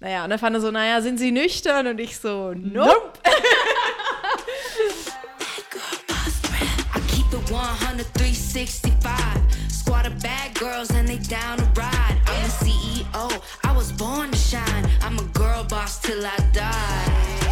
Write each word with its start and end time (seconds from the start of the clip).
Naja, 0.00 0.24
und 0.24 0.30
dann 0.30 0.38
fand 0.38 0.56
er 0.56 0.62
so, 0.62 0.70
naja, 0.70 1.02
sind 1.02 1.18
sie 1.18 1.30
nüchtern? 1.30 1.86
Und 1.86 2.00
ich 2.00 2.16
so, 2.16 2.54
nope. 2.54 3.12
I 6.94 7.00
keep 7.08 7.26
it 7.32 7.52
100, 7.52 8.06
365. 8.14 9.00
Squad 9.68 10.06
of 10.06 10.18
bad 10.22 10.54
girls 10.54 10.90
and 10.90 11.06
they 11.06 11.18
down 11.18 11.58
to 11.58 11.64
ride. 11.78 12.16
I'm 12.26 12.42
the 12.42 12.48
CEO, 12.64 13.42
I 13.62 13.72
was 13.76 13.92
born 13.92 14.30
to 14.30 14.38
shine. 14.38 14.88
I'm 15.02 15.18
a 15.18 15.24
girl 15.38 15.64
boss 15.64 16.00
till 16.00 16.24
I 16.24 16.36
die. 16.52 16.70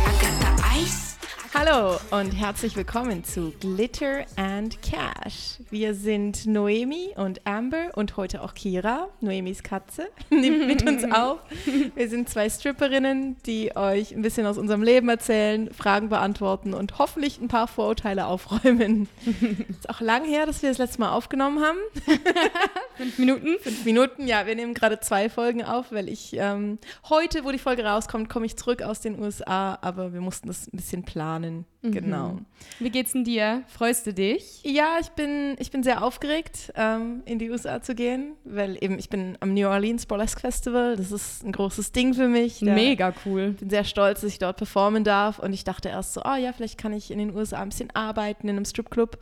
I 0.06 0.18
got 0.22 0.40
the 0.40 0.62
ice. 0.64 1.07
Hallo 1.54 1.98
und 2.10 2.32
herzlich 2.32 2.76
willkommen 2.76 3.24
zu 3.24 3.52
Glitter 3.58 4.26
and 4.36 4.80
Cash. 4.82 5.58
Wir 5.70 5.94
sind 5.94 6.46
Noemi 6.46 7.14
und 7.16 7.46
Amber 7.46 7.90
und 7.94 8.16
heute 8.18 8.42
auch 8.42 8.52
Kira, 8.52 9.08
Noemis 9.20 9.62
Katze, 9.62 10.08
nimmt 10.30 10.66
mit 10.66 10.86
uns 10.86 11.04
auf. 11.10 11.38
Wir 11.94 12.08
sind 12.08 12.28
zwei 12.28 12.50
Stripperinnen, 12.50 13.36
die 13.46 13.74
euch 13.76 14.14
ein 14.14 14.20
bisschen 14.20 14.46
aus 14.46 14.58
unserem 14.58 14.82
Leben 14.82 15.08
erzählen, 15.08 15.72
Fragen 15.72 16.10
beantworten 16.10 16.74
und 16.74 16.98
hoffentlich 16.98 17.40
ein 17.40 17.48
paar 17.48 17.66
Vorurteile 17.66 18.26
aufräumen. 18.26 19.08
Ist 19.70 19.88
auch 19.88 20.00
lang 20.00 20.24
her, 20.24 20.44
dass 20.44 20.62
wir 20.62 20.68
das 20.68 20.78
letzte 20.78 21.00
Mal 21.00 21.12
aufgenommen 21.12 21.64
haben. 21.64 21.78
Fünf 22.96 23.18
Minuten? 23.18 23.58
Fünf 23.60 23.84
Minuten, 23.84 24.26
ja, 24.26 24.46
wir 24.46 24.54
nehmen 24.54 24.74
gerade 24.74 25.00
zwei 25.00 25.30
Folgen 25.30 25.64
auf, 25.64 25.92
weil 25.92 26.08
ich 26.08 26.34
ähm, 26.34 26.78
heute, 27.08 27.44
wo 27.44 27.52
die 27.52 27.58
Folge 27.58 27.84
rauskommt, 27.84 28.28
komme 28.28 28.46
ich 28.46 28.56
zurück 28.56 28.82
aus 28.82 29.00
den 29.00 29.18
USA, 29.18 29.78
aber 29.80 30.12
wir 30.12 30.20
mussten 30.20 30.48
das 30.48 30.68
ein 30.68 30.76
bisschen 30.76 31.04
planen. 31.04 31.37
Genau. 31.82 32.38
Wie 32.80 32.90
geht's 32.90 33.12
denn 33.12 33.24
dir? 33.24 33.62
Freust 33.68 34.06
du 34.06 34.12
dich? 34.12 34.62
Ja, 34.64 34.96
ich 35.00 35.08
bin, 35.10 35.56
ich 35.58 35.70
bin 35.70 35.82
sehr 35.82 36.02
aufgeregt, 36.04 36.72
ähm, 36.76 37.22
in 37.24 37.38
die 37.38 37.50
USA 37.50 37.80
zu 37.82 37.94
gehen, 37.94 38.32
weil 38.44 38.76
eben 38.82 38.98
ich 38.98 39.08
bin 39.08 39.36
am 39.40 39.54
New 39.54 39.66
Orleans 39.68 40.06
Burlesque 40.06 40.40
Festival. 40.40 40.96
Das 40.96 41.12
ist 41.12 41.44
ein 41.44 41.52
großes 41.52 41.92
Ding 41.92 42.14
für 42.14 42.28
mich. 42.28 42.60
Da- 42.60 42.74
Mega 42.74 43.12
cool. 43.24 43.50
Ich 43.54 43.60
bin 43.60 43.70
sehr 43.70 43.84
stolz, 43.84 44.20
dass 44.22 44.30
ich 44.32 44.38
dort 44.38 44.56
performen 44.56 45.04
darf 45.04 45.38
und 45.38 45.52
ich 45.52 45.64
dachte 45.64 45.88
erst 45.88 46.14
so, 46.14 46.22
oh 46.24 46.34
ja, 46.36 46.52
vielleicht 46.52 46.78
kann 46.78 46.92
ich 46.92 47.10
in 47.10 47.18
den 47.18 47.34
USA 47.34 47.60
ein 47.62 47.68
bisschen 47.70 47.90
arbeiten 47.94 48.48
in 48.48 48.56
einem 48.56 48.64
Stripclub. 48.64 49.18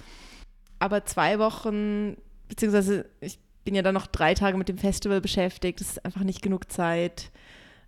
Aber 0.79 1.05
zwei 1.05 1.39
Wochen, 1.39 2.17
beziehungsweise 2.49 3.07
ich 3.21 3.39
bin 3.65 3.75
ja 3.75 3.83
dann 3.83 3.95
noch 3.95 4.07
drei 4.07 4.35
Tage 4.35 4.57
mit 4.57 4.69
dem 4.69 4.79
Festival 4.79 5.21
beschäftigt. 5.21 5.81
Das 5.81 5.89
ist 5.91 6.05
einfach 6.05 6.23
nicht 6.23 6.41
genug 6.43 6.71
Zeit, 6.71 7.31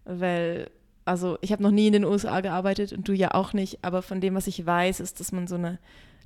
weil, 0.05 0.71
also 1.09 1.39
ich 1.41 1.53
habe 1.53 1.63
noch 1.63 1.71
nie 1.71 1.87
in 1.87 1.95
den 1.95 2.05
USA 2.05 2.41
gearbeitet 2.41 2.93
und 2.93 3.09
du 3.09 3.13
ja 3.13 3.35
auch 3.35 3.53
nicht, 3.53 3.79
aber 3.83 4.03
von 4.03 4.21
dem, 4.21 4.35
was 4.35 4.47
ich 4.47 4.65
weiß, 4.65 5.01
ist, 5.01 5.21
dass 5.21 5.33
man 5.33 5.47
so 5.47 5.57
eine 5.57 5.79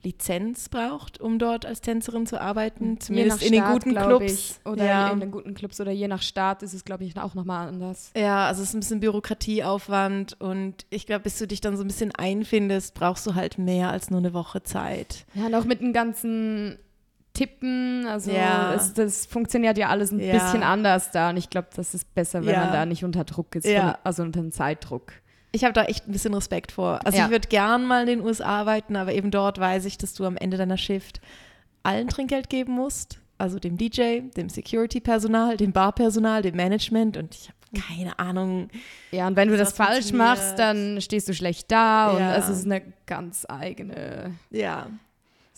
Lizenz 0.05 0.69
braucht, 0.69 1.21
um 1.21 1.39
dort 1.39 1.65
als 1.65 1.81
Tänzerin 1.81 2.27
zu 2.27 2.41
arbeiten, 2.41 2.99
zumindest 3.01 3.41
je 3.41 3.47
in 3.47 3.53
den 3.53 3.63
nach 3.63 3.73
guten 3.73 3.95
Clubs. 3.95 4.33
Ich, 4.33 4.57
oder 4.65 4.85
ja. 4.85 5.11
in 5.11 5.21
den 5.21 5.31
guten 5.31 5.55
Clubs 5.55 5.81
oder 5.81 5.93
je 5.93 6.09
nach 6.09 6.23
Staat 6.23 6.63
ist 6.63 6.75
es, 6.75 6.85
glaube 6.85 7.05
ich, 7.05 7.17
auch 7.17 7.35
nochmal 7.35 7.69
anders. 7.69 8.11
Ja, 8.17 8.47
also 8.47 8.63
es 8.63 8.71
ist 8.71 8.75
ein 8.75 8.81
bisschen 8.81 9.01
Bürokratieaufwand 9.01 10.41
und 10.41 10.87
ich 10.91 11.07
glaube, 11.07 11.23
bis 11.23 11.39
du 11.39 11.47
dich 11.47 11.61
dann 11.61 11.77
so 11.77 11.85
ein 11.85 11.87
bisschen 11.87 12.13
einfindest, 12.13 12.95
brauchst 12.95 13.27
du 13.27 13.35
halt 13.35 13.59
mehr 13.59 13.91
als 13.91 14.11
nur 14.11 14.19
eine 14.19 14.35
Woche 14.35 14.63
Zeit. 14.63 15.25
Ja, 15.35 15.47
und 15.47 15.55
auch 15.55 15.65
mit 15.65 15.81
den 15.81 15.93
ganzen 15.93 16.79
Tippen, 17.35 18.07
also 18.07 18.31
Ja. 18.31 18.75
es, 18.75 18.93
das 18.93 19.27
funktioniert 19.27 19.79
ja 19.79 19.89
alles 19.89 20.11
ein 20.13 20.21
Ja. 20.21 20.33
bisschen 20.35 20.63
anders 20.63 21.11
da 21.11 21.31
und 21.31 21.37
ich 21.39 21.49
glaube, 21.51 21.69
das 21.75 21.95
ist 21.95 22.15
besser, 22.15 22.45
wenn 22.45 22.53
Ja. 22.55 22.61
man 22.65 22.73
da 22.73 22.87
nicht 22.87 23.05
unter 23.05 23.25
Druck 23.25 23.55
ist, 23.55 23.67
Ja. 23.67 23.81
von, 23.81 23.95
also 24.05 24.23
unter 24.23 24.41
einem 24.41 24.53
Zeitdruck. 24.53 25.13
Ich 25.53 25.65
habe 25.65 25.73
da 25.75 25.85
echt 25.85 26.09
ein 26.09 26.13
bisschen 26.13 26.33
Respekt 26.35 26.73
vor. 26.73 27.01
Also 27.05 27.19
ich 27.19 27.29
würde 27.31 27.49
gern 27.49 27.85
mal 27.85 28.01
in 28.03 28.07
den 28.19 28.21
USA 28.27 28.47
arbeiten, 28.61 28.97
aber 28.97 29.13
eben 29.13 29.31
dort 29.31 29.59
weiß 29.59 29.85
ich, 29.85 29.99
dass 29.99 30.15
du 30.15 30.25
am 30.25 30.37
Ende 30.37 30.57
deiner 30.57 30.79
Shift 30.79 31.21
allen 31.83 32.09
Trinkgeld 32.09 32.49
geben 32.49 32.73
musst. 32.73 33.19
Also 33.39 33.59
dem 33.59 33.77
DJ, 33.77 34.21
dem 34.37 34.49
Security-Personal, 34.49 35.57
dem 35.57 35.73
Barpersonal, 35.73 36.43
dem 36.43 36.57
Management 36.57 37.17
und 37.17 37.35
ich 37.35 37.49
habe 37.49 37.87
keine 37.89 38.19
Ahnung. 38.19 38.69
Ja, 39.11 39.27
und 39.27 39.37
wenn 39.37 39.49
du 39.49 39.57
das 39.57 39.73
falsch 39.73 40.13
machst, 40.13 40.59
dann 40.59 41.01
stehst 41.01 41.29
du 41.29 41.35
schlecht 41.35 41.71
da 41.73 42.11
und 42.13 42.21
es 42.23 42.49
ist 42.49 42.65
eine 42.67 42.83
ganz 43.07 43.47
eigene 43.49 44.33
Ja, 44.51 44.89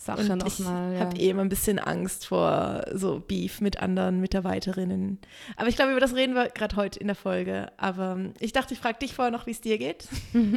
Sache 0.05 0.31
und 0.31 0.45
ich 0.47 0.59
nochmal. 0.59 0.93
Ja. 0.93 0.99
habe 1.01 1.17
eh 1.17 1.29
immer 1.29 1.41
ein 1.41 1.49
bisschen 1.49 1.79
Angst 1.79 2.27
vor 2.27 2.83
so 2.93 3.19
Beef 3.19 3.59
mit 3.61 3.79
anderen 3.81 4.21
Mitarbeiterinnen. 4.21 5.19
Aber 5.57 5.67
ich 5.67 5.75
glaube, 5.75 5.91
über 5.91 5.99
das 5.99 6.15
reden 6.15 6.35
wir 6.35 6.49
gerade 6.49 6.75
heute 6.75 6.99
in 6.99 7.07
der 7.07 7.15
Folge. 7.15 7.71
Aber 7.77 8.17
ich 8.39 8.53
dachte, 8.53 8.73
ich 8.73 8.79
frage 8.79 8.99
dich 8.99 9.13
vorher 9.13 9.31
noch, 9.31 9.45
wie 9.47 9.51
es 9.51 9.61
dir 9.61 9.77
geht. 9.77 10.07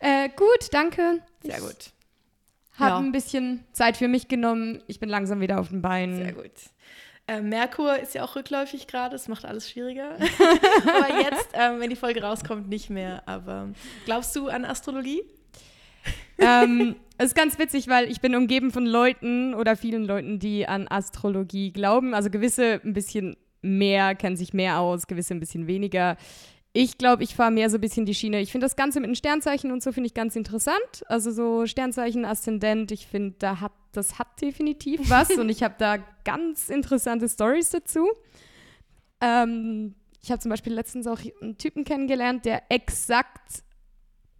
Äh, 0.00 0.28
gut, 0.36 0.68
danke. 0.72 1.20
Sehr 1.42 1.56
Ich 1.56 1.60
gut. 1.62 1.92
Habe 2.78 2.90
Ja. 2.90 2.98
ein 2.98 3.12
bisschen 3.12 3.64
Zeit 3.72 3.96
für 3.96 4.08
mich 4.08 4.28
genommen. 4.28 4.82
Ich 4.86 5.00
bin 5.00 5.08
langsam 5.08 5.40
wieder 5.40 5.58
auf 5.60 5.68
den 5.70 5.80
Beinen. 5.80 6.16
Sehr 6.16 6.32
gut. 6.34 6.50
Äh, 7.26 7.40
Merkur 7.40 7.98
ist 7.98 8.12
ja 8.14 8.22
auch 8.24 8.36
rückläufig 8.36 8.86
gerade, 8.86 9.12
das 9.12 9.28
macht 9.28 9.46
alles 9.46 9.70
schwieriger. 9.70 10.10
Aber 10.18 11.20
jetzt, 11.22 11.48
ähm, 11.54 11.80
wenn 11.80 11.88
die 11.88 11.96
Folge 11.96 12.22
rauskommt, 12.22 12.68
nicht 12.68 12.90
mehr. 12.90 13.22
Aber 13.26 13.70
glaubst 14.04 14.36
du 14.36 14.48
an 14.48 14.66
Astrologie? 14.66 15.22
Ähm, 16.38 16.96
es 17.16 17.26
ist 17.26 17.34
ganz 17.36 17.58
witzig, 17.58 17.88
weil 17.88 18.10
ich 18.10 18.20
bin 18.20 18.34
umgeben 18.34 18.70
von 18.70 18.86
Leuten 18.86 19.54
oder 19.54 19.76
vielen 19.76 20.04
Leuten, 20.04 20.38
die 20.38 20.66
an 20.66 20.88
Astrologie 20.88 21.72
glauben. 21.72 22.14
Also 22.14 22.30
gewisse 22.30 22.80
ein 22.84 22.92
bisschen 22.92 23.36
mehr, 23.62 24.14
kennen 24.14 24.36
sich 24.36 24.52
mehr 24.52 24.80
aus, 24.80 25.06
gewisse 25.06 25.34
ein 25.34 25.40
bisschen 25.40 25.66
weniger. 25.66 26.16
Ich 26.72 26.98
glaube, 26.98 27.22
ich 27.22 27.36
fahre 27.36 27.52
mehr 27.52 27.70
so 27.70 27.78
ein 27.78 27.80
bisschen 27.80 28.04
die 28.04 28.14
Schiene. 28.14 28.40
Ich 28.40 28.50
finde 28.50 28.64
das 28.64 28.74
Ganze 28.74 28.98
mit 28.98 29.08
den 29.08 29.14
Sternzeichen 29.14 29.70
und 29.70 29.80
so 29.80 29.92
finde 29.92 30.08
ich 30.08 30.14
ganz 30.14 30.34
interessant. 30.34 31.04
Also 31.06 31.30
so 31.30 31.66
Sternzeichen, 31.66 32.24
Aszendent, 32.24 32.90
ich 32.90 33.06
finde, 33.06 33.36
da 33.38 33.60
hat, 33.60 33.72
das 33.92 34.18
hat 34.18 34.40
definitiv 34.40 35.00
was 35.08 35.30
und 35.30 35.48
ich 35.48 35.62
habe 35.62 35.76
da 35.78 35.98
ganz 36.24 36.68
interessante 36.68 37.28
Stories 37.28 37.70
dazu. 37.70 38.08
Ähm, 39.20 39.94
ich 40.20 40.32
habe 40.32 40.40
zum 40.40 40.50
Beispiel 40.50 40.72
letztens 40.72 41.06
auch 41.06 41.20
einen 41.40 41.58
Typen 41.58 41.84
kennengelernt, 41.84 42.44
der 42.44 42.62
exakt 42.70 43.62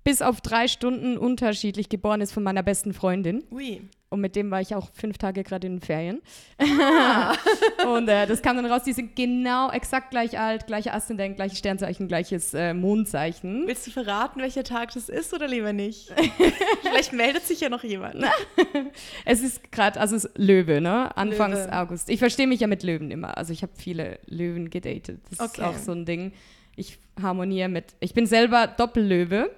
bis 0.04 0.20
auf 0.22 0.40
drei 0.42 0.68
Stunden 0.68 1.16
unterschiedlich 1.18 1.88
geboren 1.88 2.20
ist 2.20 2.32
von 2.32 2.42
meiner 2.42 2.62
besten 2.62 2.92
Freundin. 2.92 3.42
Ui. 3.50 3.80
Und 4.10 4.20
mit 4.20 4.36
dem 4.36 4.48
war 4.52 4.60
ich 4.60 4.76
auch 4.76 4.90
fünf 4.92 5.18
Tage 5.18 5.42
gerade 5.42 5.66
in 5.66 5.76
den 5.76 5.80
Ferien. 5.80 6.20
und 7.88 8.08
äh, 8.08 8.26
das 8.28 8.42
kam 8.42 8.54
dann 8.56 8.66
raus, 8.66 8.82
die 8.84 8.92
sind 8.92 9.16
genau 9.16 9.72
exakt 9.72 10.10
gleich 10.12 10.38
alt, 10.38 10.68
gleiche 10.68 10.92
Aszendent, 10.92 11.34
gleiche 11.34 11.56
Sternzeichen, 11.56 12.06
gleiches 12.06 12.54
äh, 12.54 12.74
Mondzeichen. 12.74 13.64
Willst 13.66 13.88
du 13.88 13.90
verraten, 13.90 14.40
welcher 14.40 14.62
Tag 14.62 14.92
das 14.94 15.08
ist 15.08 15.34
oder 15.34 15.48
lieber 15.48 15.72
nicht? 15.72 16.12
Vielleicht 16.82 17.12
meldet 17.12 17.44
sich 17.44 17.60
ja 17.60 17.68
noch 17.68 17.82
jemand. 17.82 18.16
Es 19.24 19.42
ist 19.42 19.72
gerade, 19.72 19.98
also 19.98 20.14
es 20.16 20.26
ist 20.26 20.38
Löwe, 20.38 20.80
ne? 20.80 21.16
Anfangs 21.16 21.58
Löwe. 21.58 21.72
August. 21.72 22.08
Ich 22.08 22.18
verstehe 22.18 22.46
mich 22.46 22.60
ja 22.60 22.66
mit 22.66 22.82
Löwen 22.82 23.10
immer. 23.10 23.36
Also 23.36 23.52
ich 23.52 23.62
habe 23.62 23.72
viele 23.74 24.18
Löwen 24.26 24.70
gedatet. 24.70 25.20
Das 25.30 25.40
ist 25.40 25.58
Okay. 25.58 25.62
auch 25.62 25.76
so 25.78 25.92
ein 25.92 26.04
Ding. 26.04 26.32
Ich 26.76 26.98
harmoniere 27.20 27.68
mit, 27.68 27.94
ich 28.00 28.14
bin 28.14 28.26
selber 28.26 28.66
Doppellöwe 28.66 29.50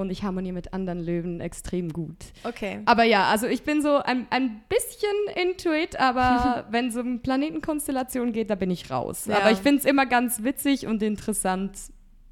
und 0.00 0.10
ich 0.10 0.22
harmoniere 0.22 0.54
mit 0.54 0.72
anderen 0.72 1.00
Löwen 1.00 1.40
extrem 1.40 1.92
gut. 1.92 2.16
Okay. 2.44 2.80
Aber 2.84 3.04
ja, 3.04 3.28
also 3.28 3.46
ich 3.46 3.62
bin 3.62 3.82
so 3.82 3.96
ein, 3.96 4.26
ein 4.30 4.62
bisschen 4.68 5.46
into 5.48 5.72
it, 5.72 5.98
aber 5.98 6.66
wenn 6.70 6.88
es 6.88 6.96
um 6.96 7.20
Planetenkonstellation 7.20 8.32
geht, 8.32 8.50
da 8.50 8.54
bin 8.54 8.70
ich 8.70 8.90
raus. 8.90 9.26
Ja. 9.26 9.38
Aber 9.38 9.50
ich 9.50 9.58
finde 9.58 9.78
es 9.78 9.84
immer 9.84 10.06
ganz 10.06 10.42
witzig 10.42 10.86
und 10.86 11.02
interessant, 11.02 11.78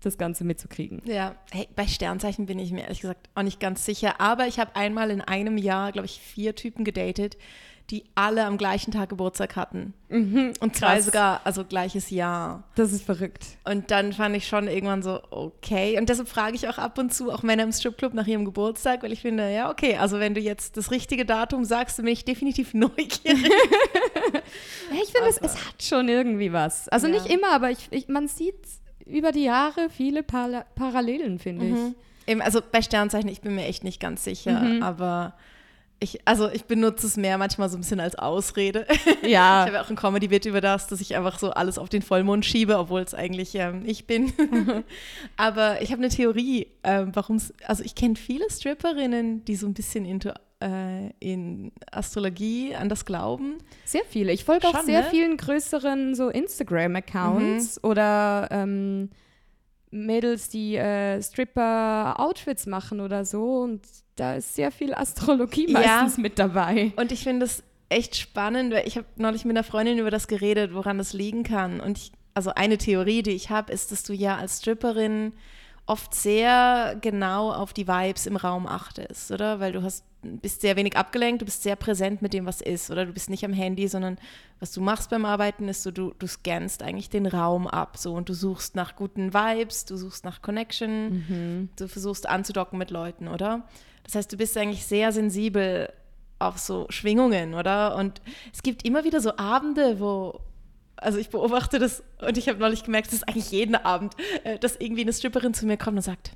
das 0.01 0.19
Ganze 0.19 0.45
mitzukriegen. 0.45 1.01
Ja, 1.07 1.35
hey, 1.51 1.69
bei 1.75 1.87
Sternzeichen 1.87 2.47
bin 2.47 2.59
ich 2.59 2.73
mir 2.73 2.83
ehrlich 2.83 3.01
gesagt 3.01 3.31
auch 3.35 3.43
nicht 3.43 3.61
ganz 3.61 3.85
sicher. 3.85 4.21
Aber 4.21 4.47
ich 4.47 4.59
habe 4.59 4.77
einmal 4.77 5.11
in 5.11 5.21
einem 5.21 5.57
Jahr, 5.57 5.93
glaube 5.93 6.07
ich, 6.07 6.21
vier 6.21 6.55
Typen 6.55 6.85
gedatet, 6.85 7.39
die 7.91 8.05
alle 8.15 8.45
am 8.47 8.57
gleichen 8.57 8.93
Tag 8.93 9.11
Geburtstag 9.11 9.57
hatten. 9.57 9.93
Und 10.09 10.55
zwei 10.75 10.95
krass. 10.95 11.05
sogar, 11.05 11.41
also 11.45 11.65
gleiches 11.65 12.09
Jahr. 12.09 12.65
Das 12.77 12.93
ist 12.93 13.05
verrückt. 13.05 13.45
Und 13.65 13.91
dann 13.91 14.13
fand 14.15 14.35
ich 14.37 14.49
schon 14.49 14.69
irgendwann 14.69 15.03
so, 15.03 15.21
okay. 15.31 15.99
Und 15.99 16.09
deshalb 16.09 16.29
frage 16.29 16.57
ich 16.57 16.67
auch 16.69 16.79
ab 16.79 16.97
und 16.99 17.13
zu 17.13 17.31
auch 17.31 17.43
Männer 17.43 17.63
im 17.65 17.73
Stripclub 17.73 18.15
nach 18.15 18.27
ihrem 18.27 18.45
Geburtstag, 18.47 19.03
weil 19.03 19.13
ich 19.13 19.21
finde, 19.21 19.53
ja, 19.53 19.71
okay, 19.71 19.97
also 19.99 20.19
wenn 20.19 20.33
du 20.35 20.41
jetzt 20.41 20.77
das 20.79 20.91
richtige 20.91 21.27
Datum 21.27 21.65
sagst, 21.65 21.99
dann 21.99 22.05
bin 22.07 22.15
ich 22.15 22.25
definitiv 22.25 22.73
neugierig. 22.75 23.21
Ja, 24.91 24.97
ich 25.03 25.11
finde, 25.13 25.29
es, 25.29 25.39
es 25.39 25.57
hat 25.67 25.83
schon 25.83 26.09
irgendwie 26.09 26.53
was. 26.53 26.89
Also 26.89 27.07
Ja. 27.07 27.15
nicht 27.15 27.27
immer, 27.27 27.53
aber 27.53 27.71
ich, 27.71 27.89
ich, 27.91 28.09
man 28.09 28.29
sieht 28.29 28.55
über 29.07 29.33
die 29.33 29.45
Jahre 29.45 29.89
viele 29.91 30.23
Parallelen, 30.23 31.39
finde 31.39 31.67
ich. 31.67 32.31
Eben, 32.31 32.41
also 32.41 32.61
bei 32.73 32.81
Sternzeichen, 32.83 33.29
ich 33.29 33.41
bin 33.43 33.55
mir 33.55 33.67
echt 33.67 33.85
nicht 33.85 34.01
ganz 34.01 34.25
sicher, 34.25 34.61
Mhm. 34.61 34.83
aber 34.83 35.35
ich, 36.01 36.19
also 36.27 36.51
ich 36.51 36.65
benutze 36.65 37.07
es 37.07 37.17
mehr 37.17 37.39
manchmal 37.39 37.69
so 37.71 37.77
ein 37.77 37.81
bisschen 37.81 38.01
als 38.01 38.15
Ausrede. 38.17 38.87
Ich 39.23 39.31
Ja, 39.31 39.61
habe 39.65 39.73
ja 39.73 39.83
auch 39.83 39.89
ein 39.89 39.97
Comedy-Bit 39.97 40.45
über 40.47 40.61
das, 40.61 40.87
dass 40.87 41.01
ich 41.01 41.17
einfach 41.17 41.39
so 41.39 41.51
alles 41.51 41.79
auf 41.79 41.89
den 41.89 42.03
Vollmond 42.03 42.45
schiebe, 42.45 42.77
obwohl 42.79 43.01
es 43.01 43.15
eigentlich 43.15 43.55
ähm, 43.55 43.83
ich 43.87 44.07
bin. 44.07 44.33
Aber 45.37 45.81
ich 45.81 45.93
habe 45.93 46.03
eine 46.03 46.11
Theorie, 46.11 46.67
ähm, 46.83 47.11
warum 47.15 47.37
es, 47.37 47.55
also 47.67 47.83
ich 47.85 47.95
kenne 47.95 48.17
viele 48.17 48.45
Stripperinnen, 48.51 49.45
die 49.47 49.57
so 49.57 49.67
ein 49.67 49.73
bisschen 49.75 50.05
into, 50.05 50.31
äh, 50.63 51.11
in 51.21 51.73
Astrologie 51.91 52.75
an 52.75 52.89
das 52.91 53.05
glauben. 53.07 53.59
sehr 53.85 54.05
viele. 54.09 54.33
Ich 54.33 54.45
folge 54.45 54.67
auch 54.69 54.83
sehr 54.83 55.03
ne? 55.03 55.09
vielen 55.11 55.37
größeren 55.39 56.15
so 56.15 56.29
Instagram-Accounts 56.29 57.83
oder 57.83 58.49
ähm, 58.51 59.11
Mädels, 59.95 60.49
die 60.49 60.77
äh, 60.77 61.23
Stripper-Outfits 61.23 62.67
machen 62.67 63.01
oder 63.01 63.25
so. 63.25 63.61
Und 63.61 63.83
da 64.17 64.35
ist 64.35 64.55
sehr 64.55 64.71
viel 64.71 64.95
Astrologie 64.95 65.71
Ja. 65.71 65.81
meistens 65.81 66.19
mit 66.19 66.39
dabei. 66.39 66.93
Und 66.97 67.13
ich 67.13 67.23
finde 67.23 67.47
es 67.47 67.63
echt 67.89 68.17
spannend, 68.17 68.73
weil 68.73 68.87
ich 68.87 68.97
habe 68.97 69.07
neulich 69.17 69.45
mit 69.45 69.57
einer 69.57 69.65
Freundin 69.65 69.99
über 69.99 70.11
das 70.11 70.27
geredet, 70.29 70.75
woran 70.75 70.99
das 70.99 71.13
liegen 71.13 71.43
kann. 71.45 71.81
Und 71.81 71.99
ich 71.99 72.13
also 72.37 72.51
eine 72.53 72.79
Theorie, 72.79 73.23
die 73.23 73.31
ich 73.31 73.51
habe, 73.51 73.73
ist, 73.73 73.93
dass 73.93 74.03
du 74.03 74.13
ja 74.13 74.37
als 74.37 74.59
Stripperin 74.59 75.33
oft 75.87 76.15
sehr 76.15 76.97
genau 77.01 77.53
auf 77.53 77.73
die 77.73 77.87
Vibes 77.87 78.27
im 78.27 78.37
Raum 78.37 78.67
achtest, 78.67 79.31
oder? 79.31 79.61
Weil 79.61 79.73
du 79.73 79.83
hast, 79.83 80.05
bist 80.23 80.63
sehr 80.63 80.77
wenig 80.77 80.97
abgelenkt, 80.97 81.43
du 81.43 81.45
bist 81.45 81.63
sehr 81.63 81.77
präsent 81.77 82.23
mit 82.23 82.33
dem, 82.33 82.47
was 82.47 82.63
ist, 82.63 82.91
oder? 82.91 83.05
Du 83.05 83.13
bist 83.13 83.29
nicht 83.29 83.45
am 83.45 83.53
Handy, 83.53 83.87
sondern 83.89 84.17
was 84.61 84.73
du 84.73 84.81
machst 84.81 85.11
beim 85.11 85.27
Arbeiten 85.27 85.69
ist 85.69 85.83
so, 85.83 85.91
du, 85.91 86.15
du 86.19 86.27
scannst 86.27 86.83
eigentlich 86.83 87.11
den 87.11 87.27
Raum 87.27 87.67
ab, 87.67 87.99
so 87.99 88.15
und 88.15 88.29
du 88.31 88.35
suchst 88.35 88.75
nach 88.77 88.97
guten 88.97 89.35
Vibes, 89.35 89.85
du 89.85 89.97
suchst 89.97 90.25
nach 90.25 90.41
Connection, 90.41 91.69
du 91.77 91.89
versuchst 91.89 92.29
anzudocken 92.29 92.79
mit 92.79 92.91
Leuten, 92.91 93.29
oder? 93.29 93.65
Das 94.05 94.15
heißt, 94.15 94.33
du 94.33 94.37
bist 94.39 94.57
eigentlich 94.57 94.87
sehr 94.87 95.13
sensibel 95.13 95.93
auf 96.39 96.59
so 96.59 96.87
Schwingungen, 96.89 97.55
oder? 97.55 97.97
Und 97.97 98.23
es 98.53 98.63
gibt 98.63 98.85
immer 98.87 99.05
wieder 99.05 99.21
so 99.21 99.37
Abende, 99.37 100.01
wo 100.01 100.41
also 101.05 101.19
ich 101.19 101.29
beobachte 101.29 101.79
das 101.79 102.03
und 102.27 102.37
ich 102.39 102.49
habe 102.49 102.59
neulich 102.59 102.85
gemerkt, 102.85 103.09
es 103.09 103.15
ist 103.15 103.29
eigentlich 103.29 103.51
jeden 103.51 103.75
Abend, 103.75 104.15
äh, 104.43 104.59
dass 104.59 104.77
irgendwie 104.77 105.03
eine 105.03 105.13
Stripperin 105.13 105.55
zu 105.55 105.67
mir 105.67 105.77
kommt 105.77 105.99
und 105.99 106.03
sagt, 106.03 106.33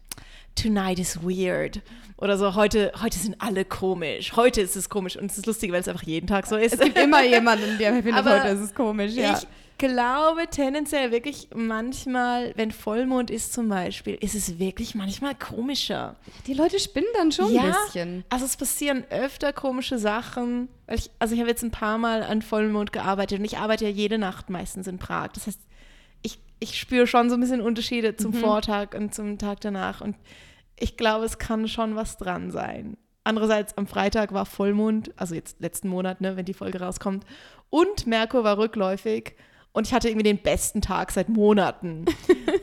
Tonight 0.55 0.99
is 0.99 1.23
weird. 1.23 1.81
Oder 2.17 2.37
so, 2.37 2.55
heute, 2.57 2.93
heute 3.01 3.17
sind 3.17 3.37
alle 3.39 3.65
komisch. 3.65 4.35
Heute 4.35 4.61
ist 4.61 4.75
es 4.75 4.89
komisch. 4.89 5.17
Und 5.17 5.31
es 5.31 5.39
ist 5.39 5.47
lustig, 5.47 5.71
weil 5.71 5.81
es 5.81 5.89
einfach 5.89 6.03
jeden 6.03 6.27
Tag 6.27 6.47
so 6.47 6.57
ist. 6.57 6.75
Es 6.75 6.81
gibt 6.81 6.99
immer 6.99 7.23
jemanden, 7.25 7.79
der 7.79 7.93
findet, 7.95 8.15
Aber 8.15 8.43
heute 8.43 8.55
ist 8.55 8.61
es 8.61 8.75
komisch. 8.75 9.13
Ja. 9.13 9.39
Ich 9.39 9.47
glaube 9.79 10.49
tendenziell 10.51 11.11
wirklich 11.13 11.49
manchmal, 11.55 12.53
wenn 12.57 12.73
Vollmond 12.73 13.31
ist 13.31 13.53
zum 13.53 13.69
Beispiel, 13.69 14.15
ist 14.15 14.35
es 14.35 14.59
wirklich 14.59 14.95
manchmal 14.95 15.35
komischer. 15.35 16.17
Die 16.47 16.55
Leute 16.55 16.79
spinnen 16.79 17.09
dann 17.15 17.33
schon 17.33 17.57
ein 17.57 17.73
bisschen. 17.73 18.25
Also 18.29 18.45
es 18.45 18.57
passieren 18.57 19.05
öfter 19.11 19.53
komische 19.53 19.99
Sachen. 19.99 20.69
Ich, 20.91 21.11
also 21.19 21.35
ich 21.35 21.41
habe 21.41 21.51
jetzt 21.51 21.63
ein 21.63 21.71
paar 21.71 21.97
Mal 21.97 22.23
an 22.23 22.43
Vollmond 22.43 22.93
gearbeitet 22.93 23.39
und 23.39 23.45
ich 23.45 23.59
arbeite 23.59 23.85
ja 23.85 23.91
jede 23.91 24.19
Nacht 24.19 24.51
meistens 24.51 24.87
in 24.87 24.99
Prag. 24.99 25.29
Das 25.35 25.47
heißt, 25.47 25.61
ich, 26.23 26.41
ich 26.59 26.79
spüre 26.79 27.07
schon 27.07 27.31
so 27.31 27.37
ein 27.37 27.41
bisschen 27.41 27.61
Unterschiede 27.61 28.17
zum 28.17 28.35
Vortag 28.35 28.95
und 28.95 29.15
zum 29.15 29.39
Tag 29.39 29.61
danach. 29.61 30.01
Und 30.01 30.17
ich 30.79 30.97
glaube, 30.97 31.25
es 31.25 31.39
kann 31.39 31.69
schon 31.69 31.97
was 31.97 32.17
dran 32.17 32.51
sein. 32.51 32.97
Andererseits, 33.25 33.77
am 33.77 33.87
Freitag 33.87 34.33
war 34.33 34.47
Vollmond, 34.47 35.13
also 35.17 35.35
jetzt 35.35 35.61
letzten 35.61 35.89
Monat, 35.89 36.21
ne, 36.21 36.37
wenn 36.37 36.47
die 36.47 36.55
Folge 36.55 36.81
rauskommt. 36.81 37.25
Und 37.71 38.07
Merkur 38.07 38.43
war 38.43 38.59
rückläufig. 38.59 39.37
Und 39.79 39.87
ich 39.87 39.95
hatte 39.95 40.09
irgendwie 40.09 40.25
den 40.25 40.39
besten 40.39 40.81
Tag 40.83 41.13
seit 41.13 41.29
Monaten. 41.29 42.05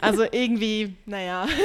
Also 0.02 0.24
irgendwie, 0.30 0.98
naja. 1.06 1.48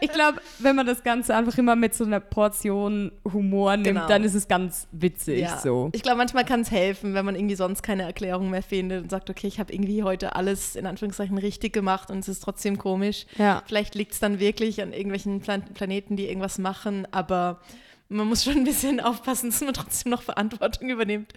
Ich 0.00 0.10
glaube, 0.12 0.40
wenn 0.58 0.76
man 0.76 0.84
das 0.84 1.02
Ganze 1.04 1.34
einfach 1.34 1.56
immer 1.56 1.74
mit 1.74 1.94
so 1.94 2.04
einer 2.04 2.20
Portion 2.20 3.12
Humor 3.32 3.76
nimmt, 3.76 3.86
Genau. 3.86 4.06
dann 4.06 4.24
ist 4.24 4.34
es 4.34 4.46
ganz 4.46 4.88
witzig 4.92 5.40
Ja. 5.40 5.58
so. 5.58 5.88
Ich 5.92 6.02
glaube, 6.02 6.18
manchmal 6.18 6.44
kann 6.44 6.60
es 6.60 6.70
helfen, 6.70 7.14
wenn 7.14 7.24
man 7.24 7.34
irgendwie 7.34 7.54
sonst 7.54 7.82
keine 7.82 8.02
Erklärung 8.02 8.50
mehr 8.50 8.62
findet 8.62 9.04
und 9.04 9.10
sagt, 9.10 9.30
okay, 9.30 9.46
ich 9.46 9.58
habe 9.58 9.72
irgendwie 9.72 10.02
heute 10.02 10.36
alles 10.36 10.76
in 10.76 10.84
Anführungszeichen 10.84 11.38
richtig 11.38 11.72
gemacht 11.72 12.10
und 12.10 12.18
es 12.18 12.28
ist 12.28 12.40
trotzdem 12.40 12.76
komisch. 12.76 13.24
Ja. 13.38 13.62
Vielleicht 13.66 13.94
liegt 13.94 14.12
es 14.12 14.20
dann 14.20 14.38
wirklich 14.38 14.82
an 14.82 14.92
irgendwelchen 14.92 15.40
Plan 15.40 15.62
Planeten, 15.72 16.16
die 16.16 16.26
irgendwas 16.28 16.58
machen, 16.58 17.08
aber 17.12 17.60
man 18.08 18.28
muss 18.28 18.44
schon 18.44 18.54
ein 18.54 18.64
bisschen 18.64 19.00
aufpassen, 19.00 19.50
dass 19.50 19.60
man 19.60 19.74
trotzdem 19.74 20.10
noch 20.10 20.22
Verantwortung 20.22 20.88
übernimmt 20.90 21.32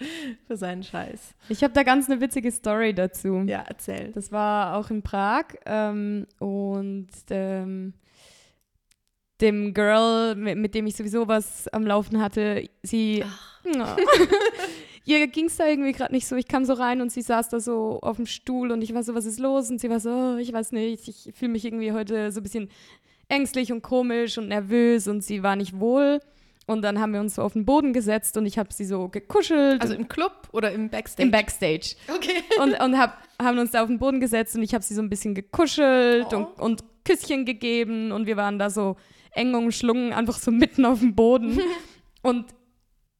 für 0.45 0.55
seinen 0.55 0.83
Scheiß. 0.83 1.33
Ich 1.49 1.63
habe 1.63 1.73
da 1.73 1.83
ganz 1.83 2.09
eine 2.09 2.21
witzige 2.21 2.51
Story 2.51 2.93
dazu. 2.93 3.43
Ja, 3.47 3.63
erzähl. 3.67 4.11
Das 4.11 4.31
war 4.31 4.75
auch 4.75 4.89
in 4.89 5.01
Prag 5.01 5.45
ähm, 5.65 6.27
und 6.39 7.07
ähm, 7.31 7.93
dem 9.41 9.73
Girl, 9.73 10.35
mit, 10.35 10.57
mit 10.57 10.75
dem 10.75 10.85
ich 10.85 10.95
sowieso 10.95 11.27
was 11.27 11.67
am 11.69 11.85
Laufen 11.85 12.21
hatte, 12.21 12.69
sie. 12.83 13.23
Ja. 13.65 13.95
Ihr 15.05 15.25
ging 15.27 15.45
es 15.45 15.57
da 15.57 15.65
irgendwie 15.65 15.93
gerade 15.93 16.13
nicht 16.13 16.27
so. 16.27 16.35
Ich 16.35 16.47
kam 16.47 16.65
so 16.65 16.73
rein 16.73 17.01
und 17.01 17.11
sie 17.11 17.23
saß 17.23 17.49
da 17.49 17.59
so 17.59 17.99
auf 18.01 18.17
dem 18.17 18.27
Stuhl 18.27 18.71
und 18.71 18.83
ich 18.83 18.93
war 18.93 19.01
so, 19.01 19.15
was 19.15 19.25
ist 19.25 19.39
los? 19.39 19.71
Und 19.71 19.81
sie 19.81 19.89
war 19.89 19.99
so, 19.99 20.11
oh, 20.11 20.37
ich 20.37 20.53
weiß 20.53 20.71
nicht, 20.71 21.07
ich 21.07 21.33
fühle 21.35 21.51
mich 21.51 21.65
irgendwie 21.65 21.93
heute 21.93 22.31
so 22.31 22.41
ein 22.41 22.43
bisschen 22.43 22.69
ängstlich 23.27 23.71
und 23.71 23.81
komisch 23.81 24.37
und 24.37 24.49
nervös 24.49 25.07
und 25.07 25.23
sie 25.23 25.41
war 25.41 25.55
nicht 25.55 25.79
wohl. 25.79 26.19
Und 26.69 26.83
dann 26.83 26.99
haben 26.99 27.13
wir 27.13 27.19
uns 27.19 27.35
so 27.35 27.41
auf 27.41 27.53
den 27.53 27.65
Boden 27.65 27.93
gesetzt 27.93 28.37
und 28.37 28.45
ich 28.45 28.59
habe 28.59 28.71
sie 28.71 28.85
so 28.85 29.09
gekuschelt. 29.09 29.81
Also 29.81 29.95
im 29.95 30.07
Club 30.07 30.47
oder 30.51 30.71
im 30.71 30.89
Backstage? 30.89 31.25
im 31.25 31.31
Backstage 31.31 31.95
Okay. 32.15 32.43
und, 32.61 32.79
und 32.79 32.97
hab, 32.99 33.17
haben 33.41 33.57
uns 33.57 33.71
da 33.71 33.81
auf 33.81 33.87
den 33.87 33.97
Boden 33.97 34.19
gesetzt 34.19 34.55
und 34.55 34.61
ich 34.61 34.73
habe 34.75 34.83
sie 34.83 34.93
so 34.93 35.01
ein 35.01 35.09
bisschen 35.09 35.33
gekuschelt 35.33 36.27
Oh. 36.31 36.37
und, 36.37 36.59
und 36.59 36.83
Küsschen 37.05 37.45
gegeben 37.45 38.11
und 38.11 38.27
wir 38.27 38.37
waren 38.37 38.59
da 38.59 38.69
so 38.69 38.97
eng 39.31 39.55
umschlungen, 39.55 40.13
einfach 40.13 40.37
so 40.37 40.51
mitten 40.51 40.85
auf 40.85 40.99
dem 40.99 41.15
Boden 41.15 41.59
und 42.21 42.45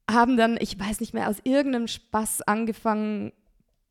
haben 0.09 0.37
dann, 0.37 0.57
ich 0.61 0.79
weiß 0.79 0.99
nicht 0.99 1.13
mehr, 1.15 1.27
aus 1.27 1.37
irgendeinem 1.43 1.87
Spaß 1.87 2.41
angefangen, 2.43 3.31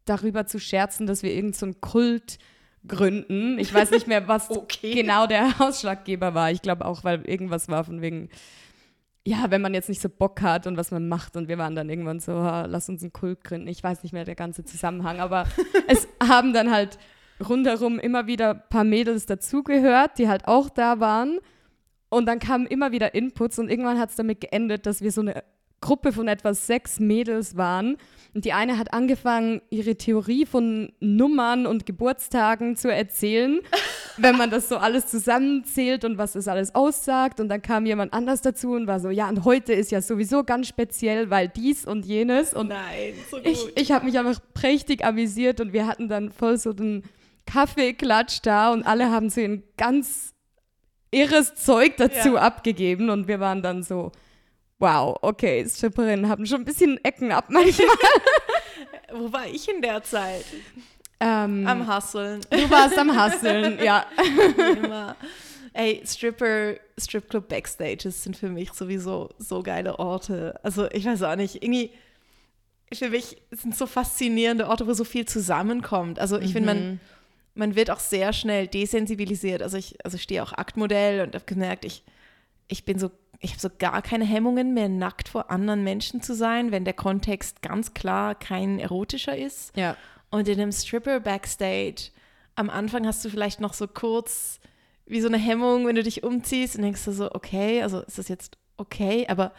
darüber 0.05 0.47
zu 0.47 0.59
scherzen, 0.61 1.07
dass 1.07 1.23
wir 1.25 1.31
irgendeinen 1.31 1.55
so 1.55 1.67
einen 1.67 1.81
Kult 1.81 2.39
gründen. 2.87 3.59
Ich 3.59 3.75
weiß 3.75 3.91
nicht 3.91 4.07
mehr, 4.07 4.29
was 4.29 4.51
Okay. 4.57 4.95
genau 4.95 5.27
der 5.27 5.53
Ausschlaggeber 5.59 6.35
war. 6.35 6.51
Ich 6.53 6.63
glaube 6.63 6.85
auch, 6.85 7.03
weil 7.05 7.23
irgendwas 7.27 7.69
war 7.69 7.83
von 7.85 8.01
wegen, 8.03 8.31
ja, 9.29 9.51
wenn 9.51 9.61
man 9.61 9.75
jetzt 9.75 9.91
nicht 9.91 10.01
so 10.01 10.09
Bock 10.09 10.41
hat 10.41 10.67
und 10.67 10.79
was 10.79 10.91
man 10.91 11.07
macht 11.07 11.37
und 11.37 11.49
wir 11.49 11.59
waren 11.59 11.75
dann 11.75 11.91
irgendwann 11.91 12.19
so, 12.19 12.33
lass 12.33 12.89
uns 12.89 13.03
einen 13.03 13.13
Kult 13.13 13.45
gründen. 13.45 13.69
Ich 13.69 13.83
weiß 13.83 14.03
nicht 14.03 14.15
mehr 14.15 14.25
der 14.25 14.35
ganze 14.35 14.65
Zusammenhang, 14.65 15.21
aber 15.21 15.45
es 15.87 16.09
haben 16.27 16.55
dann 16.55 16.71
halt 16.71 16.99
rundherum 17.47 17.99
immer 17.99 18.27
wieder 18.27 18.51
ein 18.51 18.63
paar 18.71 18.85
Mädels 18.85 19.27
dazugehört, 19.27 20.19
die 20.19 20.29
halt 20.29 20.49
auch 20.49 20.71
da 20.71 20.99
waren. 20.99 21.41
Und 22.09 22.25
dann 22.25 22.39
kamen 22.39 22.67
immer 22.67 22.91
wieder 22.91 23.15
Inputs 23.15 23.59
und 23.59 23.69
irgendwann 23.69 23.99
hat 23.99 24.09
es 24.09 24.17
damit 24.17 24.41
geendet, 24.41 24.87
dass 24.87 25.03
wir 25.03 25.13
so 25.13 25.21
eine 25.21 25.45
Gruppe 25.81 26.13
von 26.13 26.27
etwa 26.29 26.55
sechs 26.55 26.99
Mädels 27.01 27.57
waren. 27.57 27.97
Und 28.35 28.45
die 28.45 28.53
eine 28.53 28.79
hat 28.79 28.93
angefangen, 28.93 29.63
ihre 29.71 29.97
Theorie 29.97 30.45
von 30.45 30.93
Nummern 31.01 31.67
und 31.67 31.87
Geburtstagen 31.87 32.77
zu 32.77 32.93
erzählen, 32.93 33.61
wenn 34.17 34.37
man 34.37 34.51
das 34.51 34.69
so 34.69 34.77
alles 34.77 35.07
zusammenzählt 35.07 36.05
und 36.05 36.19
was 36.19 36.33
das 36.35 36.47
alles 36.49 36.75
aussagt. 36.75 37.41
Und 37.41 37.49
dann 37.49 37.63
kam 37.63 37.87
jemand 37.87 38.13
anders 38.13 38.43
dazu 38.43 38.73
und 38.73 38.87
war 38.87 39.01
so, 39.01 39.11
ja, 39.11 39.29
und 39.29 39.45
heute 39.45 39.73
ist 39.73 39.91
ja 39.91 40.03
sowieso 40.03 40.45
ganz 40.45 40.69
speziell, 40.69 41.31
weil 41.31 41.49
dies 41.49 41.87
und 41.87 42.05
jenes. 42.05 42.55
Und 42.55 42.69
Nein, 42.69 43.15
so 43.31 43.37
gut. 43.39 43.47
ich, 43.47 43.77
ich 43.77 43.93
habe 43.93 44.05
mich 44.05 44.19
einfach 44.19 44.41
prächtig 44.55 45.05
amüsiert 45.05 45.61
und 45.61 45.73
wir 45.73 45.87
hatten 45.87 46.09
dann 46.09 46.31
voll 46.31 46.59
so 46.59 46.73
den 46.73 47.05
Kaffeeklatsch 47.47 48.41
da 48.43 48.73
und 48.73 48.83
alle 48.85 49.11
haben 49.11 49.31
so 49.31 49.41
ein 49.41 49.63
ganz 49.77 50.35
irres 51.11 51.55
Zeug 51.55 51.97
dazu 51.97 52.35
Ja. 52.35 52.43
abgegeben 52.43 53.09
und 53.09 53.27
wir 53.27 53.41
waren 53.41 53.63
dann 53.63 53.83
so, 53.83 54.13
wow, 54.79 55.17
okay, 55.23 55.67
Stripperinnen 55.69 56.29
haben 56.29 56.47
schon 56.47 56.63
ein 56.63 56.65
bisschen 56.65 57.03
Ecken 57.05 57.33
ab 57.33 57.47
manchmal. 57.49 57.89
Wo 59.13 59.33
war 59.33 59.47
ich 59.47 59.69
in 59.69 59.83
der 59.83 60.03
Zeit? 60.03 60.45
ähm, 61.21 61.67
Am 61.67 61.89
Hustlen. 61.95 62.41
du 62.51 62.71
warst 62.71 62.97
am 62.99 63.15
Hasseln, 63.17 63.83
ja. 63.83 64.07
Immer. 64.77 65.17
Ey, 65.73 66.03
Stripper, 66.05 66.75
Stripclub 66.99 67.49
Backstages 67.49 68.23
sind 68.23 68.37
für 68.37 68.49
mich 68.49 68.73
sowieso 68.73 69.31
so 69.39 69.63
geile 69.63 69.99
Orte. 69.99 70.59
Also 70.63 70.91
ich 70.91 71.05
weiß 71.05 71.23
auch 71.23 71.37
nicht, 71.37 71.63
irgendwie 71.63 71.91
für 72.93 73.11
mich 73.11 73.37
sind 73.51 73.77
so 73.77 73.87
faszinierende 73.87 74.69
Orte, 74.69 74.87
wo 74.87 74.93
so 74.95 75.05
viel 75.05 75.27
zusammenkommt. 75.27 76.19
Also 76.19 76.39
ich 76.39 76.53
finde, 76.53 76.75
man, 76.75 77.01
man 77.55 77.77
wird 77.77 77.91
auch 77.91 78.01
sehr 78.01 78.33
schnell 78.33 78.67
desensibilisiert. 78.67 79.63
Also 79.63 79.77
ich, 79.77 79.97
also 80.05 80.17
ich 80.17 80.23
stehe 80.23 80.43
auch 80.43 80.53
Aktmodell 80.53 81.21
und 81.21 81.35
habe 81.35 81.45
gemerkt, 81.45 81.85
ich, 81.85 82.03
ich 82.67 82.85
bin 82.85 82.99
so, 82.99 83.11
ich 83.41 83.53
habe 83.53 83.61
so 83.61 83.69
gar 83.79 84.03
keine 84.03 84.25
Hemmungen 84.25 84.75
mehr, 84.75 84.89
nackt 84.89 85.29
vor 85.29 85.51
anderen 85.51 85.85
Menschen 85.85 86.23
zu 86.23 86.35
sein, 86.35 86.73
wenn 86.73 86.85
der 86.85 86.95
Kontext 86.95 87.63
ganz 87.63 87.95
klar 87.95 88.35
kein 88.35 88.79
erotischer 88.79 89.37
ist. 89.37 89.77
Ja. 89.77 89.97
Und 90.31 90.49
in 90.49 90.61
einem 90.61 90.73
Stripper 90.73 91.21
Backstage, 91.21 92.11
am 92.57 92.69
Anfang 92.69 93.07
hast 93.07 93.25
du 93.25 93.31
vielleicht 93.31 93.61
noch 93.61 93.75
so 93.75 93.87
kurz 93.87 94.59
wie 95.07 95.21
so 95.21 95.29
eine 95.29 95.39
Hemmung, 95.39 95.87
wenn 95.87 95.97
du 95.97 96.03
dich 96.03 96.23
umziehst 96.23 96.77
und 96.77 96.83
denkst 96.83 97.05
du 97.05 97.13
so, 97.13 97.33
okay, 97.33 97.83
also 97.83 98.01
ist 98.01 98.19
das 98.19 98.29
jetzt 98.29 98.59
okay, 98.77 99.27
aber 99.29 99.53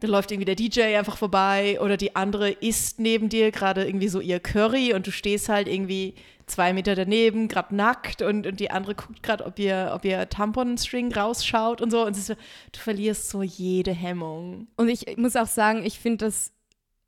da 0.00 0.08
läuft 0.08 0.30
irgendwie 0.30 0.44
der 0.44 0.54
DJ 0.54 0.96
einfach 0.96 1.16
vorbei 1.16 1.80
oder 1.80 1.96
die 1.96 2.16
andere 2.16 2.50
isst 2.50 3.00
neben 3.00 3.28
dir 3.28 3.50
gerade 3.50 3.84
irgendwie 3.84 4.08
so 4.08 4.20
ihr 4.20 4.40
Curry 4.40 4.94
und 4.94 5.06
du 5.06 5.12
stehst 5.12 5.48
halt 5.48 5.68
irgendwie 5.68 6.14
zwei 6.46 6.72
Meter 6.72 6.94
daneben, 6.94 7.48
gerade 7.48 7.74
nackt 7.74 8.22
und, 8.22 8.46
und 8.46 8.60
die 8.60 8.70
andere 8.70 8.94
guckt 8.94 9.22
gerade, 9.22 9.44
ob 9.44 9.58
ihr, 9.58 9.92
ob 9.94 10.04
ihr 10.04 10.28
Tamponstring 10.28 11.12
rausschaut 11.12 11.80
und 11.80 11.90
so 11.90 12.04
und 12.04 12.14
so, 12.14 12.34
du 12.34 12.78
verlierst 12.78 13.28
so 13.30 13.42
jede 13.42 13.92
Hemmung. 13.92 14.68
Und 14.76 14.88
ich 14.88 15.16
muss 15.16 15.36
auch 15.36 15.46
sagen, 15.46 15.84
ich 15.84 15.98
finde 15.98 16.26
das, 16.26 16.52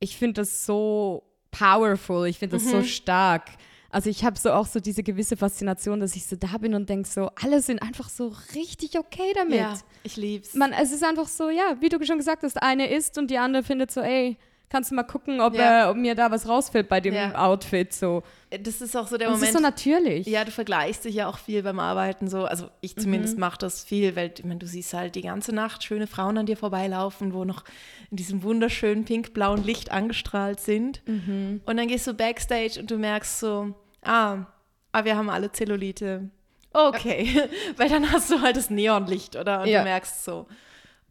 ich 0.01 0.17
finde 0.17 0.43
das 0.43 0.65
so 0.65 1.23
powerful, 1.51 2.27
ich 2.27 2.39
finde 2.39 2.57
das 2.57 2.71
so 2.71 2.83
stark. 2.83 3.51
Also 3.91 4.11
ich 4.11 4.25
habe 4.25 4.39
so 4.39 4.53
auch 4.53 4.67
so 4.67 4.81
diese 4.81 5.03
gewisse 5.03 5.37
Faszination, 5.37 6.01
dass 6.01 6.17
ich 6.17 6.27
so 6.27 6.37
da 6.37 6.59
bin 6.59 6.75
und 6.75 6.89
denke 6.89 7.09
so, 7.09 7.31
alle 7.41 7.63
sind 7.63 7.81
einfach 7.81 8.09
so 8.09 8.35
richtig 8.55 8.99
okay 8.99 9.33
damit. 9.35 9.59
ich 10.03 10.17
lieb's. 10.17 10.55
Man, 10.55 10.73
es 10.73 10.93
ist 10.93 11.03
einfach 11.03 11.29
so, 11.29 11.49
ja, 11.49 11.77
wie 11.81 11.89
du 11.89 12.05
schon 12.05 12.19
gesagt 12.19 12.43
hast, 12.43 12.63
eine 12.63 12.91
isst 12.91 13.17
und 13.17 13.31
die 13.31 13.39
andere 13.39 13.63
findet 13.63 13.91
so, 13.91 14.01
ey, 14.01 14.37
kannst 14.69 14.91
du 14.91 14.95
mal 14.97 15.05
gucken, 15.05 15.41
ob, 15.41 15.55
Ja. 15.55 15.87
äh, 15.87 15.91
ob 15.91 15.97
mir 15.97 16.15
da 16.15 16.31
was 16.31 16.49
rausfällt 16.49 16.89
bei 16.89 17.01
dem 17.01 17.15
Ja. 17.15 17.35
Outfit 17.37 17.93
so. 17.93 18.23
das 18.51 18.81
ist 18.81 18.97
auch 18.97 19.07
so 19.07 19.17
der 19.17 19.29
es 19.29 19.35
Moment. 19.35 19.49
ist 19.49 19.57
so 19.57 19.61
natürlich. 19.63 20.27
Ja, 20.27 20.45
du 20.45 20.51
vergleichst 20.51 21.05
dich 21.05 21.15
ja 21.15 21.29
auch 21.29 21.39
viel 21.39 21.63
beim 21.63 21.79
Arbeiten 21.79 22.29
so. 22.29 22.45
Also 22.45 22.69
ich 22.81 22.97
zumindest 22.97 23.39
mache 23.39 23.59
das 23.59 23.85
viel, 23.85 24.17
weil 24.17 24.33
ich 24.37 24.45
meine, 24.45 24.59
du 24.59 24.67
siehst 24.67 24.93
halt 24.95 25.15
die 25.15 25.23
ganze 25.23 25.55
Nacht 25.55 25.85
schöne 25.85 26.07
Frauen 26.07 26.37
an 26.39 26.47
dir 26.47 26.57
vorbeilaufen, 26.57 27.33
wo 27.33 27.45
noch 27.45 27.65
in 28.11 28.17
diesem 28.17 28.43
wunderschönen 28.43 29.05
pink-blauen 29.05 29.63
Licht 29.65 29.91
angestrahlt 29.93 30.61
sind. 30.61 31.01
Und 31.07 31.77
dann 31.77 31.89
gehst 31.89 32.07
du 32.07 32.15
backstage 32.15 32.79
und 32.81 32.91
du 32.91 32.99
merkst 32.99 33.39
so, 33.41 33.75
ah, 34.03 34.47
ah, 34.93 35.05
wir 35.05 35.17
haben 35.17 35.31
alle 35.31 35.53
Zellulite. 35.53 36.31
Okay, 36.73 37.43
weil 37.77 37.89
dann 37.89 38.11
hast 38.13 38.31
du 38.31 38.41
halt 38.43 38.57
das 38.57 38.69
Neonlicht, 38.69 39.37
oder? 39.37 39.63
Und 39.63 39.69
Ja. 39.69 39.79
du 39.79 39.85
merkst 39.85 40.25
so, 40.25 40.47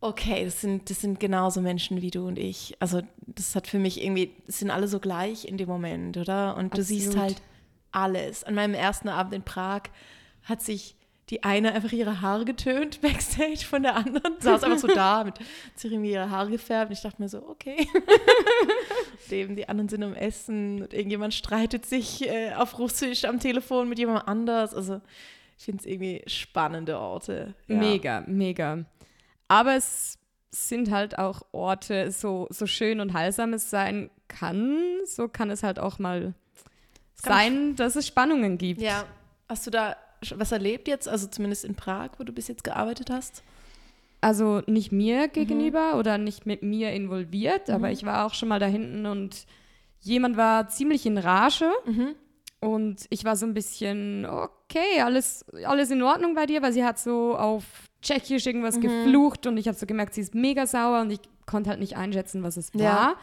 okay, 0.01 0.45
das 0.45 0.61
sind, 0.61 0.89
das 0.89 1.01
sind 1.01 1.19
genauso 1.19 1.61
Menschen 1.61 2.01
wie 2.01 2.11
du 2.11 2.27
und 2.27 2.37
ich. 2.37 2.75
Also 2.79 3.01
das 3.25 3.55
hat 3.55 3.67
für 3.67 3.79
mich 3.79 4.03
irgendwie, 4.03 4.31
das 4.45 4.59
sind 4.59 4.71
alle 4.71 4.87
so 4.87 4.99
gleich 4.99 5.45
in 5.47 5.57
dem 5.57 5.69
Moment, 5.69 6.17
oder? 6.17 6.55
Und 6.57 6.77
du 6.77 6.83
siehst 6.83 7.07
Absolut. 7.07 7.23
halt 7.27 7.41
alles. 7.91 8.43
An 8.43 8.55
meinem 8.55 8.73
ersten 8.73 9.09
Abend 9.09 9.33
in 9.33 9.43
Prag 9.43 9.83
hat 10.43 10.61
sich 10.61 10.95
die 11.29 11.43
eine 11.43 11.73
einfach 11.73 11.91
ihre 11.91 12.21
Haare 12.21 12.45
getönt, 12.45 13.01
backstage 13.01 13.65
von 13.65 13.81
der 13.81 13.95
anderen. 13.95 14.39
Saß 14.39 14.63
einfach 14.63 14.77
so 14.77 14.87
da, 14.87 15.23
mit 15.23 15.35
irgendwie 15.81 16.11
ihre 16.11 16.29
Haare 16.29 16.51
gefärbt. 16.51 16.89
Und 16.89 16.97
ich 16.97 17.01
dachte 17.01 17.21
mir 17.21 17.29
so, 17.29 17.47
okay. 17.49 17.87
Dem, 19.31 19.55
die 19.55 19.67
anderen 19.67 19.89
sind 19.89 20.03
am 20.03 20.13
Essen 20.13 20.83
und 20.83 20.93
irgendjemand 20.93 21.33
streitet 21.33 21.85
sich 21.85 22.27
äh, 22.29 22.53
auf 22.53 22.77
Russisch 22.77 23.25
am 23.25 23.39
Telefon 23.39 23.89
mit 23.89 23.97
jemand 23.97 24.27
anders. 24.27 24.75
Also 24.75 25.01
ich 25.57 25.65
finde 25.65 25.79
es 25.79 25.85
irgendwie 25.87 26.21
spannende 26.27 26.99
Orte. 26.99 27.55
Ja. 27.67 27.77
Mega, 27.77 28.23
mega. 28.27 28.85
Aber 29.47 29.75
es 29.75 30.17
sind 30.51 30.91
halt 30.91 31.17
auch 31.19 31.41
Orte, 31.51 32.11
so, 32.11 32.47
so 32.49 32.65
schön 32.65 32.99
und 32.99 33.13
heilsam 33.13 33.53
es 33.53 33.69
sein 33.69 34.09
kann, 34.27 34.77
so 35.05 35.27
kann 35.27 35.49
es 35.49 35.63
halt 35.63 35.79
auch 35.79 35.99
mal 35.99 36.33
sein, 37.15 37.75
dass 37.75 37.95
es 37.95 38.07
Spannungen 38.07 38.57
gibt. 38.57 38.81
Ja. 38.81 39.05
Hast 39.49 39.67
du 39.67 39.71
da 39.71 39.95
was 40.35 40.51
erlebt 40.51 40.87
jetzt? 40.87 41.07
Also 41.07 41.27
zumindest 41.27 41.65
in 41.65 41.75
Prag, 41.75 42.11
wo 42.17 42.23
du 42.23 42.31
bis 42.33 42.47
jetzt 42.47 42.63
gearbeitet 42.63 43.09
hast? 43.11 43.43
Also 44.21 44.61
nicht 44.65 44.91
Mhm. 44.91 44.97
mir 44.97 45.27
gegenüber 45.27 45.97
oder 45.99 46.17
nicht 46.17 46.45
mit 46.47 46.63
mir 46.63 46.91
involviert, 46.93 47.69
aber 47.69 47.91
ich 47.91 48.05
war 48.05 48.25
auch 48.25 48.33
schon 48.33 48.49
mal 48.49 48.59
da 48.59 48.65
hinten 48.65 49.05
und 49.05 49.45
jemand 49.99 50.35
war 50.37 50.67
ziemlich 50.69 51.05
in 51.05 51.17
Rage 51.19 51.69
Mhm. 51.85 52.15
und 52.59 53.05
ich 53.09 53.23
war 53.23 53.35
so 53.35 53.45
ein 53.45 53.53
bisschen, 53.53 54.25
okay, 54.25 55.01
alles, 55.03 55.45
alles 55.65 55.91
in 55.91 56.01
Ordnung 56.01 56.33
bei 56.33 56.47
dir, 56.47 56.61
weil 56.63 56.73
sie 56.73 56.83
hat 56.85 56.97
so 56.97 57.37
auf 57.37 57.63
Tschechisch 58.05 58.45
Mhm. 58.45 58.49
irgendwas 58.49 58.79
geflucht 58.79 59.47
und 59.47 59.57
ich 59.57 59.67
habe 59.67 59.77
so 59.77 59.85
gemerkt, 59.85 60.13
sie 60.13 60.21
ist 60.21 60.35
mega 60.35 60.65
sauer 60.67 61.01
und 61.01 61.11
ich 61.11 61.19
konnte 61.45 61.69
halt 61.71 61.79
nicht 61.79 61.97
einschätzen, 61.97 62.43
was 62.43 62.57
es 62.57 62.71
Ja. 62.73 62.83
war. 62.83 63.15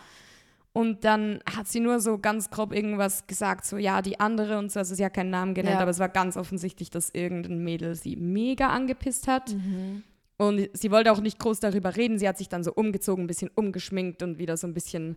Und 0.75 1.05
dann 1.05 1.41
hat 1.55 1.69
sie 1.69 1.81
nur 1.81 2.01
so 2.01 2.17
ganz 2.19 2.49
grob 2.51 2.73
irgendwas 2.75 3.27
gesagt, 3.27 3.67
so 3.67 3.77
ja, 3.77 4.01
die 4.01 4.19
andere 4.21 4.59
und 4.59 4.73
so, 4.73 4.79
also 4.79 4.95
sie 4.95 5.05
hat 5.05 5.13
keinen 5.13 5.29
Namen 5.31 5.53
genannt, 5.55 5.75
Ja. 5.77 5.81
aber 5.83 5.91
es 5.91 5.99
war 5.99 6.09
ganz 6.09 6.37
offensichtlich, 6.39 6.89
dass 6.91 7.11
irgendein 7.11 7.59
Mädel 7.63 7.95
sie 7.95 8.17
mega 8.17 8.69
angepisst 8.69 9.29
hat. 9.29 9.53
Mhm. 9.53 10.03
Und 10.39 10.71
sie 10.73 10.91
wollte 10.91 11.13
auch 11.13 11.21
nicht 11.21 11.39
groß 11.39 11.61
darüber 11.61 11.95
reden. 11.95 12.19
Sie 12.19 12.27
hat 12.27 12.39
sich 12.39 12.49
dann 12.49 12.65
so 12.65 12.73
umgezogen, 12.73 13.25
ein 13.25 13.27
bisschen 13.29 13.51
umgeschminkt 13.55 14.23
und 14.25 14.39
wieder 14.39 14.57
so 14.57 14.67
ein 14.67 14.75
bisschen 14.75 15.17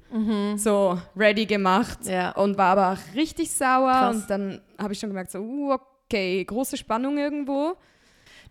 so 0.58 1.00
ready 1.16 1.46
gemacht. 1.46 2.00
Mhm. 2.04 2.12
Ja. 2.12 2.32
Und 2.36 2.58
war 2.58 2.78
aber 2.78 2.92
auch 2.94 3.16
richtig 3.16 3.50
sauer. 3.50 3.92
Krass. 3.92 4.16
Und 4.18 4.30
dann 4.30 4.62
habe 4.78 4.94
ich 4.94 5.00
schon 5.00 5.10
gemerkt, 5.10 5.32
so, 5.32 5.40
uh, 5.40 5.78
okay, 6.06 6.44
große 6.44 6.76
Spannung 6.78 7.18
irgendwo. 7.18 7.76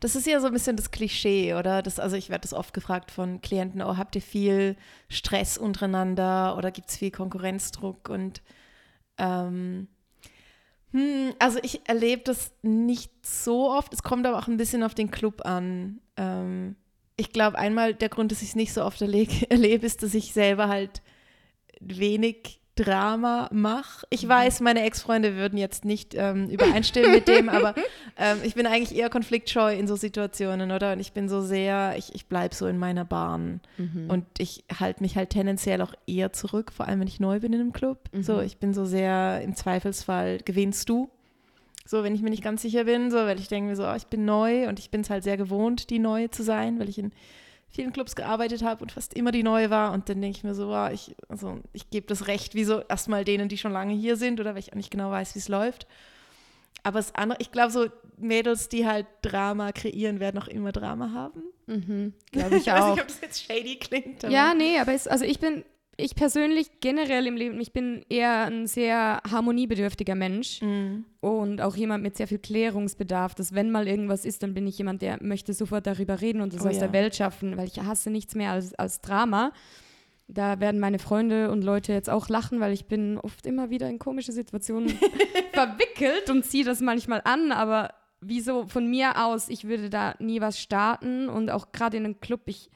Das 0.01 0.17
ist 0.17 0.27
ja 0.27 0.41
so 0.41 0.47
ein 0.49 0.53
bisschen 0.53 0.77
das 0.77 0.91
Klischee, 0.91 1.55
oder? 1.55 1.83
Das, 1.83 1.99
also 1.99 2.17
ich 2.17 2.31
werde 2.31 2.43
das 2.43 2.53
oft 2.53 2.75
gefragt 2.75 3.11
von 3.11 3.41
Klienten, 3.41 3.83
oh, 3.83 3.97
habt 3.97 4.17
ihr 4.17 4.23
viel 4.23 4.77
Stress 5.09 5.59
untereinander 5.59 6.57
oder 6.57 6.71
gibt 6.71 6.91
es 6.91 6.97
viel 6.97 7.11
Konkurrenzdruck? 7.11 8.09
Und 8.09 8.43
ähm, 9.19 9.89
hm, 10.93 11.35
also 11.39 11.59
ich 11.63 11.89
erlebe 11.89 12.23
das 12.23 12.53
nicht 12.63 13.11
so 13.27 13.71
oft. 13.71 13.93
Es 13.93 14.03
kommt 14.03 14.27
aber 14.27 14.39
auch 14.39 14.49
ein 14.49 14.57
bisschen 14.57 14.83
auf 14.83 14.95
den 14.95 15.11
Club 15.11 15.45
an. 15.45 16.01
Ähm, 16.17 16.77
ich 17.17 17.31
glaube, 17.31 17.59
einmal 17.59 17.95
der 17.95 18.09
Grund, 18.09 18.33
dass 18.33 18.43
ich 18.43 18.51
es 18.51 18.57
nicht 18.57 18.73
so 18.73 18.85
oft 18.85 19.01
erle 19.03 19.27
erlebe, 19.49 19.87
ist, 19.87 20.03
dass 20.03 20.15
ich 20.15 20.33
selber 20.33 20.69
halt 20.69 21.03
wenig 21.81 22.61
Drama 22.77 23.49
mache. 23.53 24.07
Ich 24.11 24.27
weiß, 24.27 24.61
meine 24.61 24.83
Ex-Freunde 24.83 25.37
würden 25.37 25.59
jetzt 25.59 25.85
nicht 25.85 26.15
ähm, 26.15 26.49
übereinstimmen 26.49 27.13
mit 27.13 27.29
dem, 27.29 27.49
aber 27.49 27.75
ähm, 28.19 28.39
ich 28.43 28.55
bin 28.55 28.67
eigentlich 28.67 28.99
eher 28.99 29.11
konfliktscheu 29.11 29.75
in 29.75 29.87
so 29.87 29.97
Situationen, 29.97 30.73
oder? 30.73 30.93
Und 30.93 31.01
ich 31.01 31.13
bin 31.13 31.29
so 31.29 31.41
sehr, 31.41 31.95
ich, 31.97 32.15
ich 32.15 32.27
bleibe 32.27 32.55
so 32.55 32.67
in 32.67 32.79
meiner 32.79 33.05
Bahn. 33.05 33.61
Und 34.09 34.25
ich 34.39 34.65
halte 34.81 35.03
mich 35.03 35.17
halt 35.17 35.31
tendenziell 35.31 35.81
auch 35.83 35.95
eher 36.07 36.33
zurück, 36.33 36.73
vor 36.73 36.89
allem 36.89 37.01
wenn 37.01 37.09
ich 37.09 37.21
neu 37.21 37.41
bin 37.41 37.53
in 37.53 37.61
einem 37.61 37.73
Club. 37.73 38.09
So, 38.25 38.41
ich 38.41 38.59
bin 38.59 38.75
so 38.75 38.85
sehr 38.85 39.41
im 39.43 39.55
Zweifelsfall, 39.55 40.39
gewinnst 40.45 40.89
du? 40.89 41.11
So, 41.87 42.03
wenn 42.03 42.15
ich 42.15 42.23
mir 42.23 42.31
nicht 42.31 42.43
ganz 42.43 42.63
sicher 42.63 42.85
bin, 42.85 43.11
so, 43.11 43.19
weil 43.19 43.39
ich 43.39 43.49
denke 43.49 43.69
mir 43.71 43.77
so, 43.77 43.87
oh, 43.87 43.95
ich 43.95 44.07
bin 44.07 44.25
neu 44.25 44.69
und 44.69 44.79
ich 44.79 44.91
bin 44.91 45.03
es 45.03 45.11
halt 45.11 45.23
sehr 45.23 45.37
gewohnt, 45.37 45.91
die 45.91 45.99
Neue 45.99 46.31
zu 46.31 46.43
sein, 46.43 46.81
weil 46.81 46.89
ich 46.89 46.99
in 46.99 47.13
vielen 47.75 47.93
Clubs 47.93 48.15
gearbeitet 48.15 48.63
habe 48.63 48.83
und 48.83 48.93
fast 48.93 49.15
immer 49.15 49.33
die 49.33 49.43
Neue 49.43 49.69
war. 49.71 49.93
Und 49.93 50.09
dann 50.09 50.21
denke 50.21 50.39
ich 50.39 50.45
mir 50.45 50.55
so, 50.55 50.69
wow, 50.69 50.91
ich, 50.93 51.15
also, 51.29 51.59
ich 51.73 51.91
gebe 51.91 52.07
das 52.07 52.27
Recht, 52.29 52.55
wie 52.55 52.65
so 52.65 52.81
erstmal 52.89 53.25
denen, 53.25 53.49
die 53.49 53.59
schon 53.59 53.73
lange 53.73 53.95
hier 53.95 54.17
sind 54.17 54.41
oder 54.41 54.53
weil 54.55 54.61
ich 54.61 54.73
auch 54.73 54.77
nicht 54.77 54.91
genau 54.91 55.11
weiß, 55.11 55.35
wie 55.35 55.41
es 55.41 55.49
läuft. 55.49 55.87
Aber 56.83 56.99
das 56.99 57.15
andere, 57.15 57.39
ich 57.41 57.51
glaube, 57.51 57.73
so 57.73 57.87
Mädels, 58.19 58.69
die 58.69 58.87
halt 58.87 59.07
Drama 59.23 59.73
kreieren, 59.73 60.21
werden 60.21 60.41
auch 60.41 60.49
immer 60.49 60.71
Drama 60.71 61.11
haben. 61.13 61.43
Glaube 62.31 62.57
ich 62.57 62.67
Ich 62.67 62.73
weiß 62.73 62.83
auch. 62.83 62.91
nicht, 62.95 63.03
ob 63.03 63.09
das 63.09 63.21
jetzt 63.23 63.43
shady 63.45 63.77
klingt. 63.77 64.23
Ja, 64.25 64.55
nee, 64.55 64.79
aber 64.79 64.93
es, 64.93 65.09
also 65.09 65.25
ich 65.25 65.41
bin, 65.41 65.65
ich 65.97 66.15
persönlich 66.15 66.81
generell 66.81 67.27
im 67.27 67.37
Leben, 67.37 67.61
ich 67.61 67.73
bin 67.73 68.05
eher 68.09 68.45
ein 68.47 68.67
sehr 68.67 69.21
harmoniebedürftiger 69.31 70.15
Mensch 70.15 70.61
Mhm. 70.63 71.05
und 71.21 71.61
auch 71.61 71.77
jemand 71.77 72.03
mit 72.03 72.17
sehr 72.17 72.27
viel 72.29 72.39
Klärungsbedarf, 72.39 73.35
dass 73.35 73.55
wenn 73.55 73.71
mal 73.71 73.87
irgendwas 73.89 74.25
ist, 74.25 74.43
dann 74.43 74.55
bin 74.55 74.67
ich 74.67 74.79
jemand, 74.79 75.03
der 75.03 75.23
möchte 75.23 75.53
sofort 75.53 75.87
darüber 75.87 76.21
reden 76.21 76.41
und 76.41 76.53
das 76.55 76.65
Oh 76.65 76.69
aus 76.69 76.75
ja. 76.77 76.81
der 76.83 76.93
Welt 76.93 77.15
schaffen, 77.17 77.57
weil 77.57 77.67
ich 77.69 77.81
hasse 77.81 78.11
nichts 78.11 78.35
mehr 78.35 78.51
als, 78.53 78.75
als 78.75 79.01
Drama. 79.01 79.53
Da 80.27 80.59
werden 80.59 80.81
meine 80.81 80.99
Freunde 80.99 81.51
und 81.51 81.63
Leute 81.63 81.93
jetzt 81.93 82.09
auch 82.09 82.29
lachen, 82.31 82.59
weil 82.59 82.73
ich 82.73 82.87
bin 82.87 83.19
oft 83.19 83.45
immer 83.47 83.69
wieder 83.69 83.89
in 83.91 83.99
komische 83.99 84.33
Situationen 84.33 84.89
verwickelt 85.53 86.31
und 86.31 86.45
ziehe 86.45 86.65
das 86.65 86.81
manchmal 86.81 87.21
an, 87.25 87.53
aber 87.53 87.91
wieso 88.21 88.67
von 88.67 88.89
mir 88.89 89.23
aus, 89.23 89.51
ich 89.51 89.65
würde 89.69 89.91
da 89.91 90.15
nie 90.19 90.41
was 90.41 90.59
starten 90.59 91.29
und 91.29 91.51
auch 91.51 91.73
gerade 91.73 91.99
in 91.99 92.07
einem 92.07 92.21
Club, 92.21 92.41
ich 92.47 92.71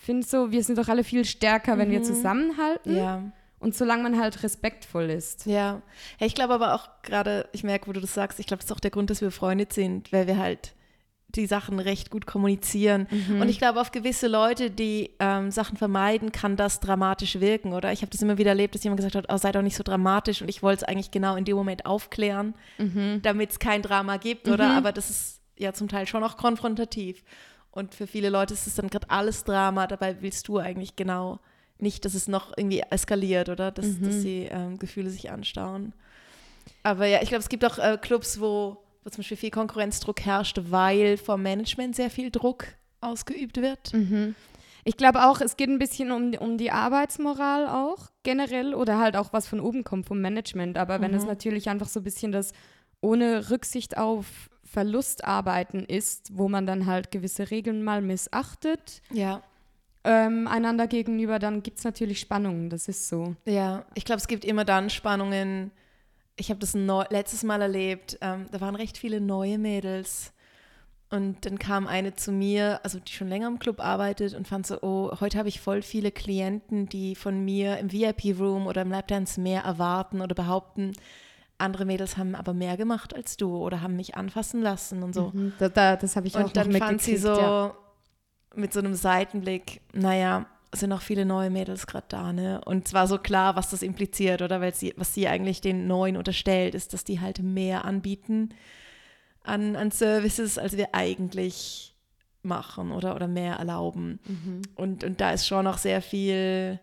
finde 0.00 0.26
so, 0.26 0.50
wir 0.50 0.62
sind 0.62 0.78
doch 0.78 0.88
alle 0.88 1.04
viel 1.04 1.24
stärker, 1.24 1.78
wenn 1.78 1.90
wir 1.90 2.02
zusammenhalten 2.02 2.96
ja. 2.96 3.22
und 3.58 3.74
solange 3.74 4.04
man 4.04 4.18
halt 4.18 4.42
respektvoll 4.42 5.10
ist. 5.10 5.46
Ja. 5.46 5.82
ich 6.20 6.34
glaube 6.34 6.54
aber 6.54 6.74
auch 6.74 6.88
gerade, 7.02 7.48
ich 7.52 7.64
merke, 7.64 7.86
wo 7.88 7.92
du 7.92 8.00
das 8.00 8.14
sagst, 8.14 8.38
ich 8.38 8.46
glaube, 8.46 8.58
das 8.58 8.70
ist 8.70 8.76
auch 8.76 8.80
der 8.80 8.90
Grund, 8.90 9.10
dass 9.10 9.20
wir 9.20 9.28
befreundet 9.28 9.72
sind, 9.72 10.12
weil 10.12 10.26
wir 10.26 10.38
halt 10.38 10.74
die 11.34 11.46
Sachen 11.46 11.78
recht 11.78 12.10
gut 12.10 12.26
kommunizieren. 12.26 13.06
Und 13.38 13.48
ich 13.50 13.58
glaube, 13.58 13.80
auf 13.80 13.92
gewisse 13.92 14.28
Leute, 14.28 14.70
die 14.70 15.10
ähm, 15.18 15.50
Sachen 15.50 15.76
vermeiden, 15.76 16.32
kann 16.32 16.56
das 16.56 16.80
dramatisch 16.80 17.38
wirken, 17.38 17.74
oder? 17.74 17.92
Ich 17.92 18.00
habe 18.00 18.10
das 18.10 18.22
immer 18.22 18.38
wieder 18.38 18.50
erlebt, 18.50 18.74
dass 18.74 18.82
jemand 18.82 18.98
gesagt 18.98 19.14
hat, 19.14 19.26
oh, 19.28 19.36
sei 19.36 19.52
doch 19.52 19.60
nicht 19.60 19.76
so 19.76 19.82
dramatisch. 19.82 20.40
Und 20.40 20.48
ich 20.48 20.62
wollte 20.62 20.84
es 20.84 20.88
eigentlich 20.88 21.10
genau 21.10 21.36
in 21.36 21.44
dem 21.44 21.56
Moment 21.56 21.84
aufklären, 21.84 22.54
damit 23.22 23.50
es 23.50 23.58
kein 23.58 23.82
Drama 23.82 24.16
gibt, 24.16 24.48
oder? 24.48 24.70
Aber 24.70 24.90
das 24.90 25.10
ist 25.10 25.40
ja 25.58 25.74
zum 25.74 25.88
Teil 25.88 26.06
schon 26.06 26.24
auch 26.24 26.38
konfrontativ. 26.38 27.22
Und 27.78 27.94
für 27.94 28.08
viele 28.08 28.28
Leute 28.28 28.54
ist 28.54 28.66
es 28.66 28.74
dann 28.74 28.88
gerade 28.88 29.08
alles 29.08 29.44
Drama. 29.44 29.86
Dabei 29.86 30.20
willst 30.20 30.48
du 30.48 30.58
eigentlich 30.58 30.96
genau 30.96 31.38
nicht, 31.78 32.04
dass 32.04 32.14
es 32.14 32.26
noch 32.26 32.52
irgendwie 32.56 32.82
eskaliert, 32.90 33.48
oder? 33.48 33.70
Dass, 33.70 34.00
dass 34.00 34.22
die 34.22 34.48
ähm, 34.50 34.78
Gefühle 34.80 35.10
sich 35.10 35.30
anstauen. 35.30 35.92
Aber 36.82 37.06
ja, 37.06 37.22
ich 37.22 37.28
glaube, 37.28 37.42
es 37.42 37.48
gibt 37.48 37.64
auch 37.64 37.78
äh, 37.78 37.96
Clubs, 37.96 38.40
wo, 38.40 38.78
wo 39.04 39.10
zum 39.10 39.18
Beispiel 39.18 39.36
viel 39.36 39.50
Konkurrenzdruck 39.52 40.20
herrscht, 40.22 40.58
weil 40.70 41.16
vom 41.16 41.40
Management 41.40 41.94
sehr 41.94 42.10
viel 42.10 42.32
Druck 42.32 42.66
ausgeübt 43.00 43.58
wird. 43.58 43.92
Ich 44.82 44.96
glaube 44.96 45.24
auch, 45.24 45.40
es 45.40 45.56
geht 45.56 45.68
ein 45.68 45.78
bisschen 45.78 46.10
um, 46.10 46.34
um 46.34 46.58
die 46.58 46.72
Arbeitsmoral 46.72 47.68
auch 47.68 48.08
generell 48.24 48.74
oder 48.74 48.98
halt 48.98 49.16
auch 49.16 49.32
was 49.32 49.46
von 49.46 49.60
oben 49.60 49.84
kommt 49.84 50.06
vom 50.06 50.20
Management. 50.20 50.78
Aber 50.78 51.00
wenn 51.00 51.14
es 51.14 51.24
natürlich 51.26 51.68
einfach 51.68 51.88
so 51.88 52.00
ein 52.00 52.04
bisschen 52.04 52.32
das 52.32 52.52
ohne 53.00 53.50
Rücksicht 53.50 53.96
auf 53.96 54.50
Verlustarbeiten 54.70 55.84
ist, 55.84 56.36
wo 56.36 56.48
man 56.48 56.66
dann 56.66 56.86
halt 56.86 57.10
gewisse 57.10 57.50
Regeln 57.50 57.82
mal 57.82 58.02
missachtet, 58.02 59.02
Ja, 59.10 59.42
ähm, 60.04 60.46
einander 60.46 60.86
gegenüber, 60.86 61.38
dann 61.38 61.62
gibt 61.62 61.78
es 61.78 61.84
natürlich 61.84 62.20
Spannungen. 62.20 62.70
Das 62.70 62.88
ist 62.88 63.08
so. 63.08 63.34
ja. 63.44 63.84
Ich 63.94 64.04
glaube, 64.04 64.18
es 64.20 64.28
gibt 64.28 64.44
immer 64.44 64.64
dann 64.64 64.90
Spannungen. 64.90 65.70
Ich 66.36 66.50
habe 66.50 66.60
das 66.60 66.74
neu, 66.74 67.04
letztes 67.10 67.42
Mal 67.42 67.60
erlebt. 67.60 68.16
Ähm, 68.20 68.46
da 68.50 68.60
waren 68.60 68.76
recht 68.76 68.96
viele 68.96 69.20
neue 69.20 69.58
Mädels. 69.58 70.32
Und 71.10 71.44
dann 71.46 71.58
kam 71.58 71.86
eine 71.86 72.14
zu 72.14 72.32
mir, 72.32 72.80
also 72.84 73.00
die 73.00 73.12
schon 73.12 73.28
länger 73.28 73.48
im 73.48 73.58
Club 73.58 73.80
arbeitet 73.80 74.34
und 74.34 74.46
fand 74.46 74.66
so, 74.66 74.80
oh, 74.82 75.10
heute 75.20 75.38
habe 75.38 75.48
ich 75.48 75.60
voll 75.60 75.82
viele 75.82 76.10
Klienten, 76.10 76.88
die 76.88 77.14
von 77.14 77.44
mir 77.44 77.78
im 77.78 77.90
VIP-Room 77.90 78.66
oder 78.66 78.82
im 78.82 78.90
Lapdance 78.90 79.40
mehr 79.40 79.62
erwarten 79.62 80.20
oder 80.20 80.34
behaupten, 80.34 80.92
andere 81.58 81.84
Mädels 81.84 82.16
haben 82.16 82.34
aber 82.34 82.54
mehr 82.54 82.76
gemacht 82.76 83.14
als 83.14 83.36
du 83.36 83.56
oder 83.56 83.82
haben 83.82 83.96
mich 83.96 84.16
anfassen 84.16 84.62
lassen 84.62 85.02
und 85.02 85.14
so. 85.14 85.32
Mhm. 85.34 85.52
Da, 85.58 85.68
da, 85.68 85.96
das 85.96 86.16
habe 86.16 86.26
ich 86.26 86.36
auch 86.36 86.44
Und 86.44 86.56
dann 86.56 86.70
noch 86.70 86.78
fand 86.78 87.02
sie 87.02 87.16
so 87.16 87.36
ja. 87.36 87.74
mit 88.54 88.72
so 88.72 88.78
einem 88.78 88.94
Seitenblick, 88.94 89.80
naja, 89.92 90.46
es 90.70 90.80
sind 90.80 90.90
noch 90.90 91.02
viele 91.02 91.24
neue 91.24 91.50
Mädels 91.50 91.86
gerade 91.86 92.06
da, 92.08 92.32
ne? 92.32 92.60
Und 92.64 92.86
es 92.86 92.94
war 92.94 93.06
so 93.06 93.18
klar, 93.18 93.56
was 93.56 93.70
das 93.70 93.82
impliziert, 93.82 94.42
oder? 94.42 94.60
Weil 94.60 94.74
sie, 94.74 94.94
was 94.96 95.14
sie 95.14 95.26
eigentlich 95.26 95.60
den 95.60 95.86
Neuen 95.86 96.16
unterstellt, 96.16 96.74
ist, 96.74 96.92
dass 96.92 97.04
die 97.04 97.20
halt 97.20 97.42
mehr 97.42 97.84
anbieten 97.84 98.50
an, 99.42 99.76
an 99.76 99.90
Services, 99.90 100.58
als 100.58 100.76
wir 100.76 100.94
eigentlich 100.94 101.94
machen 102.42 102.92
oder, 102.92 103.14
oder 103.14 103.28
mehr 103.28 103.54
erlauben. 103.56 104.20
Und, 104.74 105.04
und 105.04 105.20
da 105.20 105.32
ist 105.32 105.46
schon 105.46 105.64
noch 105.64 105.78
sehr 105.78 106.02
viel, 106.02 106.78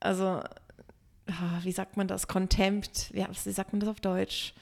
also, 0.00 0.40
wie 1.62 1.72
sagt 1.72 1.96
man 1.96 2.08
das? 2.08 2.28
Contempt, 2.28 3.10
ja, 3.14 3.28
wie 3.30 3.52
sagt 3.52 3.72
man 3.72 3.80
das 3.80 3.88
auf 3.88 4.00
Deutsch? 4.00 4.54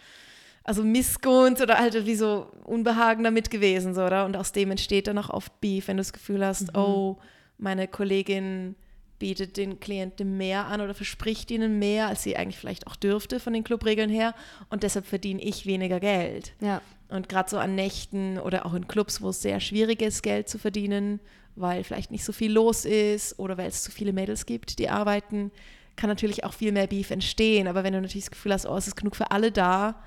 also 0.65 0.85
Missgunst 0.85 1.61
oder 1.61 1.79
halt 1.79 2.07
wie 2.07 2.15
so 2.15 2.47
Unbehagen 2.65 3.25
damit 3.25 3.51
gewesen, 3.51 3.95
so, 3.95 4.05
oder? 4.05 4.25
Und 4.25 4.37
aus 4.37 4.53
dem 4.53 4.71
entsteht 4.71 5.07
dann 5.07 5.19
auch 5.19 5.31
oft 5.31 5.61
Beef, 5.61 5.89
wenn 5.89 5.97
du 5.97 6.03
das 6.03 6.13
Gefühl 6.13 6.45
hast, 6.45 6.77
oh, 6.77 7.19
meine 7.59 7.89
Kollegin 7.89 8.77
bietet 9.19 9.57
den 9.57 9.79
Klienten 9.79 10.37
mehr 10.37 10.67
an 10.67 10.81
oder 10.81 10.95
verspricht 10.95 11.51
ihnen 11.51 11.79
mehr, 11.79 12.09
als 12.09 12.25
sie 12.25 12.37
eigentlich 12.37 12.59
vielleicht 12.59 12.87
auch 12.87 12.97
dürfte 12.97 13.39
von 13.39 13.53
den 13.53 13.63
Clubregeln 13.63 14.11
her 14.11 14.35
und 14.69 14.83
deshalb 14.83 15.07
verdiene 15.07 15.41
ich 15.41 15.65
weniger 15.65 16.01
Geld. 16.01 16.55
Ja. 16.61 16.81
Und 17.09 17.29
gerade 17.29 17.49
so 17.49 17.59
an 17.59 17.75
Nächten 17.75 18.39
oder 18.39 18.67
auch 18.67 18.75
in 18.75 18.89
Clubs, 18.89 19.21
wo 19.21 19.29
es 19.29 19.43
sehr 19.43 19.61
schwierig 19.61 20.03
ist, 20.03 20.23
Geld 20.23 20.49
zu 20.49 20.59
verdienen, 20.59 21.21
weil 21.55 21.85
vielleicht 21.85 22.11
nicht 22.11 22.25
so 22.25 22.33
viel 22.33 22.51
los 22.51 22.85
ist 22.85 23.39
oder 23.39 23.59
weil 23.59 23.69
es 23.69 23.83
zu 23.83 23.93
viele 23.93 24.13
Mädels 24.13 24.47
gibt, 24.47 24.79
die 24.79 24.89
arbeiten, 24.89 25.53
kann 25.97 26.09
natürlich 26.09 26.45
auch 26.45 26.55
viel 26.55 26.73
mehr 26.73 26.87
Beef 26.87 27.11
entstehen. 27.11 27.69
Aber 27.69 27.85
wenn 27.85 27.93
du 27.93 28.01
natürlich 28.01 28.25
das 28.25 28.31
Gefühl 28.31 28.53
hast, 28.53 28.67
oh, 28.67 28.77
es 28.77 28.87
ist 28.87 28.97
genug 28.97 29.17
für 29.17 29.31
alle 29.31 29.53
da 29.53 30.03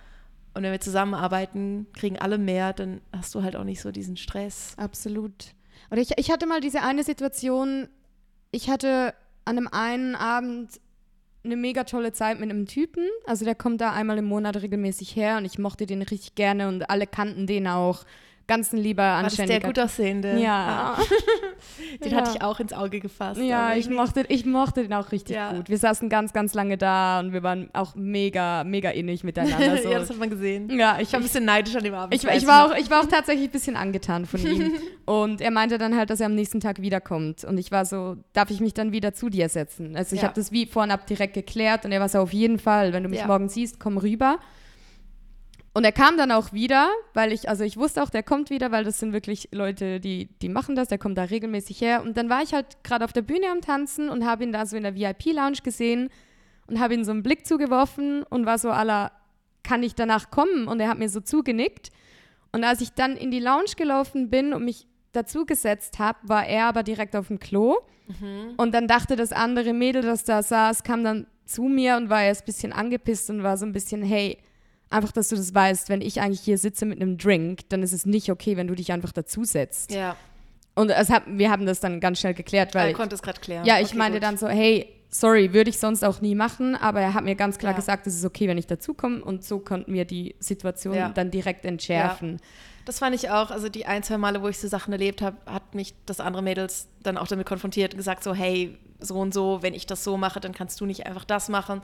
und 0.54 0.63
wenn 0.63 0.72
wir 0.72 0.80
zusammenarbeiten, 0.80 1.88
kriegen 1.94 2.18
alle 2.18 2.38
mehr, 2.38 2.74
dann 2.74 3.01
hast 3.12 3.36
du 3.36 3.44
halt 3.44 3.56
auch 3.56 3.65
nicht 3.65 3.82
so 3.82 3.92
diesen 3.92 4.15
Stress. 4.18 4.74
Absolut. 4.77 5.54
Oder 5.92 6.01
ich, 6.01 6.12
ich 6.18 6.32
hatte 6.32 6.48
mal 6.48 6.62
diese 6.62 6.82
eine 6.82 7.04
Situation, 7.04 7.89
ich 8.51 8.70
hatte 8.70 9.13
an 9.44 9.58
einem 9.58 9.68
einen 9.68 10.15
Abend 10.15 10.80
eine 11.44 11.58
mega 11.58 11.84
tolle 11.84 12.13
Zeit 12.13 12.39
mit 12.39 12.50
einem 12.50 12.65
Typen. 12.65 13.04
Also 13.25 13.46
der 13.46 13.56
kommt 13.56 13.82
da 13.82 13.92
einmal 13.92 14.18
im 14.18 14.25
Monat 14.25 14.56
regelmäßig 14.62 15.15
her 15.15 15.38
und 15.38 15.46
ich 15.46 15.60
mochte 15.60 15.86
den 15.86 16.01
richtig 16.01 16.36
gerne 16.36 16.68
und 16.68 16.89
alle 16.89 17.06
kannten 17.06 17.48
den 17.48 17.68
auch. 17.68 18.06
Ganz 18.48 18.72
ein 18.74 18.78
lieber, 18.78 19.02
War 19.02 19.24
das 19.24 19.36
der 19.36 19.44
anständiger. 19.44 19.68
gut 19.70 19.80
aussehende? 19.80 20.38
Ja. 20.40 20.96
Ah. 20.98 21.02
Den 22.04 22.12
Ja. 22.12 22.18
hatte 22.18 22.32
ich 22.36 22.42
auch 22.44 22.60
ins 22.60 22.74
Auge 22.74 23.00
gefasst. 23.00 23.40
Ja, 23.42 23.74
ich 23.75 23.90
mochte, 23.90 24.24
ich 24.30 24.46
mochte 24.46 24.84
den 24.84 24.94
auch 24.94 25.12
richtig 25.12 25.36
Ja. 25.36 25.54
gut. 25.54 25.68
Wir 25.68 25.78
saßen 25.80 26.10
ganz, 26.10 26.32
ganz 26.32 26.54
lange 26.54 26.78
da 26.78 27.20
und 27.22 27.34
wir 27.34 27.42
waren 27.42 27.70
auch 27.74 27.96
mega, 27.96 28.64
mega 28.64 28.90
innig 28.92 29.24
miteinander. 29.24 29.78
So. 29.82 29.90
ja, 29.92 29.98
das 30.00 30.10
hat 30.12 30.18
man 30.20 30.30
gesehen. 30.30 30.70
ja, 30.78 30.98
Ich 31.00 31.12
war 31.12 31.20
ein 31.20 31.24
bisschen 31.24 31.44
neidisch 31.46 31.75
an 31.75 31.84
dem 31.84 31.94
Abend. 31.96 32.14
Ich, 32.14 32.24
ich, 32.24 32.46
war 32.48 32.68
auch, 32.68 32.75
ich 32.78 32.90
war 32.92 33.02
auch 33.02 33.08
tatsächlich 33.08 33.48
ein 33.50 33.52
bisschen 33.52 33.75
angetan 33.75 34.25
von 34.28 34.40
ihm. 34.46 34.74
Und 35.06 35.42
er 35.42 35.52
meinte 35.52 35.78
dann 35.80 35.96
halt, 35.98 36.10
dass 36.12 36.20
er 36.20 36.28
am 36.28 36.36
nächsten 36.36 36.60
Tag 36.60 36.82
wiederkommt. 36.82 37.44
Und 37.46 37.58
ich 37.58 37.72
war 37.72 37.86
so, 37.86 38.18
darf 38.34 38.52
ich 38.52 38.60
mich 38.60 38.74
dann 38.75 38.92
wieder 38.92 39.14
zu 39.14 39.30
dir 39.30 39.50
setzen? 39.50 39.96
Also 39.96 40.16
ich 40.16 40.22
Ja. 40.22 40.28
habe 40.28 40.36
das 40.36 40.52
wie 40.52 40.66
vorhin 40.68 40.92
ab 40.92 41.08
direkt 41.08 41.34
geklärt 41.34 41.84
und 41.86 41.92
er 41.92 42.00
war 42.00 42.10
so, 42.10 42.20
auf 42.20 42.34
jeden 42.34 42.60
Fall, 42.60 42.94
wenn 42.94 43.02
du 43.04 43.10
mich 43.10 43.25
morgen 43.25 43.50
siehst, 43.50 43.80
komm 43.80 43.98
rüber. 43.98 44.38
Und 45.75 45.84
er 45.84 45.91
kam 45.91 46.15
dann 46.15 46.32
auch 46.32 46.53
wieder, 46.53 46.89
weil 47.13 47.34
ich, 47.34 47.50
also 47.50 47.65
ich 47.65 47.75
wusste 47.75 48.01
auch, 48.01 48.10
der 48.10 48.24
kommt 48.24 48.50
wieder, 48.50 48.72
weil 48.72 48.86
das 48.86 48.98
sind 48.98 49.12
wirklich 49.12 49.50
Leute, 49.51 50.00
die, 50.00 50.29
die 50.41 50.48
machen 50.48 50.74
das, 50.74 50.88
der 50.88 50.98
kommt 50.98 51.17
da 51.17 51.24
regelmäßig 51.24 51.82
her. 51.82 52.01
Und 52.01 52.15
dann 52.15 52.29
war 52.29 52.41
ich 52.41 52.53
halt 52.53 52.82
gerade 52.86 53.03
auf 53.03 53.12
der 53.12 53.24
Bühne 53.24 53.51
am 53.51 53.60
Tanzen 53.60 54.08
und 54.08 54.25
habe 54.25 54.46
ihn 54.46 54.53
da 54.53 54.65
so 54.65 54.77
in 54.77 54.84
der 54.84 54.96
VIP-Lounge 54.96 55.58
gesehen 55.63 56.10
und 56.67 56.79
habe 56.79 56.94
ihm 56.94 57.03
so 57.03 57.12
einen 57.12 57.24
Blick 57.24 57.46
zugeworfen 57.46 58.24
und 58.24 58.46
war 58.46 58.58
so 58.58 58.70
aller, 58.72 59.12
kann 59.63 59.84
ich 59.84 59.96
danach 59.96 60.32
kommen? 60.32 60.70
Und 60.70 60.79
er 60.79 60.88
hat 60.88 60.98
mir 60.98 61.10
so 61.10 61.20
zugenickt. 61.20 61.89
Und 62.53 62.63
als 62.63 62.79
ich 62.79 62.94
dann 62.94 63.17
in 63.17 63.29
die 63.29 63.41
Lounge 63.41 63.75
gelaufen 63.75 64.29
bin 64.29 64.53
und 64.53 64.63
mich 64.63 64.88
dazugesetzt 65.12 66.00
habe, 66.00 66.20
war 66.24 66.46
er 66.46 66.67
aber 66.67 66.84
direkt 66.84 67.17
auf 67.17 67.27
dem 67.27 67.39
Klo. 67.39 67.75
Und 68.55 68.74
dann 68.74 68.88
dachte 68.88 69.17
das 69.17 69.34
andere 69.34 69.74
Mädel, 69.74 70.03
das 70.03 70.24
da 70.24 70.41
saß, 70.41 70.84
kam 70.84 71.03
dann 71.03 71.27
zu 71.44 71.63
mir 71.63 71.98
und 71.98 72.10
war 72.10 72.24
erst 72.24 72.44
ein 72.44 72.46
bisschen 72.46 72.72
angepisst 72.72 73.29
und 73.29 73.44
war 73.44 73.58
so 73.58 73.65
ein 73.65 73.74
bisschen, 73.74 74.01
hey, 74.01 74.38
einfach, 74.96 75.12
dass 75.12 75.30
du 75.30 75.36
das 75.36 75.54
weißt, 75.54 75.90
wenn 75.90 76.02
ich 76.02 76.22
eigentlich 76.22 76.42
hier 76.42 76.58
sitze 76.58 76.86
mit 76.86 77.02
einem 77.02 77.18
Drink, 77.18 77.70
dann 77.70 77.84
ist 77.84 77.94
es 77.94 78.06
nicht 78.06 78.32
okay, 78.32 78.58
wenn 78.58 78.68
du 78.68 78.75
dich 78.75 78.92
einfach 78.92 79.12
dazusetzt. 79.12 79.92
Ja, 79.92 80.16
Und 80.75 80.92
hat, 80.96 81.24
wir 81.28 81.50
haben 81.52 81.66
das 81.66 81.80
dann 81.80 82.00
ganz 82.00 82.20
schnell 82.20 82.34
geklärt, 82.34 82.74
weil 82.75 82.90
ich 82.92 82.96
konnte 82.98 83.16
es 83.16 83.22
gerade 83.22 83.40
klären. 83.40 83.66
ja, 83.66 83.80
ich 83.80 83.88
Okay, 83.90 83.98
meinte 83.98 84.18
gut. 84.20 84.24
dann 84.24 84.38
so, 84.38 84.48
hey, 84.48 84.92
sorry, 85.10 85.54
würde 85.54 85.70
ich 85.70 85.80
sonst 85.80 86.04
auch 86.04 86.20
nie 86.22 86.36
machen, 86.36 86.75
aber 86.75 87.00
er 87.02 87.14
hat 87.14 87.24
mir 87.24 87.36
ganz 87.36 87.58
klar 87.58 87.72
Ja. 87.72 87.75
gesagt, 87.78 88.06
es 88.08 88.16
ist 88.16 88.25
okay, 88.25 88.48
wenn 88.48 88.58
ich 88.58 88.68
dazukomme 88.68 89.24
und 89.24 89.44
so 89.46 89.60
konnten 89.60 89.94
wir 89.94 90.04
die 90.06 90.36
Situation 90.40 90.96
Ja. 90.96 91.10
dann 91.10 91.32
direkt 91.32 91.64
entschärfen. 91.66 92.40
Das 92.84 93.00
fand 93.00 93.16
ich 93.16 93.30
auch, 93.32 93.50
also 93.50 93.68
die 93.70 93.86
ein, 93.86 94.04
zwei 94.04 94.18
Male, 94.18 94.42
wo 94.44 94.48
ich 94.48 94.60
so 94.60 94.68
Sachen 94.68 94.92
erlebt 94.92 95.22
habe, 95.22 95.38
hat 95.46 95.74
mich 95.74 95.94
das 96.06 96.20
andere 96.20 96.44
Mädels 96.44 96.88
dann 97.02 97.18
auch 97.18 97.28
damit 97.28 97.48
konfrontiert 97.48 97.93
und 97.93 97.98
gesagt 97.98 98.24
so, 98.24 98.34
hey, 98.36 98.78
so 99.00 99.15
und 99.19 99.34
so, 99.34 99.62
wenn 99.63 99.74
ich 99.74 99.86
das 99.88 100.04
so 100.04 100.17
mache, 100.17 100.39
dann 100.39 100.54
kannst 100.54 100.80
du 100.82 100.86
nicht 100.86 101.06
einfach 101.08 101.26
das 101.26 101.50
machen. 101.50 101.82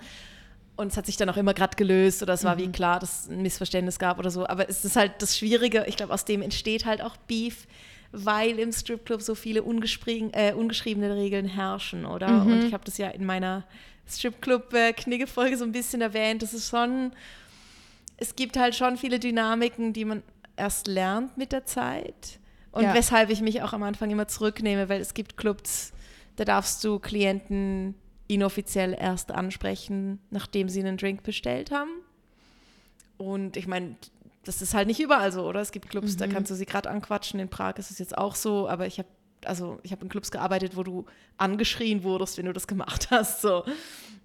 Und 0.77 0.87
es 0.87 0.97
hat 0.97 1.05
sich 1.05 1.17
dann 1.17 1.29
auch 1.29 1.37
immer 1.37 1.53
gerade 1.53 1.75
gelöst 1.75 2.23
oder 2.23 2.33
es 2.33 2.43
war 2.43 2.57
wie 2.57 2.71
klar, 2.71 2.99
dass 2.99 3.23
es 3.23 3.29
ein 3.29 3.41
Missverständnis 3.41 3.99
gab 3.99 4.17
oder 4.17 4.31
so. 4.31 4.47
Aber 4.47 4.67
es 4.69 4.83
ist 4.83 4.95
halt 4.95 5.21
das 5.21 5.37
Schwierige, 5.37 5.85
ich 5.87 5.97
glaube, 5.97 6.13
aus 6.13 6.25
dem 6.25 6.41
entsteht 6.41 6.85
halt 6.85 7.01
auch 7.01 7.17
Beef, 7.17 7.67
weil 8.11 8.57
im 8.57 8.71
Stripclub 8.71 9.21
so 9.21 9.35
viele 9.35 9.59
äh, 9.59 10.53
ungeschriebene 10.53 11.15
Regeln 11.15 11.45
herrschen, 11.45 12.05
oder? 12.05 12.45
Und 12.45 12.63
ich 12.63 12.73
habe 12.73 12.83
das 12.83 12.97
ja 12.97 13.09
in 13.09 13.25
meiner 13.25 13.65
Stripclub-Knigge-Folge 14.07 15.57
so 15.57 15.65
ein 15.65 15.71
bisschen 15.71 16.01
erwähnt. 16.01 16.41
Das 16.41 16.53
ist 16.53 16.69
schon, 16.69 17.11
es 18.17 18.35
gibt 18.35 18.57
halt 18.57 18.75
schon 18.75 18.97
viele 18.97 19.19
Dynamiken, 19.19 19.93
die 19.93 20.05
man 20.05 20.23
erst 20.55 20.87
lernt 20.87 21.37
mit 21.37 21.51
der 21.51 21.65
Zeit. 21.65 22.39
Und 22.71 22.83
Ja. 22.83 22.93
weshalb 22.93 23.29
ich 23.29 23.41
mich 23.41 23.61
auch 23.61 23.73
am 23.73 23.83
Anfang 23.83 24.09
immer 24.09 24.27
zurücknehme, 24.27 24.89
weil 24.89 25.01
es 25.01 25.13
gibt 25.13 25.37
Clubs, 25.37 25.91
da 26.37 26.45
darfst 26.45 26.83
du 26.83 26.99
Klienten 26.99 27.95
inoffiziell 28.33 28.95
erst 28.97 29.31
ansprechen, 29.31 30.19
nachdem 30.29 30.69
sie 30.69 30.79
einen 30.79 30.97
Drink 30.97 31.23
bestellt 31.23 31.71
haben. 31.71 31.89
Und 33.17 33.57
ich 33.57 33.67
meine, 33.67 33.95
das 34.45 34.61
ist 34.61 34.73
halt 34.73 34.87
nicht 34.87 34.99
überall 34.99 35.31
so, 35.31 35.45
oder? 35.47 35.59
Es 35.59 35.71
gibt 35.71 35.89
Clubs, 35.89 36.17
da 36.17 36.27
kannst 36.27 36.49
du 36.49 36.55
sie 36.55 36.65
gerade 36.65 36.89
anquatschen. 36.89 37.39
In 37.39 37.49
Prag 37.49 37.75
ist 37.77 37.91
es 37.91 37.99
jetzt 37.99 38.17
auch 38.17 38.35
so, 38.35 38.67
aber 38.67 38.87
ich 38.87 38.97
habe 38.99 39.07
also 39.45 39.79
ich 39.81 39.91
habe 39.91 40.03
in 40.03 40.09
Clubs 40.09 40.29
gearbeitet, 40.29 40.77
wo 40.77 40.83
du 40.83 41.05
angeschrien 41.37 42.03
wurdest, 42.03 42.37
wenn 42.37 42.45
du 42.45 42.53
das 42.53 42.67
gemacht 42.67 43.07
hast. 43.11 43.41
So. 43.41 43.65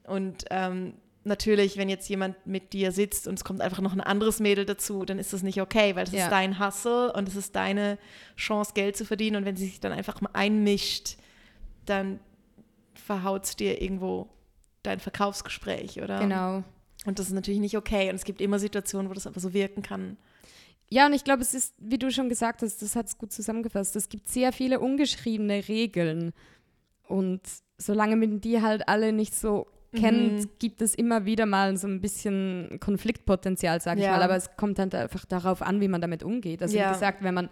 Und 0.04 0.44
ähm, 0.50 0.92
natürlich, 1.24 1.78
wenn 1.78 1.88
jetzt 1.88 2.08
jemand 2.10 2.46
mit 2.46 2.74
dir 2.74 2.92
sitzt 2.92 3.26
und 3.26 3.34
es 3.34 3.42
kommt 3.44 3.62
einfach 3.62 3.80
noch 3.80 3.92
ein 3.94 4.02
anderes 4.02 4.40
Mädel 4.40 4.66
dazu, 4.66 5.04
dann 5.06 5.18
ist 5.18 5.32
das 5.32 5.42
nicht 5.42 5.60
okay, 5.62 5.96
weil 5.96 6.04
das 6.04 6.12
Ja. 6.14 6.24
ist 6.24 6.30
dein 6.30 6.60
Hustle 6.60 7.12
und 7.14 7.28
es 7.28 7.34
ist 7.34 7.56
deine 7.56 7.96
Chance, 8.36 8.72
Geld 8.74 8.96
zu 8.96 9.06
verdienen. 9.06 9.36
Und 9.36 9.44
wenn 9.46 9.56
sie 9.56 9.64
sich 9.66 9.80
dann 9.80 9.92
einfach 9.92 10.20
mal 10.20 10.30
einmischt, 10.34 11.16
dann 11.86 12.20
verhaut 12.96 13.44
es 13.44 13.56
dir 13.56 13.80
irgendwo 13.82 14.28
dein 14.82 15.00
Verkaufsgespräch, 15.00 16.00
oder? 16.02 16.20
Genau. 16.20 16.62
Und 17.06 17.18
das 17.18 17.26
ist 17.28 17.32
natürlich 17.32 17.60
nicht 17.60 17.76
okay. 17.76 18.08
Und 18.10 18.16
es 18.16 18.24
gibt 18.24 18.40
immer 18.40 18.58
Situationen, 18.58 19.08
wo 19.10 19.14
das 19.14 19.26
aber 19.26 19.38
so 19.40 19.52
wirken 19.52 19.82
kann. 19.82 20.16
Ja, 20.88 21.06
und 21.06 21.12
ich 21.12 21.24
glaube, 21.24 21.42
es 21.42 21.54
ist, 21.54 21.74
wie 21.78 21.98
du 21.98 22.10
schon 22.10 22.28
gesagt 22.28 22.62
hast, 22.62 22.80
das 22.82 22.94
hat 22.96 23.06
es 23.06 23.18
gut 23.18 23.32
zusammengefasst. 23.32 23.96
Es 23.96 24.08
gibt 24.08 24.28
sehr 24.28 24.52
viele 24.52 24.78
ungeschriebene 24.80 25.66
Regeln. 25.68 26.32
Und 27.08 27.40
solange 27.78 28.16
man 28.16 28.40
die 28.40 28.62
halt 28.62 28.88
alle 28.88 29.12
nicht 29.12 29.34
so 29.34 29.66
kennt, 29.94 30.40
Mhm. 30.40 30.50
gibt 30.58 30.82
es 30.82 30.94
immer 30.94 31.24
wieder 31.24 31.46
mal 31.46 31.76
so 31.76 31.86
ein 31.88 32.00
bisschen 32.00 32.78
Konfliktpotenzial, 32.80 33.80
sage 33.80 34.00
ich 34.00 34.06
Ja. 34.06 34.12
mal. 34.12 34.22
Aber 34.22 34.36
es 34.36 34.56
kommt 34.56 34.78
dann 34.78 34.92
einfach 34.92 35.24
darauf 35.24 35.62
an, 35.62 35.80
wie 35.80 35.88
man 35.88 36.00
damit 36.00 36.22
umgeht. 36.22 36.62
Also 36.62 36.76
Ja. 36.76 36.88
wie 36.88 36.92
gesagt, 36.94 37.22
wenn 37.22 37.34
man, 37.34 37.48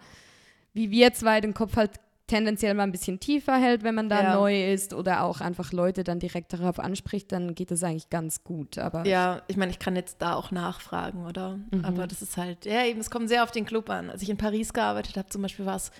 wie 0.73 0.91
wir 0.91 1.13
zwei, 1.13 1.41
den 1.41 1.53
Kopf 1.53 1.75
halt 1.75 1.91
tendenziell 2.27 2.73
mal 2.73 2.83
ein 2.83 2.91
bisschen 2.91 3.19
tiefer 3.19 3.55
hält, 3.57 3.83
wenn 3.83 3.93
man 3.95 4.09
da 4.09 4.21
Ja. 4.23 4.33
neu 4.35 4.71
ist 4.73 4.93
oder 4.93 5.23
auch 5.23 5.41
einfach 5.41 5.71
Leute 5.71 6.03
dann 6.03 6.19
direkt 6.19 6.53
darauf 6.53 6.79
anspricht, 6.79 7.31
dann 7.31 7.53
geht 7.53 7.69
das 7.71 7.83
eigentlich 7.83 8.09
ganz 8.09 8.43
gut. 8.43 8.77
Aber 8.79 9.05
Ja, 9.05 9.43
ich 9.47 9.57
meine, 9.57 9.71
ich 9.71 9.79
kann 9.79 9.95
jetzt 9.95 10.21
da 10.21 10.33
auch 10.33 10.49
nachfragen, 10.51 11.25
oder? 11.25 11.59
Mhm. 11.71 11.85
Aber 11.85 12.07
das 12.07 12.21
ist 12.21 12.37
halt, 12.37 12.65
ja, 12.65 12.83
eben, 12.85 12.99
es 12.99 13.11
kommt 13.11 13.29
sehr 13.29 13.43
auf 13.43 13.51
den 13.51 13.65
Club 13.65 13.89
an. 13.89 14.09
Als 14.09 14.21
ich 14.23 14.29
in 14.29 14.37
Paris 14.37 14.73
gearbeitet 14.73 15.17
habe, 15.17 15.29
zum 15.29 15.41
Beispiel, 15.43 15.65
war 15.65 15.75
es 15.75 15.91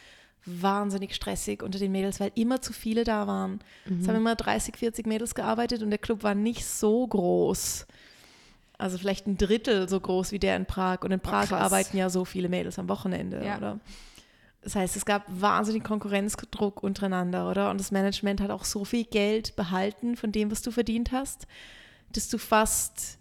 wahnsinnig 0.47 1.15
stressig 1.15 1.63
unter 1.63 1.79
den 1.79 1.91
Mädels, 1.91 2.19
weil 2.19 2.31
immer 2.35 2.61
zu 2.61 2.71
viele 2.73 3.03
da 3.03 3.25
waren. 3.27 3.59
Mhm. 3.85 3.99
Es 4.01 4.07
haben 4.07 4.15
immer 4.15 4.35
30, 4.35 4.77
40 4.77 5.07
Mädels 5.07 5.35
gearbeitet 5.35 5.81
und 5.83 5.89
der 5.89 5.97
Club 5.99 6.23
war 6.23 6.35
nicht 6.35 6.65
so 6.65 7.05
groß. 7.07 7.85
Also 8.77 8.97
vielleicht 8.97 9.25
ein 9.25 9.38
Drittel 9.38 9.88
so 9.88 9.99
groß 9.99 10.31
wie 10.31 10.39
der 10.39 10.55
in 10.55 10.65
Prag. 10.65 10.99
Und 11.03 11.11
in 11.11 11.19
Prag 11.19 11.47
krass. 11.47 11.61
arbeiten 11.61 11.97
ja 11.97 12.09
so 12.09 12.25
viele 12.25 12.49
Mädels 12.49 12.77
am 12.77 12.89
Wochenende, 12.89 13.43
Ja. 13.45 13.57
oder? 13.57 13.79
Das 14.65 14.75
heißt, 14.75 14.95
es 14.95 15.06
gab 15.06 15.23
wahnsinnig 15.28 15.84
Konkurrenzdruck 15.84 16.82
untereinander, 16.82 17.49
oder? 17.49 17.69
Und 17.69 17.80
das 17.80 17.91
Management 17.91 18.41
hat 18.41 18.49
auch 18.49 18.65
so 18.65 18.84
viel 18.84 19.06
Geld 19.06 19.56
behalten 19.56 20.17
von 20.17 20.32
dem, 20.32 20.49
was 20.49 20.63
du 20.63 20.71
verdient 20.71 21.12
hast, 21.12 21.45
dass 22.12 22.30
du 22.30 22.39
fast 22.39 23.19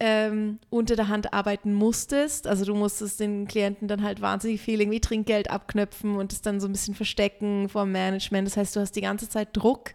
ähm, 0.00 0.58
unter 0.70 0.96
der 0.96 1.08
Hand 1.08 1.34
arbeiten 1.34 1.74
musstest. 1.74 2.46
Also 2.46 2.64
du 2.64 2.74
musstest 2.74 3.20
den 3.20 3.46
Klienten 3.46 3.86
dann 3.86 4.02
halt 4.02 4.22
wahnsinnig 4.22 4.62
viel 4.62 4.80
irgendwie 4.80 5.00
Trinkgeld 5.00 5.50
abknöpfen 5.50 6.16
und 6.16 6.32
es 6.32 6.40
dann 6.40 6.58
so 6.58 6.66
ein 6.66 6.72
bisschen 6.72 6.94
verstecken 6.94 7.68
vor 7.68 7.84
dem 7.84 7.92
Management. 7.92 8.48
Das 8.48 8.56
heißt, 8.56 8.74
du 8.74 8.80
hast 8.80 8.92
die 8.92 9.02
ganze 9.02 9.28
Zeit 9.28 9.50
Druck, 9.52 9.92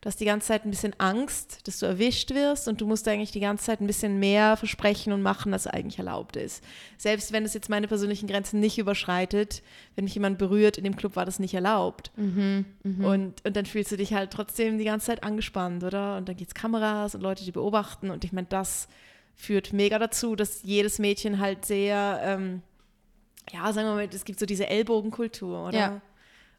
du 0.00 0.06
hast 0.06 0.18
die 0.20 0.24
ganze 0.24 0.48
Zeit 0.48 0.64
ein 0.64 0.70
bisschen 0.70 0.94
Angst, 0.98 1.66
dass 1.68 1.78
du 1.78 1.86
erwischt 1.86 2.32
wirst 2.34 2.68
und 2.68 2.80
du 2.80 2.86
musst 2.86 3.06
eigentlich 3.06 3.32
die 3.32 3.40
ganze 3.40 3.64
Zeit 3.66 3.80
ein 3.80 3.86
bisschen 3.86 4.18
mehr 4.18 4.56
versprechen 4.56 5.12
und 5.12 5.20
machen, 5.20 5.52
als 5.52 5.66
eigentlich 5.66 5.98
erlaubt 5.98 6.36
ist. 6.36 6.64
Selbst 6.96 7.32
wenn 7.32 7.44
es 7.44 7.52
jetzt 7.52 7.68
meine 7.68 7.86
persönlichen 7.86 8.26
Grenzen 8.26 8.60
nicht 8.60 8.78
überschreitet, 8.78 9.62
wenn 9.96 10.04
mich 10.04 10.14
jemand 10.14 10.38
berührt, 10.38 10.78
in 10.78 10.84
dem 10.84 10.96
Club 10.96 11.16
war 11.16 11.26
das 11.26 11.38
nicht 11.38 11.52
erlaubt. 11.52 12.12
Mhm, 12.16 12.64
Und, 13.04 13.44
und 13.44 13.56
dann 13.56 13.66
fühlst 13.66 13.92
du 13.92 13.96
dich 13.98 14.14
halt 14.14 14.30
trotzdem 14.30 14.78
die 14.78 14.84
ganze 14.84 15.06
Zeit 15.06 15.22
angespannt, 15.22 15.84
oder? 15.84 16.16
Und 16.16 16.28
dann 16.28 16.36
gibt 16.36 16.48
es 16.48 16.54
Kameras 16.54 17.14
und 17.14 17.20
Leute, 17.20 17.44
die 17.44 17.52
beobachten. 17.52 18.10
Und 18.10 18.24
ich 18.24 18.32
meine, 18.32 18.46
das 18.48 18.88
führt 19.34 19.72
mega 19.72 19.98
dazu, 19.98 20.34
dass 20.34 20.62
jedes 20.62 20.98
Mädchen 20.98 21.40
halt 21.40 21.64
sehr, 21.66 22.20
ähm, 22.24 22.62
ja, 23.52 23.70
sagen 23.72 23.88
wir 23.88 23.94
mal, 23.94 24.08
es 24.10 24.24
gibt 24.24 24.38
so 24.38 24.46
diese 24.46 24.66
Ellbogenkultur, 24.66 25.68
oder? 25.68 25.78
Ja. 25.78 26.00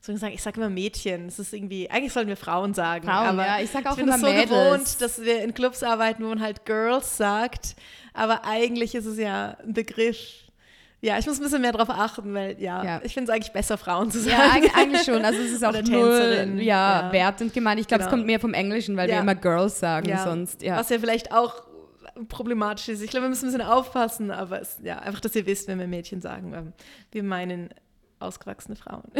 Ich 0.10 0.20
sagen, 0.20 0.34
ich 0.34 0.42
sage 0.42 0.60
immer 0.60 0.70
Mädchen. 0.70 1.28
Es 1.28 1.38
ist 1.40 1.54
irgendwie, 1.54 1.90
eigentlich 1.90 2.12
sollten 2.14 2.30
wir 2.30 2.38
Frauen 2.38 2.74
sagen. 2.74 3.06
Frauen, 3.08 3.28
aber 3.28 3.46
ja, 3.46 3.60
ich 3.60 3.70
sag 3.70 3.86
auch 3.86 3.96
bin 3.96 4.06
immer 4.06 4.16
es 4.16 4.22
so 4.22 4.28
Mädels. 4.28 4.50
gewohnt, 4.50 5.02
dass 5.02 5.22
wir 5.22 5.44
in 5.44 5.54
Clubs 5.54 5.84
arbeiten, 5.84 6.24
wo 6.24 6.30
man 6.30 6.42
halt 6.42 6.66
Girls 6.66 7.18
sagt. 7.18 7.76
Aber 8.14 8.44
eigentlich 8.46 8.96
ist 8.96 9.06
es 9.06 9.18
ja 9.18 9.58
ein 9.66 9.74
Begriff. 9.74 10.18
Ja, 11.04 11.18
ich 11.18 11.26
muss 11.26 11.38
ein 11.40 11.44
bisschen 11.44 11.62
mehr 11.62 11.72
darauf 11.72 11.90
achten, 11.90 12.34
weil 12.34 12.62
ja, 12.62 12.84
Ja. 12.84 13.02
ich 13.04 13.14
finde 13.14 13.32
es 13.32 13.36
eigentlich 13.36 13.54
besser, 13.54 13.78
Frauen 13.78 14.12
zu 14.12 14.20
sagen. 14.20 14.36
Ja, 14.38 14.52
eig- 14.54 14.76
eigentlich 14.76 15.02
schon. 15.04 15.24
Also 15.26 15.40
es 15.42 15.52
ist 15.52 15.64
auch 15.66 15.72
null 15.74 16.54
ja, 16.58 17.08
ja. 17.08 17.12
wertend 17.12 17.54
gemeint. 17.54 17.80
Ich 17.80 17.88
glaube, 17.88 18.04
es 18.04 18.08
Genau. 18.08 18.18
kommt 18.18 18.28
mehr 18.28 18.40
vom 18.40 18.54
Englischen, 18.54 18.96
weil 18.98 19.08
wir 19.10 19.20
immer 19.20 19.36
Girls 19.36 19.80
sagen 19.80 20.12
sonst. 20.24 20.64
Was 20.66 20.90
ja 20.90 21.00
vielleicht 21.00 21.32
auch 21.34 21.64
problematisch 22.28 22.90
ist. 22.90 23.02
Ich 23.02 23.10
glaube, 23.10 23.26
wir 23.26 23.30
müssen 23.30 23.46
ein 23.46 23.52
bisschen 23.54 23.68
aufpassen, 23.68 24.32
aber 24.32 24.62
es, 24.62 24.78
ja, 24.84 25.00
einfach, 25.00 25.22
dass 25.22 25.36
ihr 25.36 25.46
wisst, 25.46 25.68
wenn 25.68 25.80
wir 25.80 25.88
Mädchen 25.88 26.22
sagen. 26.22 26.54
ähm, 26.54 26.74
Wir 27.12 27.24
meinen 27.24 27.70
ausgewachsene 28.22 28.76
Frauen. 28.76 29.04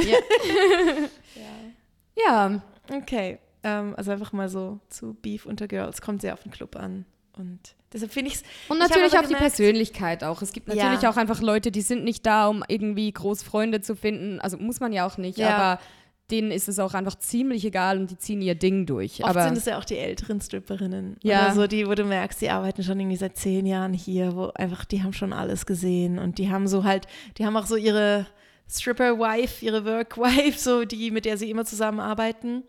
ja. 2.16 2.62
Okay, 2.92 3.40
ähm, 3.64 3.94
also 3.98 4.12
einfach 4.12 4.34
mal 4.34 4.50
so 4.50 4.80
zu 4.90 5.14
Beef 5.22 5.46
unter 5.46 5.68
Girls. 5.68 6.02
Kommt 6.02 6.22
sehr 6.22 6.34
auf 6.34 6.44
den 6.44 6.52
Club 6.52 6.76
an. 6.76 7.06
Und 7.38 7.60
deshalb 7.94 8.12
finde 8.12 8.30
ich 8.32 8.36
es. 8.38 8.44
Und 8.68 8.80
natürlich 8.80 9.14
auch 9.18 9.22
die 9.22 9.28
gemerkt- 9.34 9.56
Persönlichkeit 9.56 10.24
auch. 10.24 10.42
Es 10.42 10.52
gibt 10.52 10.68
natürlich 10.68 11.02
Ja. 11.02 11.10
auch 11.10 11.18
einfach 11.18 11.42
Leute, 11.42 11.72
die 11.72 11.82
sind 11.82 12.04
nicht 12.04 12.26
da, 12.26 12.48
um 12.48 12.64
irgendwie 12.68 13.12
groß 13.12 13.44
Freunde 13.44 13.82
zu 13.82 13.96
finden. 13.96 14.40
Also 14.42 14.58
muss 14.58 14.80
man 14.80 14.92
ja 14.92 15.06
auch 15.08 15.18
nicht, 15.18 15.38
Ja. 15.38 15.56
aber 15.58 15.82
denen 16.30 16.52
ist 16.52 16.68
es 16.70 16.80
auch 16.80 16.94
einfach 16.94 17.16
ziemlich 17.16 17.66
egal 17.66 17.98
und 18.00 18.10
die 18.12 18.18
ziehen 18.18 18.42
ihr 18.42 18.56
Ding 18.56 18.86
durch. 18.86 19.22
Oft 19.24 19.30
aber 19.30 19.44
sind 19.44 19.58
es 19.58 19.66
ja 19.66 19.78
auch 19.78 19.84
die 19.86 19.98
älteren 19.98 20.40
Stripperinnen. 20.42 21.18
Ja. 21.24 21.46
Oder 21.46 21.54
so, 21.56 21.68
die, 21.68 21.88
wo 21.88 21.94
du 21.94 22.04
merkst, 22.06 22.42
die 22.42 22.50
arbeiten 22.50 22.84
schon 22.84 23.00
irgendwie 23.00 23.18
seit 23.18 23.36
zehn 23.38 23.66
Jahren 23.66 23.94
hier, 23.94 24.36
wo 24.36 24.48
einfach, 24.56 24.86
die 24.86 25.04
haben 25.04 25.12
schon 25.14 25.34
alles 25.34 25.66
gesehen 25.66 26.20
und 26.20 26.38
die 26.38 26.50
haben 26.50 26.68
so 26.68 26.84
halt, 26.86 27.06
die 27.38 27.46
haben 27.46 27.56
auch 27.58 27.66
so 27.66 27.76
ihre 27.76 28.28
Stripper-Wife, 28.72 29.66
ihre 29.66 29.86
Work-Wife, 29.86 30.58
so 30.58 30.86
die, 30.86 31.12
mit 31.12 31.26
der 31.26 31.38
sie 31.38 31.50
immer 31.50 31.66
zusammenarbeiten. 31.66 32.64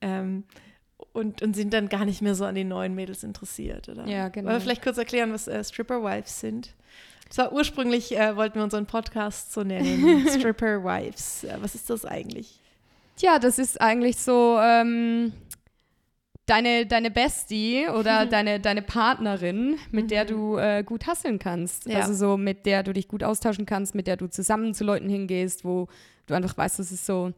Ähm, 0.00 0.44
und, 1.12 1.42
und 1.42 1.56
sind 1.56 1.72
dann 1.72 1.88
gar 1.88 2.04
nicht 2.04 2.22
mehr 2.22 2.34
so 2.34 2.44
an 2.44 2.54
den 2.54 2.68
neuen 2.68 2.94
Mädels 2.94 3.24
interessiert, 3.24 3.88
oder? 3.88 4.06
Ja, 4.06 4.28
genau. 4.28 4.48
Wollen 4.48 4.56
wir 4.56 4.60
vielleicht 4.60 4.82
kurz 4.82 4.98
erklären, 4.98 5.32
was 5.32 5.48
äh, 5.48 5.64
Stripper-Wives 5.64 6.40
sind? 6.40 6.74
Das 7.28 7.38
war 7.38 7.52
ursprünglich, 7.52 8.16
äh, 8.16 8.36
wollten 8.36 8.56
wir 8.56 8.64
unseren 8.64 8.86
Podcast 8.86 9.52
so 9.52 9.62
nennen, 9.62 10.26
Stripper-Wives. 10.38 11.44
Äh, 11.44 11.56
was 11.60 11.74
ist 11.74 11.90
das 11.90 12.04
eigentlich? 12.04 12.60
Tja, 13.16 13.38
das 13.38 13.58
ist 13.58 13.80
eigentlich 13.80 14.16
so 14.18 14.58
ähm, 14.60 15.32
deine, 16.48 16.86
deine 16.86 17.10
Bestie 17.10 17.88
oder 17.88 18.26
deine, 18.26 18.58
deine 18.60 18.82
Partnerin, 18.82 19.76
mit 19.92 20.10
der 20.10 20.24
du 20.24 20.56
äh, 20.56 20.82
gut 20.82 21.06
hasseln 21.06 21.38
kannst. 21.38 21.86
Mhm. 21.86 21.92
Ja. 21.92 21.98
Also 22.00 22.14
so, 22.14 22.36
mit 22.36 22.66
der 22.66 22.82
du 22.82 22.92
dich 22.92 23.06
gut 23.08 23.22
austauschen 23.22 23.66
kannst, 23.66 23.94
mit 23.94 24.06
der 24.06 24.16
du 24.16 24.26
zusammen 24.28 24.74
zu 24.74 24.84
Leuten 24.84 25.08
hingehst, 25.08 25.64
wo 25.64 25.88
du 26.26 26.34
einfach 26.34 26.56
weißt, 26.56 26.78
das 26.78 26.90
ist 26.92 27.06
so, 27.06 27.32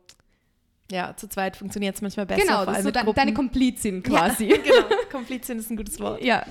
Ja, 0.91 1.15
zu 1.17 1.29
zweit 1.29 1.57
funktioniert 1.57 1.95
es 1.97 2.03
manchmal 2.03 2.27
besser. 2.27 2.41
genau, 2.43 2.65
das 2.65 2.79
ist 2.79 2.85
so 2.85 2.91
Gruppen. 2.93 3.15
deine 3.15 3.35
Komplizin 3.35 4.03
quasi. 4.03 4.47
Ja, 4.47 4.57
genau. 4.65 4.97
Komplizin 5.11 5.59
ist 5.59 5.71
ein 5.71 5.77
gutes 5.77 5.99
Wort. 6.01 6.23
Ja. 6.23 6.45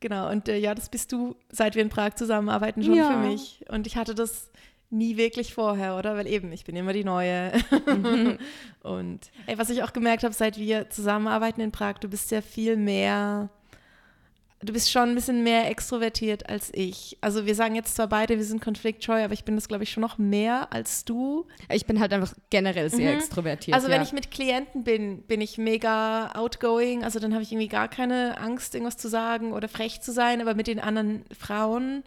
Genau. 0.00 0.30
Und 0.30 0.48
äh, 0.48 0.58
ja, 0.58 0.74
das 0.74 0.88
bist 0.88 1.12
du, 1.12 1.36
seit 1.50 1.74
wir 1.76 1.82
in 1.82 1.88
Prag 1.88 2.14
zusammenarbeiten, 2.16 2.82
schon 2.82 2.94
Ja. 2.94 3.10
für 3.12 3.18
mich. 3.28 3.64
Und 3.68 3.86
ich 3.86 3.96
hatte 3.96 4.14
das 4.14 4.50
nie 4.92 5.16
wirklich 5.16 5.54
vorher, 5.54 5.96
oder? 5.96 6.16
Weil 6.16 6.26
eben, 6.26 6.52
ich 6.52 6.64
bin 6.64 6.76
immer 6.76 6.92
die 6.92 7.04
Neue. 7.04 7.52
Mhm. 7.86 8.38
Und 8.82 9.30
ey, 9.46 9.58
was 9.58 9.70
ich 9.70 9.82
auch 9.82 9.92
gemerkt 9.92 10.22
habe, 10.22 10.34
seit 10.34 10.58
wir 10.58 10.90
zusammenarbeiten 10.90 11.60
in 11.60 11.72
Prag, 11.72 11.94
du 11.94 12.08
bist 12.08 12.30
ja 12.30 12.42
viel 12.42 12.76
mehr, 12.76 13.48
du 14.60 14.72
bist 14.72 14.90
schon 14.90 15.10
ein 15.10 15.14
bisschen 15.14 15.42
mehr 15.42 15.70
extrovertiert 15.70 16.48
als 16.48 16.70
ich. 16.74 17.16
Also 17.20 17.46
wir 17.46 17.54
sagen 17.54 17.74
jetzt 17.74 17.96
zwar 17.96 18.08
beide, 18.08 18.36
wir 18.36 18.44
sind 18.44 18.60
konfliktscheu, 18.60 19.24
aber 19.24 19.32
ich 19.32 19.44
bin 19.44 19.54
das, 19.54 19.66
glaube 19.66 19.84
ich, 19.84 19.90
schon 19.90 20.02
noch 20.02 20.18
mehr 20.18 20.72
als 20.72 21.04
du. 21.04 21.46
Ich 21.70 21.86
bin 21.86 21.98
halt 21.98 22.12
einfach 22.12 22.34
generell 22.50 22.90
sehr 22.90 23.14
extrovertiert. 23.14 23.74
Also 23.74 23.88
wenn 23.88 23.96
ja. 23.96 24.02
ich 24.02 24.12
mit 24.12 24.30
Klienten 24.30 24.84
bin, 24.84 25.22
bin 25.22 25.40
ich 25.40 25.58
mega 25.58 26.32
outgoing. 26.34 27.02
Also 27.02 27.18
dann 27.18 27.32
habe 27.32 27.42
ich 27.42 27.52
irgendwie 27.52 27.68
gar 27.68 27.88
keine 27.88 28.38
Angst, 28.38 28.74
irgendwas 28.74 28.98
zu 28.98 29.08
sagen 29.08 29.52
oder 29.52 29.68
frech 29.68 30.00
zu 30.00 30.12
sein. 30.12 30.40
Aber 30.40 30.54
mit 30.54 30.66
den 30.66 30.80
anderen 30.80 31.24
Frauen 31.36 32.04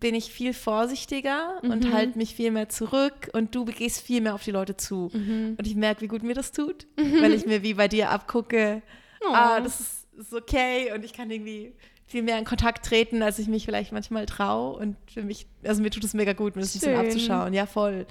bin 0.00 0.14
ich 0.14 0.32
viel 0.32 0.52
vorsichtiger 0.54 1.60
Mhm. 1.62 1.70
und 1.70 1.92
halte 1.92 2.18
mich 2.18 2.34
viel 2.34 2.50
mehr 2.50 2.68
zurück. 2.68 3.28
Und 3.32 3.54
du 3.54 3.64
gehst 3.66 4.00
viel 4.00 4.20
mehr 4.20 4.34
auf 4.34 4.42
die 4.42 4.50
Leute 4.50 4.76
zu. 4.76 5.10
Mhm. 5.12 5.56
Und 5.58 5.66
ich 5.66 5.76
merke, 5.76 6.00
wie 6.00 6.08
gut 6.08 6.22
mir 6.22 6.34
das 6.34 6.52
tut, 6.52 6.86
weil 6.96 7.32
ich 7.34 7.46
mir 7.46 7.62
wie 7.62 7.74
bei 7.74 7.86
dir 7.88 8.10
abgucke, 8.10 8.82
Oh. 9.22 9.32
ah, 9.34 9.60
das 9.60 9.80
ist, 9.80 10.06
ist 10.18 10.32
okay 10.32 10.92
und 10.94 11.04
ich 11.04 11.12
kann 11.12 11.30
irgendwie 11.30 11.74
viel 12.06 12.22
mehr 12.22 12.38
in 12.38 12.46
Kontakt 12.46 12.86
treten, 12.86 13.22
als 13.22 13.38
ich 13.38 13.48
mich 13.48 13.66
vielleicht 13.66 13.92
manchmal 13.92 14.24
traue. 14.24 14.76
Und 14.78 14.96
für 15.12 15.22
mich, 15.22 15.46
also 15.62 15.82
mir 15.82 15.90
tut 15.90 16.02
es 16.04 16.14
mega 16.14 16.32
gut, 16.32 16.56
mir 16.56 16.62
das 16.62 16.74
ein 16.74 16.80
bisschen 16.80 16.96
abzuschauen. 16.98 17.52
Ja, 17.52 17.66
voll. 17.66 18.06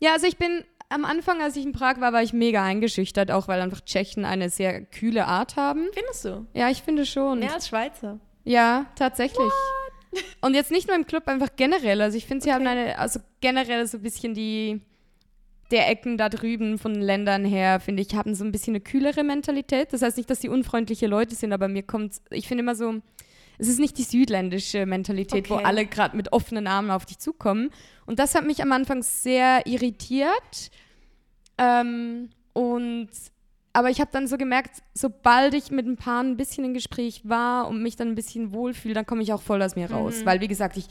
Ja, 0.00 0.12
also 0.14 0.26
ich 0.26 0.36
bin 0.36 0.64
am 0.88 1.04
Anfang, 1.04 1.40
als 1.40 1.54
ich 1.54 1.64
in 1.64 1.70
Prag 1.72 2.00
war, 2.00 2.12
war 2.12 2.22
ich 2.24 2.32
mega 2.32 2.64
eingeschüchtert, 2.64 3.30
auch 3.30 3.46
weil 3.46 3.60
einfach 3.60 3.80
Tschechen 3.82 4.24
eine 4.24 4.50
sehr 4.50 4.82
kühle 4.84 5.26
Art 5.26 5.54
haben. 5.56 5.86
Findest 5.92 6.24
du? 6.24 6.46
Ja, 6.54 6.68
ich 6.70 6.82
finde 6.82 7.06
schon. 7.06 7.38
Mehr 7.38 7.54
als 7.54 7.68
Schweizer. 7.68 8.18
Ja, 8.44 8.86
tatsächlich. 8.96 9.52
Und 10.40 10.54
jetzt 10.54 10.70
nicht 10.70 10.86
nur 10.88 10.96
im 10.96 11.06
Club, 11.06 11.26
einfach 11.26 11.50
generell. 11.56 12.00
Also 12.00 12.16
ich 12.16 12.26
finde, 12.26 12.44
sie 12.44 12.52
haben 12.52 12.66
eine, 12.66 12.98
also 12.98 13.20
generell 13.40 13.86
so 13.86 13.98
ein 13.98 14.02
bisschen 14.02 14.34
die, 14.34 14.80
der 15.70 15.88
Ecken 15.90 16.16
da 16.16 16.28
drüben 16.28 16.78
von 16.78 16.94
Ländern 16.94 17.44
her, 17.44 17.80
finde 17.80 18.02
ich, 18.02 18.14
haben 18.14 18.34
so 18.34 18.44
ein 18.44 18.52
bisschen 18.52 18.72
eine 18.74 18.80
kühlere 18.80 19.24
Mentalität. 19.24 19.92
Das 19.92 20.02
heißt 20.02 20.16
nicht, 20.16 20.30
dass 20.30 20.40
sie 20.40 20.48
unfreundliche 20.48 21.06
Leute 21.06 21.34
sind, 21.34 21.52
aber 21.52 21.68
mir 21.68 21.82
kommt, 21.82 22.14
ich 22.30 22.48
finde 22.48 22.62
immer 22.62 22.74
so, 22.74 22.94
es 23.58 23.68
ist 23.68 23.80
nicht 23.80 23.98
die 23.98 24.04
südländische 24.04 24.86
Mentalität, 24.86 25.50
wo 25.50 25.54
Okay. 25.54 25.64
alle 25.64 25.84
gerade 25.84 26.16
mit 26.16 26.32
offenen 26.32 26.66
Armen 26.68 26.90
auf 26.90 27.04
dich 27.06 27.18
zukommen. 27.18 27.70
Und 28.06 28.18
das 28.20 28.34
hat 28.34 28.46
mich 28.46 28.62
am 28.62 28.70
Anfang 28.72 29.02
sehr 29.02 29.66
irritiert. 29.66 30.70
Ähm, 31.58 32.30
und 32.52 33.08
aber 33.72 33.90
ich 33.90 34.00
habe 34.00 34.10
dann 34.12 34.26
so 34.26 34.36
gemerkt, 34.38 34.82
sobald 34.94 35.54
ich 35.54 35.70
mit 35.70 35.86
ein 35.86 35.96
paar 35.96 36.22
ein 36.22 36.36
bisschen 36.36 36.64
im 36.64 36.74
Gespräch 36.74 37.22
war 37.24 37.68
und 37.68 37.82
mich 37.82 37.96
dann 37.96 38.08
ein 38.08 38.14
bisschen 38.14 38.52
wohlfühle, 38.52 38.94
dann 38.94 39.06
komme 39.06 39.22
ich 39.22 39.32
auch 39.32 39.42
voll 39.42 39.62
aus 39.62 39.76
mir 39.76 39.90
raus. 39.90 40.22
Weil, 40.24 40.40
wie 40.40 40.48
gesagt, 40.48 40.76
ich, 40.76 40.86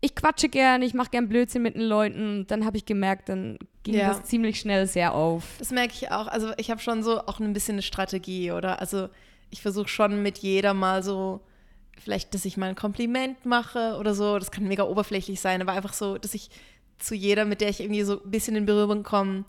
ich 0.00 0.14
quatsche 0.14 0.48
gerne, 0.48 0.84
ich 0.84 0.94
mache 0.94 1.10
gern 1.10 1.28
Blödsinn 1.28 1.62
mit 1.62 1.74
den 1.74 1.82
Leuten. 1.82 2.40
Und 2.40 2.50
dann 2.50 2.64
habe 2.64 2.76
ich 2.76 2.86
gemerkt, 2.86 3.28
dann 3.28 3.58
ging 3.82 3.94
Ja. 3.94 4.08
das 4.08 4.24
ziemlich 4.24 4.58
schnell 4.60 4.86
sehr 4.86 5.14
auf. 5.14 5.44
Das 5.58 5.70
merke 5.70 5.92
ich 5.94 6.10
auch. 6.10 6.26
Also 6.28 6.52
ich 6.56 6.70
habe 6.70 6.80
schon 6.80 7.02
so 7.02 7.20
auch 7.20 7.40
ein 7.40 7.52
bisschen 7.52 7.74
eine 7.74 7.82
Strategie, 7.82 8.52
oder? 8.52 8.80
Also 8.80 9.08
ich 9.50 9.60
versuche 9.60 9.88
schon 9.88 10.22
mit 10.22 10.38
jeder 10.38 10.72
mal 10.74 11.02
so, 11.02 11.40
vielleicht, 12.02 12.34
dass 12.34 12.44
ich 12.44 12.56
mal 12.56 12.70
ein 12.70 12.74
Kompliment 12.74 13.44
mache 13.44 13.96
oder 13.98 14.14
so. 14.14 14.38
Das 14.38 14.50
kann 14.50 14.64
mega 14.64 14.84
oberflächlich 14.84 15.40
sein, 15.40 15.60
aber 15.62 15.72
einfach 15.72 15.92
so, 15.92 16.16
dass 16.18 16.34
ich 16.34 16.48
zu 16.98 17.14
jeder, 17.14 17.44
mit 17.44 17.60
der 17.60 17.68
ich 17.68 17.80
irgendwie 17.80 18.02
so 18.02 18.22
ein 18.22 18.30
bisschen 18.30 18.56
in 18.56 18.66
Berührung 18.66 19.02
komme, 19.02 19.44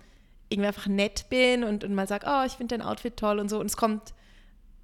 irgendwie 0.55 0.67
einfach 0.67 0.87
nett 0.87 1.25
bin 1.29 1.63
und, 1.63 1.83
und 1.83 1.93
mal 1.93 2.07
sage, 2.07 2.25
oh, 2.27 2.43
ich 2.45 2.53
finde 2.53 2.77
dein 2.77 2.85
Outfit 2.85 3.17
toll 3.17 3.39
und 3.39 3.49
so. 3.49 3.59
Und 3.59 3.67
es 3.67 3.77
kommt 3.77 4.13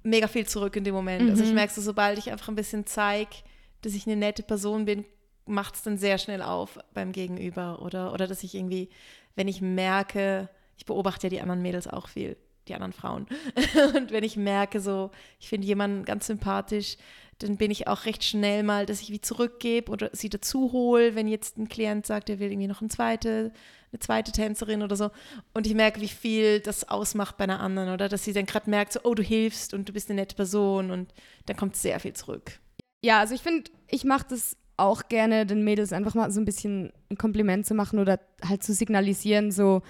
mega 0.02 0.28
viel 0.28 0.46
zurück 0.46 0.76
in 0.76 0.84
dem 0.84 0.94
Moment. 0.94 1.30
Also 1.30 1.44
ich 1.44 1.52
merke 1.52 1.72
so, 1.72 1.80
sobald 1.80 2.18
ich 2.18 2.30
einfach 2.30 2.48
ein 2.48 2.54
bisschen 2.54 2.86
zeige, 2.86 3.30
dass 3.82 3.94
ich 3.94 4.06
eine 4.06 4.16
nette 4.16 4.42
Person 4.42 4.84
bin, 4.84 5.04
macht 5.46 5.74
es 5.74 5.82
dann 5.82 5.98
sehr 5.98 6.18
schnell 6.18 6.42
auf 6.42 6.78
beim 6.94 7.12
Gegenüber. 7.12 7.82
Oder, 7.82 8.12
oder 8.12 8.26
dass 8.26 8.42
ich 8.42 8.54
irgendwie, 8.54 8.88
wenn 9.34 9.48
ich 9.48 9.60
merke, 9.60 10.48
ich 10.76 10.86
beobachte 10.86 11.26
ja 11.26 11.30
die 11.30 11.40
anderen 11.40 11.62
Mädels 11.62 11.88
auch 11.88 12.08
viel, 12.08 12.36
die 12.68 12.74
anderen 12.74 12.92
Frauen. 12.92 13.26
Und 13.96 14.10
wenn 14.10 14.24
ich 14.24 14.36
merke, 14.36 14.80
so, 14.80 15.10
ich 15.40 15.48
finde 15.48 15.66
jemanden 15.66 16.04
ganz 16.04 16.26
sympathisch, 16.26 16.96
dann 17.38 17.56
bin 17.56 17.70
ich 17.70 17.88
auch 17.88 18.04
recht 18.04 18.24
schnell 18.24 18.62
mal, 18.62 18.86
dass 18.86 19.00
ich 19.00 19.10
wie 19.10 19.20
zurückgebe 19.20 19.90
oder 19.90 20.10
sie 20.12 20.28
dazu 20.28 20.72
hole, 20.72 21.14
wenn 21.14 21.28
jetzt 21.28 21.58
ein 21.58 21.68
Klient 21.68 22.06
sagt, 22.06 22.30
er 22.30 22.38
will 22.38 22.50
irgendwie 22.50 22.68
noch 22.68 22.80
eine 22.80 22.90
zweite, 22.90 23.52
eine 23.92 23.98
zweite 23.98 24.32
Tänzerin 24.32 24.82
oder 24.82 24.96
so. 24.96 25.10
Und 25.54 25.66
ich 25.66 25.74
merke, 25.74 26.00
wie 26.00 26.08
viel 26.08 26.60
das 26.60 26.88
ausmacht 26.88 27.36
bei 27.36 27.44
einer 27.44 27.60
anderen, 27.60 27.92
oder? 27.92 28.08
Dass 28.08 28.24
sie 28.24 28.32
dann 28.32 28.46
gerade 28.46 28.70
merkt, 28.70 28.92
so, 28.92 29.00
oh, 29.04 29.14
du 29.14 29.22
hilfst 29.22 29.74
und 29.74 29.88
du 29.88 29.92
bist 29.92 30.10
eine 30.10 30.20
nette 30.20 30.36
Person 30.36 30.90
und 30.90 31.12
dann 31.46 31.56
kommt 31.56 31.76
sehr 31.76 31.98
viel 32.00 32.12
zurück. 32.12 32.60
Ja, 33.04 33.18
also 33.18 33.34
ich 33.34 33.42
finde, 33.42 33.70
ich 33.88 34.04
mache 34.04 34.26
das 34.30 34.56
auch 34.76 35.08
gerne, 35.08 35.46
den 35.46 35.64
Mädels 35.64 35.92
einfach 35.92 36.14
mal 36.14 36.30
so 36.30 36.40
ein 36.40 36.44
bisschen 36.44 36.92
ein 37.10 37.18
Kompliment 37.18 37.66
zu 37.66 37.74
machen 37.74 37.98
oder 37.98 38.20
halt 38.46 38.62
zu 38.62 38.72
signalisieren, 38.72 39.50
so, 39.50 39.82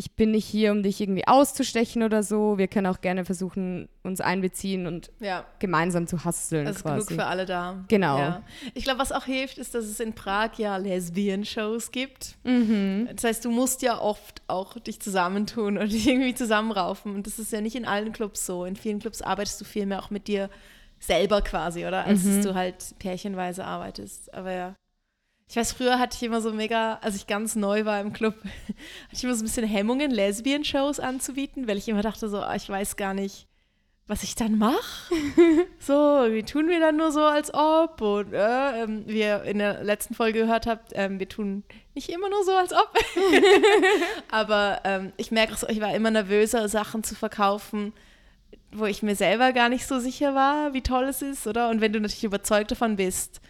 ich 0.00 0.12
bin 0.12 0.30
nicht 0.30 0.44
hier, 0.46 0.70
um 0.70 0.84
dich 0.84 1.00
irgendwie 1.00 1.26
auszustechen 1.26 2.04
oder 2.04 2.22
so. 2.22 2.56
Wir 2.56 2.68
können 2.68 2.86
auch 2.86 3.00
gerne 3.00 3.24
versuchen, 3.24 3.88
uns 4.04 4.20
einbeziehen 4.20 4.86
und 4.86 5.10
Ja. 5.18 5.44
gemeinsam 5.58 6.06
zu 6.06 6.24
hasseln 6.24 6.68
Also 6.68 6.82
quasi. 6.82 7.08
genug 7.08 7.20
für 7.20 7.26
alle 7.26 7.44
da. 7.46 7.84
Genau. 7.88 8.16
Ja. 8.16 8.42
Ich 8.74 8.84
glaube, 8.84 9.00
was 9.00 9.10
auch 9.10 9.24
hilft, 9.24 9.58
ist, 9.58 9.74
dass 9.74 9.84
es 9.86 9.98
in 9.98 10.12
Prag 10.12 10.52
ja 10.56 10.76
Lesbian-Shows 10.76 11.90
gibt. 11.90 12.36
Mhm. 12.44 13.08
Das 13.14 13.24
heißt, 13.24 13.44
du 13.44 13.50
musst 13.50 13.82
ja 13.82 14.00
oft 14.00 14.40
auch 14.46 14.78
dich 14.78 15.00
zusammentun 15.00 15.78
und 15.78 15.90
dich 15.92 16.06
irgendwie 16.08 16.34
zusammenraufen. 16.34 17.14
Und 17.14 17.26
das 17.26 17.38
ist 17.40 17.52
ja 17.52 17.60
nicht 17.60 17.74
in 17.74 17.84
allen 17.84 18.12
Clubs 18.12 18.46
so. 18.46 18.64
In 18.64 18.76
vielen 18.76 19.00
Clubs 19.00 19.20
arbeitest 19.20 19.60
du 19.60 19.64
viel 19.64 19.86
mehr 19.86 20.00
auch 20.00 20.10
mit 20.10 20.28
dir 20.28 20.48
selber 21.00 21.42
quasi, 21.42 21.86
oder? 21.86 22.04
Als 22.04 22.22
Mhm. 22.22 22.36
dass 22.36 22.44
du 22.46 22.54
halt 22.54 22.94
pärchenweise 23.00 23.64
arbeitest. 23.64 24.32
Aber 24.32 24.52
ja. 24.52 24.74
Ich 25.48 25.56
weiß, 25.56 25.72
früher 25.72 25.98
hatte 25.98 26.16
ich 26.16 26.22
immer 26.22 26.42
so 26.42 26.52
mega, 26.52 26.98
als 27.00 27.16
ich 27.16 27.26
ganz 27.26 27.56
neu 27.56 27.86
war 27.86 28.00
im 28.00 28.12
Club, 28.12 28.34
hatte 28.44 29.12
ich 29.12 29.24
immer 29.24 29.34
so 29.34 29.42
ein 29.42 29.46
bisschen 29.46 29.66
Hemmungen, 29.66 30.10
Lesbian-Shows 30.10 31.00
anzubieten, 31.00 31.66
weil 31.66 31.78
ich 31.78 31.88
immer 31.88 32.02
dachte 32.02 32.28
so, 32.28 32.40
ah, 32.40 32.54
ich 32.54 32.68
weiß 32.68 32.96
gar 32.96 33.14
nicht, 33.14 33.46
was 34.06 34.22
ich 34.22 34.34
dann 34.34 34.58
mache. 34.58 35.14
so, 35.78 35.92
wir 35.92 36.44
tun 36.44 36.68
wir 36.68 36.80
dann 36.80 36.98
nur 36.98 37.12
so, 37.12 37.22
als 37.22 37.52
ob. 37.54 38.00
Und 38.02 38.34
äh, 38.34 38.82
ähm, 38.82 39.04
wie 39.06 39.20
ihr 39.20 39.42
in 39.44 39.58
der 39.58 39.84
letzten 39.84 40.14
Folge 40.14 40.40
gehört 40.40 40.66
habt, 40.66 40.92
ähm, 40.94 41.18
wir 41.18 41.28
tun 41.28 41.64
nicht 41.94 42.10
immer 42.10 42.28
nur 42.28 42.44
so, 42.44 42.52
als 42.52 42.74
ob. 42.74 42.92
Aber 44.30 44.80
ähm, 44.84 45.12
ich 45.16 45.30
merke 45.30 45.54
ich 45.68 45.80
war 45.80 45.94
immer 45.94 46.10
nervöser, 46.10 46.68
Sachen 46.68 47.04
zu 47.04 47.14
verkaufen, 47.14 47.94
wo 48.70 48.84
ich 48.84 49.02
mir 49.02 49.16
selber 49.16 49.52
gar 49.52 49.70
nicht 49.70 49.86
so 49.86 49.98
sicher 49.98 50.34
war, 50.34 50.74
wie 50.74 50.82
toll 50.82 51.04
es 51.04 51.22
ist, 51.22 51.46
oder? 51.46 51.70
Und 51.70 51.80
wenn 51.80 51.94
du 51.94 52.00
natürlich 52.00 52.24
überzeugt 52.24 52.70
davon 52.70 52.96
bist, 52.96 53.40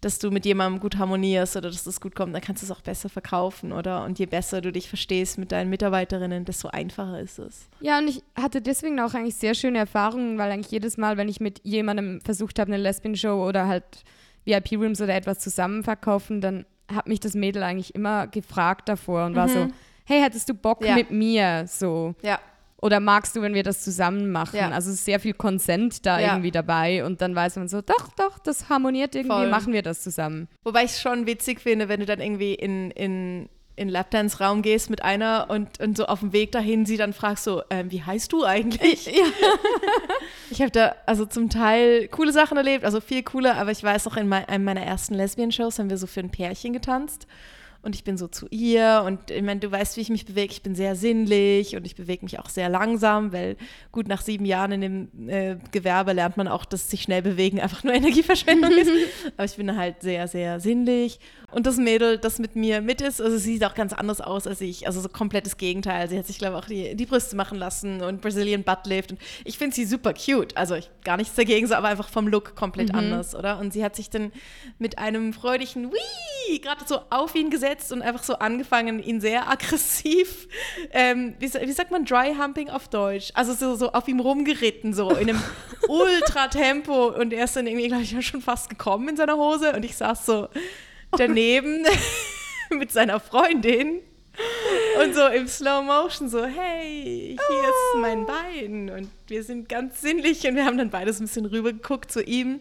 dass 0.00 0.18
du 0.18 0.30
mit 0.30 0.44
jemandem 0.46 0.80
gut 0.80 0.96
harmonierst 0.96 1.56
oder 1.56 1.70
dass 1.70 1.84
das 1.84 2.00
gut 2.00 2.14
kommt, 2.14 2.34
dann 2.34 2.40
kannst 2.42 2.62
du 2.62 2.66
es 2.66 2.70
auch 2.70 2.80
besser 2.82 3.08
verkaufen, 3.08 3.72
oder? 3.72 4.04
Und 4.04 4.18
je 4.18 4.26
besser 4.26 4.60
du 4.60 4.70
dich 4.70 4.88
verstehst 4.88 5.38
mit 5.38 5.50
deinen 5.52 5.70
Mitarbeiterinnen, 5.70 6.44
desto 6.44 6.68
einfacher 6.68 7.20
ist 7.20 7.38
es. 7.38 7.68
Ja, 7.80 7.98
und 7.98 8.08
ich 8.08 8.22
hatte 8.36 8.60
deswegen 8.62 9.00
auch 9.00 9.14
eigentlich 9.14 9.34
sehr 9.36 9.54
schöne 9.54 9.78
Erfahrungen, 9.78 10.38
weil 10.38 10.52
eigentlich 10.52 10.70
jedes 10.70 10.96
Mal, 10.96 11.16
wenn 11.16 11.28
ich 11.28 11.40
mit 11.40 11.60
jemandem 11.64 12.20
versucht 12.20 12.58
habe, 12.58 12.72
eine 12.72 12.82
Lesbian-Show 12.82 13.44
oder 13.46 13.66
halt 13.66 13.84
VIP-Rooms 14.44 15.00
oder 15.00 15.14
etwas 15.14 15.40
zusammen 15.40 15.82
verkaufen, 15.82 16.40
dann 16.40 16.64
hat 16.92 17.06
mich 17.08 17.20
das 17.20 17.34
Mädel 17.34 17.62
eigentlich 17.62 17.94
immer 17.94 18.26
gefragt 18.28 18.88
davor 18.88 19.26
und 19.26 19.34
war 19.34 19.48
so, 19.48 19.68
hey, 20.04 20.22
hättest 20.22 20.48
du 20.48 20.54
Bock 20.54 20.82
Ja. 20.84 20.94
mit 20.94 21.10
mir? 21.10 21.66
So. 21.66 22.14
Ja, 22.22 22.38
Oder 22.80 23.00
magst 23.00 23.34
du, 23.34 23.42
wenn 23.42 23.54
wir 23.54 23.64
das 23.64 23.82
zusammen 23.82 24.30
machen? 24.30 24.56
Ja. 24.56 24.70
Also 24.70 24.90
es 24.90 24.96
ist 24.96 25.04
sehr 25.04 25.18
viel 25.18 25.34
Consent 25.34 26.06
da 26.06 26.20
Ja. 26.20 26.28
irgendwie 26.28 26.52
dabei 26.52 27.04
und 27.04 27.20
dann 27.20 27.34
weiß 27.34 27.56
man 27.56 27.68
so, 27.68 27.80
doch, 27.80 28.08
doch, 28.16 28.38
das 28.38 28.68
harmoniert 28.68 29.14
irgendwie, 29.16 29.34
Voll. 29.34 29.48
machen 29.50 29.72
wir 29.72 29.82
das 29.82 30.00
zusammen. 30.02 30.46
Wobei 30.62 30.84
ich 30.84 30.92
es 30.92 31.00
schon 31.00 31.26
witzig 31.26 31.60
finde, 31.60 31.88
wenn 31.88 31.98
du 32.00 32.06
dann 32.06 32.20
irgendwie 32.20 32.54
in, 32.54 32.92
in, 32.92 33.48
in 33.74 33.88
Lapdance-Raum 33.88 34.62
gehst 34.62 34.90
mit 34.90 35.02
einer 35.02 35.46
und, 35.50 35.80
und 35.80 35.96
so 35.96 36.06
auf 36.06 36.20
dem 36.20 36.32
Weg 36.32 36.52
dahin 36.52 36.86
sie 36.86 36.96
dann 36.96 37.12
fragst 37.12 37.42
so, 37.44 37.62
ähm, 37.70 37.90
wie 37.90 38.02
heißt 38.02 38.32
du 38.32 38.44
eigentlich? 38.44 39.10
Ich 40.50 40.60
habe 40.62 40.70
da 40.70 40.94
also 41.04 41.26
zum 41.26 41.50
Teil 41.50 42.08
coole 42.08 42.32
Sachen 42.32 42.56
erlebt, 42.56 42.84
also 42.84 43.00
viel 43.02 43.22
cooler, 43.22 43.56
aber 43.56 43.70
ich 43.70 43.82
weiß 43.82 44.06
noch, 44.06 44.16
in 44.16 44.28
mei- 44.28 44.48
einem 44.48 44.64
meiner 44.64 44.80
ersten 44.82 45.14
Lesbian-Shows 45.14 45.78
haben 45.78 45.90
wir 45.90 45.98
so 45.98 46.06
für 46.06 46.20
ein 46.20 46.30
Pärchen 46.30 46.72
getanzt. 46.72 47.26
Und 47.80 47.94
ich 47.94 48.02
bin 48.02 48.18
so 48.18 48.26
zu 48.26 48.48
ihr 48.50 49.04
und 49.06 49.30
ich 49.30 49.42
meine, 49.42 49.60
du 49.60 49.70
weißt, 49.70 49.96
wie 49.96 50.00
ich 50.00 50.10
mich 50.10 50.26
bewege. 50.26 50.52
Ich 50.52 50.62
bin 50.62 50.74
sehr 50.74 50.96
sinnlich 50.96 51.76
und 51.76 51.86
ich 51.86 51.94
bewege 51.94 52.24
mich 52.24 52.40
auch 52.40 52.48
sehr 52.48 52.68
langsam, 52.68 53.32
weil 53.32 53.56
gut 53.92 54.08
nach 54.08 54.20
sieben 54.20 54.44
Jahren 54.44 54.72
in 54.72 54.80
dem 54.80 55.28
äh, 55.28 55.56
Gewerbe 55.70 56.12
lernt 56.12 56.36
man 56.36 56.48
auch, 56.48 56.64
dass 56.64 56.90
sich 56.90 57.02
schnell 57.02 57.22
bewegen 57.22 57.60
einfach 57.60 57.84
nur 57.84 57.94
Energieverschwendung 57.94 58.72
ist. 58.72 58.90
Aber 59.36 59.44
ich 59.44 59.54
bin 59.54 59.76
halt 59.76 60.02
sehr, 60.02 60.26
sehr 60.26 60.58
sinnlich. 60.58 61.20
Und 61.52 61.66
das 61.66 61.76
Mädel, 61.76 62.18
das 62.18 62.40
mit 62.40 62.56
mir 62.56 62.82
mit 62.82 63.00
ist, 63.00 63.22
also 63.22 63.38
sie 63.38 63.52
sieht 63.54 63.64
auch 63.64 63.74
ganz 63.74 63.92
anders 63.92 64.20
aus 64.20 64.48
als 64.48 64.60
ich. 64.60 64.88
Also 64.88 65.00
so 65.00 65.08
komplettes 65.08 65.56
Gegenteil. 65.56 66.08
Sie 66.08 66.18
hat 66.18 66.26
sich, 66.26 66.38
glaube 66.38 66.56
ich, 66.56 66.64
auch 66.64 66.68
die, 66.68 66.96
die 66.96 67.06
Brüste 67.06 67.36
machen 67.36 67.58
lassen 67.58 68.02
und 68.02 68.20
Brazilian 68.20 68.64
Butt 68.64 68.86
Lift. 68.86 69.12
Und 69.12 69.20
ich 69.44 69.56
finde 69.56 69.74
sie 69.74 69.86
super 69.86 70.14
cute. 70.14 70.56
Also 70.56 70.74
ich, 70.74 70.90
gar 71.04 71.16
nichts 71.16 71.36
dagegen, 71.36 71.68
so, 71.68 71.74
aber 71.74 71.88
einfach 71.88 72.08
vom 72.08 72.26
Look 72.26 72.56
komplett 72.56 72.92
anders, 72.92 73.34
oder? 73.34 73.60
Und 73.60 73.72
sie 73.72 73.84
hat 73.84 73.94
sich 73.94 74.10
dann 74.10 74.32
mit 74.78 74.98
einem 74.98 75.32
freudigen 75.32 75.92
Wii 75.92 76.58
gerade 76.58 76.84
so 76.86 77.00
auf 77.10 77.34
ihn 77.34 77.50
gesetzt 77.50 77.67
und 77.92 78.02
einfach 78.02 78.22
so 78.22 78.34
angefangen, 78.34 79.02
ihn 79.02 79.20
sehr 79.20 79.48
aggressiv, 79.48 80.48
ähm, 80.92 81.34
wie, 81.38 81.52
wie 81.52 81.72
sagt 81.72 81.90
man, 81.90 82.04
Dry 82.04 82.34
Humping 82.34 82.70
auf 82.70 82.88
Deutsch? 82.88 83.30
Also 83.34 83.52
so, 83.54 83.74
so 83.74 83.92
auf 83.92 84.08
ihm 84.08 84.20
rumgeritten, 84.20 84.94
so 84.94 85.10
in 85.10 85.30
einem 85.30 85.42
Ultra-Tempo. 85.88 87.08
Und 87.08 87.32
er 87.32 87.44
ist 87.44 87.56
dann 87.56 87.66
irgendwie, 87.66 87.88
glaube 87.88 88.02
ich, 88.02 88.26
schon 88.26 88.42
fast 88.42 88.68
gekommen 88.70 89.08
in 89.08 89.16
seiner 89.16 89.36
Hose. 89.36 89.72
Und 89.74 89.84
ich 89.84 89.96
saß 89.96 90.26
so 90.26 90.48
daneben 91.12 91.84
mit 92.70 92.92
seiner 92.92 93.20
Freundin 93.20 94.00
und 95.02 95.14
so 95.14 95.26
im 95.26 95.48
Slow 95.48 95.82
Motion 95.82 96.28
so, 96.28 96.44
hey, 96.44 97.36
hier 97.36 97.68
ist 97.68 98.00
mein 98.00 98.26
Bein 98.26 98.90
und 98.90 99.10
wir 99.26 99.42
sind 99.42 99.68
ganz 99.68 100.00
sinnlich 100.00 100.46
und 100.46 100.54
wir 100.54 100.64
haben 100.64 100.78
dann 100.78 100.90
beides 100.90 101.18
ein 101.18 101.24
bisschen 101.24 101.46
rüber 101.46 101.72
geguckt 101.72 102.12
zu 102.12 102.22
ihm 102.22 102.60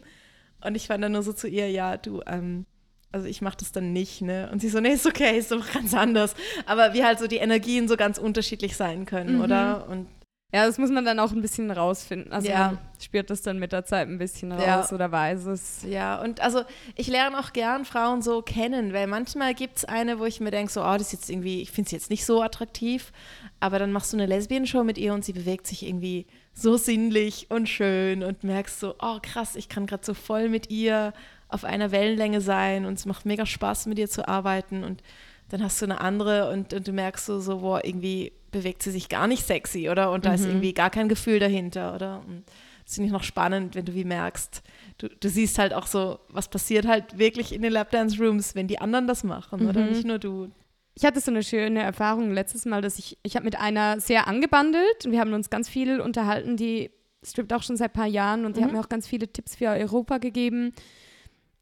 und 0.63 0.75
ich 0.75 0.89
war 0.89 0.97
dann 0.97 1.11
nur 1.11 1.23
so 1.23 1.33
zu 1.33 1.47
ihr, 1.47 1.69
ja, 1.69 1.97
du, 1.97 2.21
ähm, 2.25 2.65
also 3.11 3.27
ich 3.27 3.41
mache 3.41 3.57
das 3.59 3.71
dann 3.71 3.93
nicht, 3.93 4.21
ne? 4.21 4.49
Und 4.51 4.59
sie 4.61 4.69
so, 4.69 4.79
nee, 4.79 4.89
ist 4.93 5.05
okay, 5.07 5.37
ist 5.37 5.51
doch 5.51 5.65
ganz 5.73 5.93
anders. 5.93 6.35
Aber 6.65 6.93
wie 6.93 7.03
halt 7.03 7.19
so 7.19 7.27
die 7.27 7.37
Energien 7.37 7.87
so 7.87 7.95
ganz 7.97 8.17
unterschiedlich 8.17 8.75
sein 8.75 9.05
können, 9.05 9.41
oder? 9.41 9.87
Und 9.89 10.07
Ja, 10.53 10.65
das 10.65 10.77
muss 10.77 10.89
man 10.91 11.03
dann 11.03 11.19
auch 11.19 11.33
ein 11.33 11.41
bisschen 11.41 11.69
rausfinden. 11.71 12.31
Also 12.31 12.47
Ja. 12.47 12.67
man 12.67 12.77
spürt 13.01 13.29
das 13.29 13.41
dann 13.41 13.59
mit 13.59 13.73
der 13.73 13.83
Zeit 13.83 14.07
ein 14.07 14.17
bisschen 14.17 14.53
raus 14.53 14.61
Ja. 14.89 14.95
oder 14.95 15.11
weiß 15.11 15.45
es. 15.47 15.83
Ja, 15.83 16.21
und 16.21 16.39
also 16.39 16.63
ich 16.95 17.07
lerne 17.07 17.37
auch 17.37 17.51
gern 17.51 17.83
Frauen 17.83 18.21
so 18.21 18.41
kennen, 18.41 18.93
weil 18.93 19.07
manchmal 19.07 19.53
gibt 19.53 19.77
es 19.79 19.85
eine, 19.85 20.19
wo 20.19 20.25
ich 20.25 20.39
mir 20.39 20.51
denke, 20.51 20.71
so, 20.71 20.81
oh, 20.81 20.93
das 20.93 21.01
ist 21.07 21.11
jetzt 21.13 21.29
irgendwie, 21.29 21.61
ich 21.61 21.71
finde 21.71 21.89
sie 21.89 21.97
jetzt 21.97 22.09
nicht 22.09 22.25
so 22.25 22.41
attraktiv, 22.41 23.11
aber 23.59 23.77
dann 23.77 23.91
machst 23.91 24.13
du 24.13 24.17
eine 24.17 24.25
Lesbian-Show 24.25 24.85
mit 24.85 24.97
ihr 24.97 25.13
und 25.13 25.25
sie 25.25 25.33
bewegt 25.33 25.67
sich 25.67 25.85
irgendwie 25.85 26.27
so 26.53 26.77
sinnlich 26.77 27.47
und 27.49 27.67
schön 27.67 28.23
und 28.23 28.45
merkst 28.45 28.79
so, 28.79 28.95
oh 29.01 29.19
krass, 29.21 29.57
ich 29.57 29.67
kann 29.67 29.85
gerade 29.85 30.05
so 30.05 30.13
voll 30.13 30.47
mit 30.47 30.69
ihr 30.69 31.13
auf 31.49 31.63
einer 31.63 31.91
Wellenlänge 31.91 32.41
sein 32.41 32.85
und 32.85 32.93
es 32.93 33.05
macht 33.05 33.25
mega 33.25 33.45
Spaß, 33.45 33.85
mit 33.85 33.99
ihr 33.99 34.09
zu 34.09 34.27
arbeiten 34.27 34.83
und 34.83 35.01
dann 35.49 35.63
hast 35.63 35.81
du 35.81 35.85
eine 35.85 36.01
andere 36.01 36.51
und, 36.51 36.73
und 36.73 36.87
du 36.87 36.91
merkst 36.91 37.25
so, 37.25 37.39
so, 37.39 37.59
boah, 37.59 37.83
irgendwie 37.83 38.33
bewegt 38.51 38.83
sie 38.83 38.91
sich 38.91 39.07
gar 39.07 39.27
nicht 39.27 39.45
sexy, 39.45 39.89
oder? 39.89 40.11
Und 40.11 40.25
da 40.25 40.33
ist 40.33 40.45
irgendwie 40.45 40.73
gar 40.73 40.89
kein 40.89 41.07
Gefühl 41.07 41.39
dahinter, 41.39 41.95
oder? 41.95 42.21
Und 42.27 42.43
das 42.85 42.95
finde 42.95 43.07
ich 43.07 43.13
noch 43.13 43.23
spannend, 43.23 43.75
wenn 43.75 43.85
du 43.85 43.93
wie 43.93 44.05
merkst, 44.05 44.61
du, 44.97 45.09
du 45.09 45.29
siehst 45.29 45.59
halt 45.59 45.73
auch 45.73 45.87
so, 45.87 46.19
was 46.29 46.49
passiert 46.49 46.87
halt 46.87 47.17
wirklich 47.17 47.53
in 47.53 47.61
den 47.61 47.71
Lapdance-Rooms, 47.71 48.55
wenn 48.55 48.67
die 48.67 48.79
anderen 48.79 49.07
das 49.07 49.23
machen, 49.23 49.67
oder? 49.67 49.81
Nicht 49.85 50.05
nur 50.05 50.19
du. 50.19 50.49
Ich 50.95 51.05
hatte 51.05 51.19
so 51.19 51.29
eine 51.29 51.43
schöne 51.43 51.81
Erfahrung 51.81 52.31
letztes 52.31 52.65
Mal, 52.65 52.81
dass 52.81 52.97
ich, 52.97 53.17
ich 53.23 53.35
habe 53.35 53.45
mit 53.45 53.59
einer 53.59 53.99
sehr 53.99 54.27
angebandelt 54.27 55.05
und 55.05 55.11
wir 55.11 55.19
haben 55.19 55.33
uns 55.33 55.49
ganz 55.49 55.69
viel 55.69 56.01
unterhalten, 56.01 56.57
die 56.57 56.89
strippt 57.23 57.53
auch 57.53 57.63
schon 57.63 57.77
seit 57.77 57.91
ein 57.91 57.99
paar 57.99 58.07
Jahren 58.07 58.45
und 58.45 58.57
die 58.57 58.63
hat 58.63 58.71
mir 58.71 58.79
auch 58.79 58.89
ganz 58.89 59.07
viele 59.07 59.27
Tipps 59.27 59.55
für 59.55 59.67
Europa 59.67 60.17
gegeben. 60.17 60.73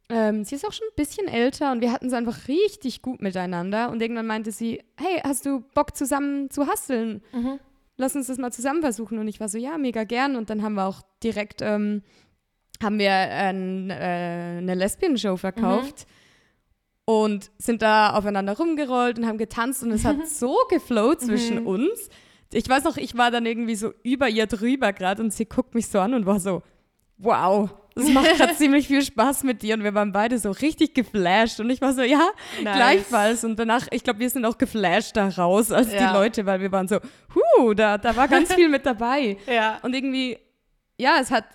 Ähm, 0.09 0.43
sie 0.43 0.55
ist 0.55 0.65
auch 0.67 0.71
schon 0.71 0.87
ein 0.87 0.95
bisschen 0.95 1.27
älter 1.27 1.71
und 1.71 1.81
wir 1.81 1.91
hatten 1.91 2.07
es 2.07 2.13
einfach 2.13 2.47
richtig 2.47 3.01
gut 3.01 3.21
miteinander. 3.21 3.89
Und 3.89 4.01
irgendwann 4.01 4.27
meinte 4.27 4.51
sie, 4.51 4.83
hey, 4.97 5.19
hast 5.23 5.45
du 5.45 5.61
Bock 5.73 5.95
zusammen 5.95 6.49
zu 6.51 6.67
hasseln? 6.67 7.23
Lass 7.97 8.15
uns 8.15 8.27
das 8.27 8.37
mal 8.37 8.51
zusammen 8.51 8.81
versuchen. 8.81 9.17
Und 9.17 9.27
ich 9.27 9.39
war 9.39 9.49
so, 9.49 9.57
ja, 9.57 9.77
mega 9.77 10.03
gern. 10.03 10.35
Und 10.35 10.49
dann 10.49 10.61
haben 10.61 10.75
wir 10.75 10.85
auch 10.85 11.01
direkt, 11.23 11.61
ähm, 11.61 12.03
haben 12.83 12.99
wir 12.99 13.11
ein, 13.11 13.89
äh, 13.89 14.57
eine 14.57 14.75
Lesbian-Show 14.75 15.37
verkauft 15.37 16.05
und 17.05 17.51
sind 17.57 17.81
da 17.81 18.13
aufeinander 18.13 18.57
rumgerollt 18.57 19.17
und 19.17 19.25
haben 19.25 19.37
getanzt. 19.37 19.81
Und 19.83 19.91
es 19.91 20.05
hat 20.05 20.27
so 20.27 20.55
geflowt 20.69 21.21
zwischen 21.21 21.65
uns. 21.65 22.09
Ich 22.51 22.67
weiß 22.69 22.83
noch, 22.83 22.97
ich 22.97 23.17
war 23.17 23.31
dann 23.31 23.45
irgendwie 23.45 23.75
so 23.75 23.93
über 24.03 24.29
ihr 24.29 24.45
drüber 24.45 24.93
gerade 24.93 25.23
und 25.23 25.33
sie 25.33 25.45
guckt 25.45 25.73
mich 25.73 25.87
so 25.87 25.99
an 25.99 26.13
und 26.13 26.25
war 26.25 26.39
so, 26.39 26.61
wow, 27.17 27.69
das 27.95 28.09
macht 28.09 28.35
gerade 28.37 28.55
ziemlich 28.57 28.87
viel 28.87 29.01
Spaß 29.01 29.43
mit 29.43 29.61
dir 29.61 29.75
und 29.75 29.83
wir 29.83 29.93
waren 29.93 30.11
beide 30.11 30.37
so 30.37 30.51
richtig 30.51 30.93
geflasht 30.93 31.59
und 31.59 31.69
ich 31.69 31.81
war 31.81 31.93
so, 31.93 32.01
ja, 32.01 32.27
Nice. 32.61 32.75
gleichfalls 32.75 33.43
und 33.43 33.57
danach, 33.57 33.87
ich 33.91 34.03
glaube, 34.03 34.19
wir 34.19 34.29
sind 34.29 34.45
auch 34.45 34.57
geflasht 34.57 35.15
da 35.15 35.29
raus 35.29 35.71
als 35.71 35.91
Ja. 35.93 36.07
die 36.07 36.13
Leute, 36.13 36.45
weil 36.45 36.59
wir 36.61 36.71
waren 36.71 36.87
so, 36.87 36.99
huh, 37.33 37.73
da, 37.73 37.97
da 37.97 38.15
war 38.15 38.27
ganz 38.27 38.53
viel 38.53 38.69
mit 38.69 38.85
dabei. 38.85 39.37
Ja. 39.47 39.79
Und 39.81 39.93
irgendwie, 39.95 40.37
ja, 40.97 41.17
es 41.21 41.31
hat 41.31 41.45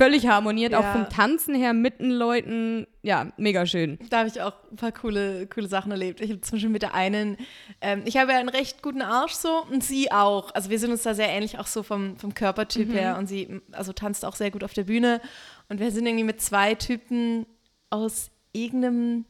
völlig 0.00 0.26
harmoniert, 0.26 0.74
auch 0.74 0.82
Ja. 0.82 0.92
vom 0.92 1.08
Tanzen 1.08 1.54
her 1.54 1.72
mit 1.72 2.00
den 2.00 2.10
Leuten. 2.10 2.86
Ja, 3.02 3.28
mega 3.36 3.66
schön. 3.66 3.98
Da 4.08 4.18
habe 4.20 4.28
ich 4.28 4.40
auch 4.40 4.54
ein 4.70 4.76
paar 4.76 4.92
coole, 4.92 5.46
coole 5.46 5.68
Sachen 5.68 5.90
erlebt. 5.90 6.20
Ich 6.20 6.30
habe 6.30 6.40
zum 6.40 6.52
Beispiel 6.56 6.70
mit 6.70 6.82
der 6.82 6.94
einen, 6.94 7.36
ähm, 7.80 8.02
ich 8.04 8.16
habe 8.16 8.32
ja 8.32 8.38
einen 8.38 8.48
recht 8.48 8.82
guten 8.82 9.02
Arsch 9.02 9.32
so 9.34 9.64
und 9.70 9.84
sie 9.84 10.10
auch. 10.12 10.54
Also 10.54 10.70
wir 10.70 10.78
sind 10.78 10.90
uns 10.90 11.02
da 11.02 11.14
sehr 11.14 11.28
ähnlich, 11.28 11.58
auch 11.58 11.66
so 11.66 11.82
vom, 11.82 12.16
vom 12.16 12.34
Körpertyp 12.34 12.92
her. 12.92 13.16
Und 13.18 13.26
sie 13.26 13.60
also 13.72 13.92
tanzt 13.92 14.24
auch 14.24 14.36
sehr 14.36 14.50
gut 14.50 14.64
auf 14.64 14.72
der 14.72 14.84
Bühne. 14.84 15.20
Und 15.68 15.80
wir 15.80 15.90
sind 15.90 16.06
irgendwie 16.06 16.24
mit 16.24 16.40
zwei 16.40 16.74
Typen 16.74 17.46
aus 17.90 18.30
irgendeinem 18.52 19.24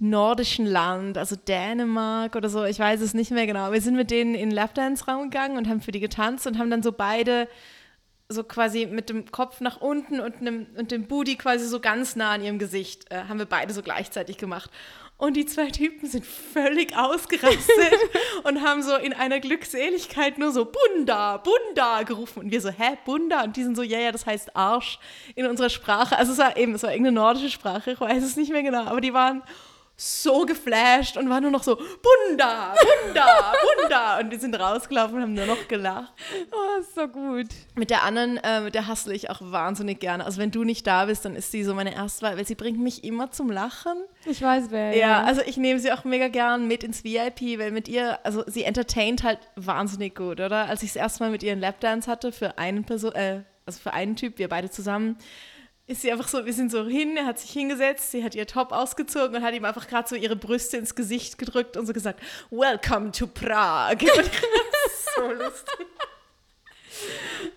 nordischen 0.00 0.66
Land, 0.66 1.16
also 1.18 1.36
Dänemark 1.36 2.34
oder 2.36 2.48
so, 2.48 2.64
ich 2.64 2.78
weiß 2.78 3.00
es 3.00 3.14
nicht 3.14 3.30
mehr 3.30 3.46
genau. 3.46 3.72
Wir 3.72 3.80
sind 3.80 3.94
mit 3.96 4.10
denen 4.10 4.34
in 4.34 4.50
den 4.50 4.54
Lapdance-Raum 4.56 5.30
gegangen 5.30 5.56
und 5.56 5.68
haben 5.68 5.80
für 5.80 5.92
die 5.92 6.00
getanzt 6.00 6.46
und 6.46 6.58
haben 6.58 6.70
dann 6.70 6.82
so 6.82 6.92
beide 6.92 7.48
so 8.28 8.42
quasi 8.42 8.86
mit 8.86 9.10
dem 9.10 9.30
Kopf 9.30 9.60
nach 9.60 9.80
unten 9.80 10.20
und, 10.20 10.36
einem, 10.36 10.66
und 10.76 10.90
dem 10.90 11.06
Booty 11.06 11.36
quasi 11.36 11.66
so 11.66 11.80
ganz 11.80 12.16
nah 12.16 12.32
an 12.32 12.42
ihrem 12.42 12.58
Gesicht, 12.58 13.10
äh, 13.10 13.24
haben 13.28 13.38
wir 13.38 13.46
beide 13.46 13.72
so 13.74 13.82
gleichzeitig 13.82 14.38
gemacht. 14.38 14.70
Und 15.16 15.36
die 15.36 15.46
zwei 15.46 15.70
Typen 15.70 16.08
sind 16.08 16.26
völlig 16.26 16.96
ausgerastet 16.96 17.94
und 18.42 18.62
haben 18.62 18.82
so 18.82 18.96
in 18.96 19.12
einer 19.12 19.38
Glückseligkeit 19.38 20.38
nur 20.38 20.50
so 20.50 20.66
Bunda, 20.66 21.36
Bunda 21.36 22.02
gerufen. 22.02 22.40
Und 22.40 22.50
wir 22.50 22.60
so, 22.60 22.70
hä, 22.70 22.98
Bunda? 23.04 23.44
Und 23.44 23.56
die 23.56 23.62
sind 23.62 23.76
so, 23.76 23.82
ja, 23.82 24.00
ja, 24.00 24.10
das 24.10 24.26
heißt 24.26 24.56
Arsch 24.56 24.98
in 25.36 25.46
unserer 25.46 25.70
Sprache. 25.70 26.18
Also 26.18 26.32
es 26.32 26.38
war 26.38 26.56
eben, 26.56 26.74
es 26.74 26.82
war 26.82 26.90
irgendeine 26.90 27.14
nordische 27.14 27.50
Sprache, 27.50 27.92
ich 27.92 28.00
weiß 28.00 28.24
es 28.24 28.36
nicht 28.36 28.50
mehr 28.50 28.64
genau, 28.64 28.84
aber 28.84 29.00
die 29.00 29.14
waren 29.14 29.42
so 29.96 30.44
geflasht 30.44 31.16
und 31.16 31.30
waren 31.30 31.42
nur 31.42 31.52
noch 31.52 31.62
so, 31.62 31.76
Bunda, 31.76 32.74
Bunda, 33.04 33.52
Bunda. 33.78 34.18
Und 34.18 34.30
wir 34.30 34.40
sind 34.40 34.58
rausgelaufen 34.58 35.16
und 35.16 35.22
haben 35.22 35.34
nur 35.34 35.46
noch 35.46 35.68
gelacht. 35.68 36.12
Oh, 36.50 36.80
ist 36.80 36.94
so 36.96 37.06
gut. 37.06 37.46
Mit 37.76 37.90
der 37.90 38.02
anderen, 38.02 38.38
äh, 38.38 38.62
mit 38.62 38.74
der 38.74 38.88
hustle 38.88 39.14
ich 39.14 39.30
auch 39.30 39.40
wahnsinnig 39.40 40.00
gerne. 40.00 40.24
Also 40.24 40.40
wenn 40.40 40.50
du 40.50 40.64
nicht 40.64 40.86
da 40.86 41.04
bist, 41.04 41.24
dann 41.24 41.36
ist 41.36 41.52
sie 41.52 41.62
so 41.62 41.74
meine 41.74 41.94
Erstwahl, 41.94 42.36
weil 42.36 42.46
sie 42.46 42.56
bringt 42.56 42.80
mich 42.80 43.04
immer 43.04 43.30
zum 43.30 43.50
Lachen. 43.50 43.96
Ich 44.24 44.42
weiß 44.42 44.66
wer. 44.70 44.96
Ja, 44.96 45.22
also 45.22 45.42
ich 45.46 45.58
nehme 45.58 45.78
sie 45.78 45.92
auch 45.92 46.02
mega 46.04 46.26
gern 46.26 46.66
mit 46.66 46.82
ins 46.82 47.04
VIP, 47.04 47.58
weil 47.58 47.70
mit 47.70 47.88
ihr, 47.88 48.18
also 48.24 48.42
sie 48.46 48.64
entertaint 48.64 49.22
halt 49.22 49.38
wahnsinnig 49.54 50.16
gut, 50.16 50.40
oder? 50.40 50.66
Als 50.68 50.82
ich 50.82 50.90
das 50.92 50.96
erste 50.96 51.22
Mal 51.22 51.30
mit 51.30 51.44
ihr 51.44 51.52
einen 51.52 51.60
Lapdance 51.60 52.10
hatte 52.10 52.32
für 52.32 52.58
einen 52.58 52.84
Person, 52.84 53.12
äh, 53.12 53.42
also 53.64 53.80
für 53.80 53.92
einen 53.92 54.16
Typ, 54.16 54.38
wir 54.38 54.48
beide 54.48 54.70
zusammen, 54.70 55.16
ist 55.86 56.00
sie 56.00 56.10
einfach 56.10 56.28
so, 56.28 56.46
wir 56.46 56.52
sind 56.52 56.70
so 56.70 56.86
hin, 56.86 57.16
er 57.16 57.26
hat 57.26 57.38
sich 57.38 57.50
hingesetzt, 57.50 58.10
sie 58.10 58.24
hat 58.24 58.34
ihr 58.34 58.46
Top 58.46 58.72
ausgezogen 58.72 59.36
und 59.36 59.42
hat 59.42 59.54
ihm 59.54 59.64
einfach 59.64 59.86
gerade 59.86 60.08
so 60.08 60.16
ihre 60.16 60.36
Brüste 60.36 60.78
ins 60.78 60.94
Gesicht 60.94 61.36
gedrückt 61.36 61.76
und 61.76 61.86
so 61.86 61.92
gesagt, 61.92 62.20
Welcome 62.50 63.12
to 63.12 63.26
Prague. 63.26 64.06
so 65.16 65.30
lustig. 65.30 65.86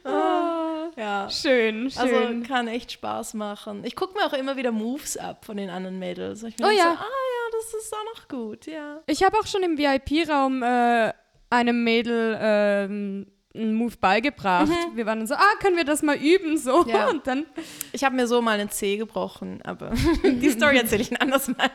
Oh, 0.04 0.90
ja. 0.98 1.30
Schön, 1.30 1.86
Also 1.96 2.08
schön. 2.08 2.44
kann 2.44 2.68
echt 2.68 2.92
Spaß 2.92 3.34
machen. 3.36 3.84
Ich 3.86 3.96
gucke 3.96 4.18
mir 4.18 4.26
auch 4.26 4.34
immer 4.34 4.58
wieder 4.58 4.72
Moves 4.72 5.16
ab 5.16 5.46
von 5.46 5.56
den 5.56 5.70
anderen 5.70 6.00
Mädels. 6.00 6.44
Oh 6.44 6.50
so, 6.50 6.70
ja. 6.70 6.98
ah 7.00 7.06
ja, 7.06 7.52
das 7.52 7.74
ist 7.74 7.94
auch 7.94 8.16
noch 8.16 8.28
gut, 8.28 8.66
ja. 8.66 9.02
ich 9.06 9.24
habe 9.24 9.38
auch 9.40 9.48
schon 9.48 9.64
im 9.64 9.78
VIP-Raum 9.78 10.64
äh, 10.64 11.14
einem 11.50 11.84
Mädel 11.84 12.38
ähm, 12.42 13.28
einen 13.56 13.74
Move 13.74 13.96
beigebracht. 14.00 14.70
Wir 14.94 15.06
waren 15.06 15.20
dann 15.20 15.28
so, 15.28 15.36
ah, 15.36 15.56
können 15.60 15.78
wir 15.78 15.86
das 15.86 16.04
mal 16.04 16.18
üben? 16.18 16.58
So. 16.58 16.84
Mhm. 16.84 16.90
Ja. 16.90 17.10
Und 17.10 17.28
dann, 17.28 17.46
Ich 17.92 18.04
habe 18.04 18.16
mir 18.16 18.28
so 18.28 18.42
mal 18.42 18.60
einen 18.60 18.70
Zeh 18.70 18.98
gebrochen, 18.98 19.62
aber 19.64 19.94
die 20.24 20.50
Story 20.50 20.78
erzähle 20.78 21.02
ich 21.02 21.12
ein 21.12 21.18
anderes 21.18 21.48
Mal. 21.48 21.70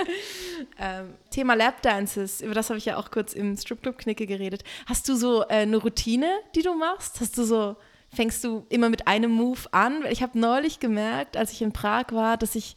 ähm, 0.78 1.14
Thema 1.30 1.54
Lapdances, 1.54 2.40
über 2.40 2.54
das 2.54 2.70
habe 2.70 2.78
ich 2.78 2.86
ja 2.86 2.96
auch 2.96 3.10
kurz 3.10 3.32
im 3.32 3.56
Stripclub-Knicke 3.56 4.26
geredet. 4.26 4.62
Hast 4.86 5.08
du 5.08 5.14
so 5.14 5.42
äh, 5.42 5.62
eine 5.62 5.76
Routine, 5.76 6.28
die 6.54 6.62
du 6.62 6.74
machst? 6.74 7.20
Hast 7.20 7.36
du 7.36 7.44
so, 7.44 7.76
fängst 8.14 8.42
du 8.44 8.66
immer 8.68 8.88
mit 8.88 9.06
einem 9.06 9.30
Move 9.30 9.60
an? 9.72 10.04
Ich 10.10 10.22
habe 10.22 10.38
neulich 10.38 10.80
gemerkt, 10.80 11.36
als 11.36 11.52
ich 11.52 11.62
in 11.62 11.72
Prag 11.72 12.06
war, 12.12 12.36
dass 12.36 12.54
ich, 12.54 12.76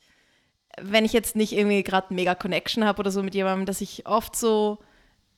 wenn 0.82 1.06
ich 1.06 1.14
jetzt 1.14 1.36
nicht 1.36 1.54
irgendwie 1.54 1.84
gerade 1.84 2.14
mega 2.14 2.36
Connection 2.36 2.84
habe 2.84 3.00
oder 3.00 3.12
so 3.12 3.24
mit 3.24 3.36
jemandem, 3.36 3.66
dass 3.66 3.80
ich 3.80 4.08
oft 4.08 4.36
so 4.36 4.80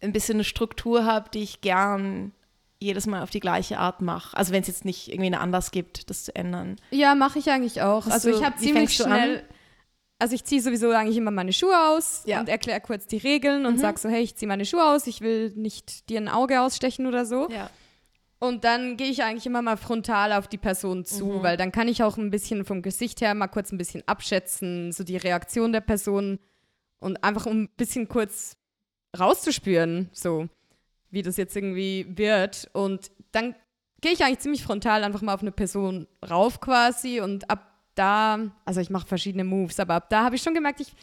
ein 0.01 0.11
bisschen 0.11 0.35
eine 0.35 0.43
Struktur 0.43 1.05
habe, 1.05 1.29
die 1.29 1.43
ich 1.43 1.61
gern 1.61 2.31
jedes 2.79 3.07
Mal 3.07 3.23
auf 3.23 3.29
die 3.29 3.39
gleiche 3.39 3.77
Art 3.79 4.01
mache. 4.01 4.35
Also 4.37 4.51
wenn 4.53 4.61
es 4.61 4.67
jetzt 4.67 4.85
nicht 4.85 5.07
irgendwie 5.07 5.27
einen 5.27 5.35
Anlass 5.41 5.71
gibt, 5.71 6.09
das 6.09 6.25
zu 6.25 6.35
ändern. 6.35 6.75
ja, 6.91 7.15
mache 7.15 7.39
ich 7.39 7.49
eigentlich 7.49 7.81
auch. 7.81 8.05
Hast 8.05 8.11
also 8.13 8.31
du- 8.31 8.37
ich 8.37 8.43
habe 8.43 8.57
ziemlich 8.57 8.93
schnell, 8.95 9.43
also 10.19 10.35
ich 10.35 10.43
ziehe 10.43 10.61
sowieso 10.61 10.89
eigentlich 10.91 11.17
immer 11.17 11.31
meine 11.31 11.53
Schuhe 11.53 11.77
aus 11.89 12.23
Ja. 12.25 12.37
Mhm. 12.37 12.41
und 12.41 12.49
erkläre 12.49 12.81
kurz 12.81 13.07
die 13.07 13.17
Regeln 13.17 13.65
und 13.65 13.79
sag 13.79 13.97
so, 13.99 14.09
hey, 14.09 14.21
ich 14.21 14.35
ziehe 14.35 14.47
meine 14.47 14.65
Schuhe 14.65 14.83
aus, 14.85 15.07
ich 15.07 15.21
will 15.21 15.51
nicht 15.55 16.09
dir 16.09 16.19
ein 16.19 16.27
Auge 16.29 16.61
ausstechen 16.61 17.05
oder 17.07 17.25
so. 17.25 17.49
Ja. 17.49 17.69
Und 18.39 18.65
dann 18.65 18.97
gehe 18.97 19.07
ich 19.07 19.23
eigentlich 19.23 19.45
immer 19.45 19.61
mal 19.61 19.77
frontal 19.77 20.33
auf 20.33 20.47
die 20.47 20.57
Person 20.57 21.05
zu, 21.05 21.25
Mhm. 21.25 21.43
weil 21.43 21.57
dann 21.57 21.71
kann 21.71 21.87
ich 21.87 22.03
auch 22.03 22.17
ein 22.17 22.29
bisschen 22.29 22.65
vom 22.65 22.81
Gesicht 22.81 23.21
her 23.21 23.33
mal 23.33 23.47
kurz 23.47 23.71
ein 23.71 23.77
bisschen 23.77 24.03
abschätzen, 24.07 24.91
so 24.91 25.03
die 25.05 25.17
Reaktion 25.17 25.71
der 25.71 25.81
Person 25.81 26.39
und 26.99 27.23
einfach 27.23 27.45
um 27.45 27.63
ein 27.63 27.69
bisschen 27.77 28.07
kurz 28.09 28.57
rauszuspüren, 29.17 30.09
so 30.13 30.47
wie 31.15 31.23
das 31.23 31.37
jetzt 31.37 31.55
irgendwie 31.55 32.05
wird. 32.09 32.69
Und 32.73 33.09
dann 33.31 33.55
gehe 34.01 34.11
ich 34.11 34.23
eigentlich 34.23 34.39
ziemlich 34.39 34.63
frontal 34.63 35.03
einfach 35.03 35.23
mal 35.23 35.33
auf 35.33 35.41
eine 35.41 35.51
Person 35.51 36.07
rauf 36.29 36.61
quasi 36.61 37.21
und 37.21 37.49
ab 37.49 37.71
da, 37.95 38.39
also 38.65 38.81
ich 38.81 38.89
mache 38.89 39.07
verschiedene 39.07 39.45
Moves, 39.45 39.79
aber 39.79 39.95
ab 39.95 40.09
da 40.09 40.25
habe 40.25 40.35
ich 40.35 40.43
schon 40.43 40.53
gemerkt, 40.53 40.81
ich 40.81 40.93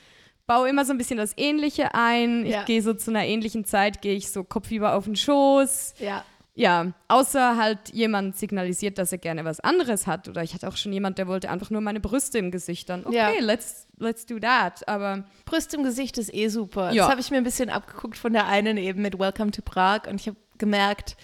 baue 0.47 0.69
immer 0.69 0.85
so 0.85 0.93
ein 0.93 0.99
bisschen 0.99 1.17
das 1.17 1.33
Ähnliche 1.37 1.95
ein. 1.95 2.45
Ja. 2.45 2.61
Ich 2.61 2.67
gehe 2.67 2.83
so 2.83 2.93
zu 2.95 3.11
einer 3.11 3.25
ähnlichen 3.25 3.65
Zeit, 3.65 4.03
gehe 4.03 4.15
ich 4.15 4.31
so 4.31 4.45
kopfüber 4.45 4.95
auf 4.95 5.05
den 5.05 5.17
Schoß. 5.17 5.95
Ja. 5.99 6.25
Ja, 6.55 6.93
außer 7.09 7.57
halt 7.57 7.89
jemand 7.95 8.37
signalisiert, 8.37 8.99
dass 8.99 9.11
er 9.11 9.17
gerne 9.19 9.45
was 9.47 9.59
anderes 9.61 10.07
hat. 10.07 10.29
Oder 10.29 10.43
ich 10.43 10.53
hatte 10.53 10.69
auch 10.69 10.77
schon 10.77 10.93
jemand, 10.93 11.17
der 11.17 11.27
wollte 11.27 11.49
einfach 11.49 11.71
nur 11.71 11.81
meine 11.81 11.99
Brüste 12.01 12.37
im 12.39 12.51
Gesicht. 12.51 12.91
Dann, 12.91 13.07
okay, 13.07 13.17
Ja. 13.17 13.31
let's, 13.41 13.87
let's 13.99 14.27
do 14.27 14.39
that. 14.39 14.87
Aber 14.87 15.25
Brüste 15.47 15.77
im 15.77 15.83
Gesicht 15.83 16.19
ist 16.19 16.33
eh 16.35 16.49
super. 16.49 16.93
Ja. 16.93 17.05
Das 17.05 17.11
habe 17.11 17.21
ich 17.23 17.31
mir 17.31 17.39
ein 17.39 17.45
bisschen 17.45 17.71
abgeguckt 17.71 18.19
von 18.19 18.35
der 18.35 18.47
einen 18.49 18.77
eben 18.77 19.01
mit 19.01 19.19
Welcome 19.19 19.51
to 19.53 19.63
Prague 19.63 20.11
und 20.11 20.21
ich 20.21 20.27
habe 20.29 20.37
gemerkt, 20.59 21.17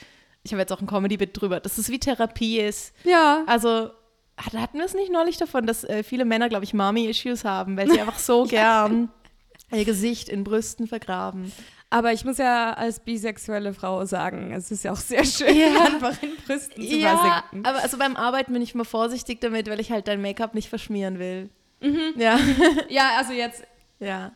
ich 0.45 0.53
habe 0.53 0.61
jetzt 0.62 0.73
auch 0.73 0.81
ein 0.81 0.87
Comedy-Bit 0.87 1.38
drüber, 1.38 1.61
dass 1.61 1.77
es 1.77 1.91
wie 1.91 1.99
Therapie 1.99 2.59
ist. 2.61 2.95
ja, 3.05 3.43
Also 3.47 3.91
hat- 4.38 4.55
hatten 4.55 4.79
wir 4.79 4.85
es 4.87 4.95
nicht 4.95 5.12
neulich 5.12 5.37
davon, 5.37 5.67
dass 5.67 5.85
äh, 5.85 6.03
viele 6.05 6.25
Männer, 6.25 6.49
glaube 6.49 6.64
ich, 6.64 6.73
Mommy-Issues 6.73 7.45
haben, 7.45 7.77
weil 7.77 7.91
sie 7.91 8.01
einfach 8.01 8.19
so 8.19 8.45
gern 8.45 9.11
ihr 9.71 9.85
Gesicht 9.85 10.31
in 10.31 10.45
Brüsten 10.45 10.87
vergraben. 10.87 11.53
Aber 11.90 12.12
ich 12.12 12.24
muss 12.24 12.38
ja 12.38 12.72
als 12.74 13.01
bisexuelle 13.01 13.72
Frau 13.74 14.05
sagen, 14.05 14.53
es 14.53 14.70
ist 14.70 14.85
ja 14.85 14.92
auch 14.92 14.96
sehr 14.96 15.24
schön, 15.24 15.55
Ja. 15.57 15.85
einfach 15.87 16.22
in 16.22 16.37
Brüsten 16.46 16.83
zu 16.83 16.96
Ja, 16.96 17.16
versinken. 17.16 17.64
aber 17.66 17.83
also 17.83 17.96
beim 17.98 18.16
Arbeiten 18.16 18.53
bin 18.53 18.62
ich 18.62 18.74
immer 18.74 18.85
vorsichtig 18.85 19.40
damit, 19.40 19.68
weil 19.70 19.81
ich 19.81 19.90
halt 19.90 20.07
dein 20.09 20.20
Make-up 20.22 20.55
nicht 20.55 20.68
verschmieren 20.68 21.18
will. 21.18 21.48
Mhm. 21.81 22.14
Ja. 22.16 22.38
Ja, 22.88 23.11
also 23.18 23.33
jetzt, 23.33 23.62
Ja. 24.01 24.33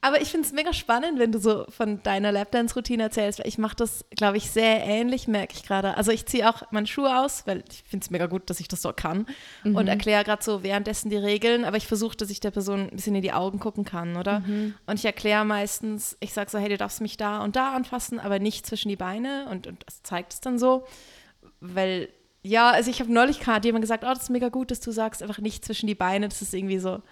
Aber 0.00 0.20
ich 0.20 0.30
finde 0.30 0.46
es 0.46 0.52
mega 0.52 0.72
spannend, 0.72 1.18
wenn 1.18 1.32
du 1.32 1.40
so 1.40 1.64
von 1.68 2.02
deiner 2.02 2.30
Lapdance-Routine 2.30 3.04
erzählst, 3.04 3.38
weil 3.40 3.48
ich 3.48 3.58
mache 3.58 3.76
das, 3.76 4.04
glaube 4.10 4.36
ich, 4.36 4.50
sehr 4.50 4.84
ähnlich, 4.84 5.26
merke 5.26 5.54
ich 5.54 5.64
gerade. 5.64 5.96
Also 5.96 6.12
ich 6.12 6.26
ziehe 6.26 6.48
auch 6.48 6.62
meine 6.70 6.86
Schuhe 6.86 7.18
aus, 7.18 7.46
weil 7.46 7.64
ich 7.68 7.82
finde 7.88 8.04
es 8.04 8.10
mega 8.10 8.26
gut, 8.26 8.48
dass 8.48 8.60
ich 8.60 8.68
das 8.68 8.82
so 8.82 8.92
kann 8.92 9.26
und 9.64 9.88
erkläre 9.88 10.22
gerade 10.22 10.44
so 10.44 10.62
währenddessen 10.62 11.10
die 11.10 11.16
Regeln, 11.16 11.64
aber 11.64 11.76
ich 11.76 11.86
versuche, 11.86 12.16
dass 12.16 12.30
ich 12.30 12.40
der 12.40 12.50
Person 12.52 12.82
ein 12.82 12.90
bisschen 12.90 13.14
in 13.16 13.22
die 13.22 13.32
Augen 13.32 13.58
gucken 13.58 13.84
kann, 13.84 14.16
oder? 14.16 14.42
Und 14.86 14.98
ich 14.98 15.04
erkläre 15.04 15.44
meistens, 15.44 16.16
ich 16.20 16.32
sage 16.32 16.50
so, 16.50 16.58
hey, 16.58 16.68
du 16.68 16.76
darfst 16.76 17.00
mich 17.00 17.16
da 17.16 17.42
und 17.42 17.56
da 17.56 17.72
anfassen, 17.74 18.20
aber 18.20 18.38
nicht 18.38 18.66
zwischen 18.66 18.88
die 18.90 18.96
Beine 18.96 19.46
und, 19.50 19.66
und 19.66 19.82
das 19.86 20.02
zeigt 20.02 20.34
es 20.34 20.40
dann 20.40 20.58
so, 20.58 20.86
weil, 21.60 22.08
ja, 22.42 22.70
also 22.70 22.90
ich 22.90 23.00
habe 23.00 23.12
neulich 23.12 23.40
gerade 23.40 23.66
jemand 23.66 23.82
gesagt, 23.82 24.04
oh, 24.04 24.08
das 24.08 24.24
ist 24.24 24.30
mega 24.30 24.50
gut, 24.50 24.70
dass 24.70 24.80
du 24.80 24.92
sagst, 24.92 25.22
einfach 25.22 25.38
nicht 25.38 25.64
zwischen 25.64 25.86
die 25.88 25.94
Beine, 25.96 26.28
das 26.28 26.42
ist 26.42 26.54
irgendwie 26.54 26.78
so 26.78 27.02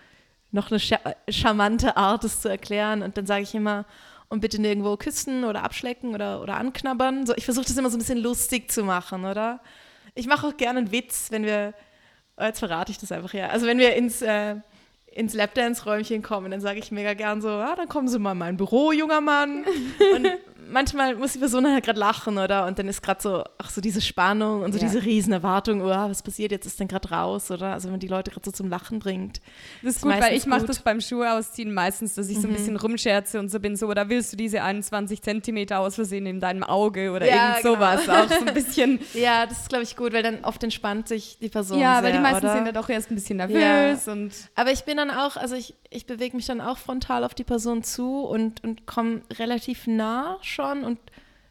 noch 0.55 0.71
eine 0.71 0.81
scha 0.81 0.99
charmante 1.29 1.97
Art, 1.97 2.25
es 2.25 2.41
zu 2.41 2.49
erklären. 2.49 3.03
Und 3.03 3.17
dann 3.17 3.27
sage 3.27 3.43
ich 3.43 3.55
immer, 3.55 3.85
und 4.29 4.41
bitte 4.41 4.61
nirgendwo 4.61 4.97
küssen 4.97 5.45
oder 5.45 5.63
abschlecken 5.63 6.15
oder, 6.15 6.41
oder 6.41 6.57
anknabbern. 6.57 7.27
So, 7.27 7.35
ich 7.37 7.45
versuche 7.45 7.67
das 7.67 7.77
immer 7.77 7.91
so 7.91 7.97
ein 7.97 8.01
bisschen 8.01 8.19
lustig 8.19 8.71
zu 8.71 8.85
machen, 8.85 9.25
oder? 9.25 9.61
Ich 10.15 10.27
mache 10.27 10.47
auch 10.47 10.57
gerne 10.57 10.79
einen 10.81 10.93
Witz, 10.93 11.27
wenn 11.31 11.45
wir, 11.45 11.75
oh, 12.37 12.45
jetzt 12.45 12.61
verrate 12.61 12.93
ich 12.93 12.99
das 12.99 13.13
einfach 13.13 13.35
ja. 13.35 13.49
Also 13.49 13.67
wenn 13.67 13.79
wir 13.79 13.95
ins, 13.95 14.23
äh, 14.23 14.57
ins 15.07 15.35
Lapdance-Räumchen 15.35 16.23
kommen, 16.23 16.51
dann 16.51 16.61
sage 16.61 16.79
ich 16.79 16.91
mega 16.91 17.15
gern 17.15 17.43
so, 17.43 17.49
ah, 17.49 17.75
dann 17.77 17.89
kommen 17.89 18.09
Sie 18.09 18.19
mal 18.19 18.33
in 18.33 18.39
mein 18.39 18.57
Büro, 18.57 18.93
junger 18.93 19.21
Mann. 19.21 19.65
Und 20.15 20.29
manchmal 20.71 21.15
muss 21.17 21.33
die 21.33 21.39
Person 21.39 21.67
halt 21.67 21.85
gerade 21.85 21.99
lachen, 21.99 22.39
oder? 22.39 22.67
Und 22.67 22.79
dann 22.79 22.89
ist 22.89 23.03
gerade 23.03 23.21
so, 23.23 23.45
ach 23.59 23.71
so 23.71 23.81
diese 23.81 24.01
Spannung 24.01 24.63
und 24.63 24.73
so 24.73 24.79
Ja. 24.79 24.85
diese 24.87 25.03
riesen 25.05 25.33
Erwartung, 25.33 25.81
oh, 25.83 25.89
was 25.89 26.23
passiert 26.23 26.53
jetzt, 26.53 26.67
ist 26.67 26.79
denn 26.81 26.89
gerade 26.89 27.09
raus, 27.11 27.51
oder? 27.51 27.73
Also 27.73 27.87
wenn 27.87 27.93
man 27.93 28.01
die 28.01 28.09
Leute 28.09 28.31
gerade 28.31 28.45
so 28.45 28.53
zum 28.53 28.69
Lachen 28.69 28.99
bringt. 28.99 29.41
das 29.83 29.97
ist 29.97 30.03
gut, 30.03 30.13
weil 30.21 30.37
ich 30.37 30.47
mache. 30.47 30.63
Mhm. 30.63 30.67
das 30.67 30.79
beim 30.81 31.01
Schuhe 31.01 31.33
ausziehen 31.33 31.73
meistens, 31.75 32.15
dass 32.15 32.29
ich 32.29 32.41
so 32.41 32.49
ein 32.49 32.53
bisschen 32.55 32.77
rumscherze 32.77 33.39
und 33.39 33.51
so 33.51 33.61
bin, 33.61 33.77
so, 33.77 33.87
oder 33.89 34.09
willst 34.09 34.33
du 34.33 34.37
diese 34.37 34.63
21 34.63 35.23
Zentimeter 35.23 35.81
aus 35.81 35.95
Versehen 35.97 36.27
in 36.27 36.41
deinem 36.41 36.63
Auge 36.65 37.11
oder 37.13 37.27
Ja, 37.29 37.59
irgend 37.59 37.63
genau. 37.65 37.75
sowas. 37.77 38.09
Auch 38.09 38.29
so 38.29 38.47
ein 38.47 38.55
bisschen 38.55 39.01
Ja, 39.15 39.47
das 39.47 39.61
ist, 39.61 39.69
glaube 39.69 39.85
ich, 39.85 39.97
gut, 39.97 40.13
weil 40.13 40.23
dann 40.23 40.45
oft 40.45 40.63
entspannt 40.63 41.09
sich 41.09 41.39
die 41.41 41.49
Person 41.49 41.79
Ja, 41.81 41.95
sehr, 41.97 42.05
weil 42.05 42.13
die 42.13 42.19
meisten 42.19 42.45
oder? 42.45 42.55
sind 42.55 42.67
ja 42.67 42.73
doch 42.73 42.89
erst 42.89 43.11
ein 43.11 43.15
bisschen 43.15 43.37
nervös 43.39 44.09
und 44.09 44.33
Aber 44.55 44.71
ich 44.73 44.85
bin 44.85 44.97
dann 44.97 45.11
auch, 45.11 45.37
also 45.37 45.55
ich, 45.55 45.75
ich 45.95 46.07
bewege 46.07 46.37
mich 46.37 46.47
dann 46.47 46.61
auch 46.61 46.79
frontal 46.79 47.25
auf 47.25 47.35
die 47.35 47.45
Person 47.45 47.83
zu 47.83 48.21
und, 48.21 48.63
und 48.65 48.87
komme 48.87 49.23
relativ 49.39 49.87
nah 49.87 50.39
schon 50.43 50.85
und 50.85 50.99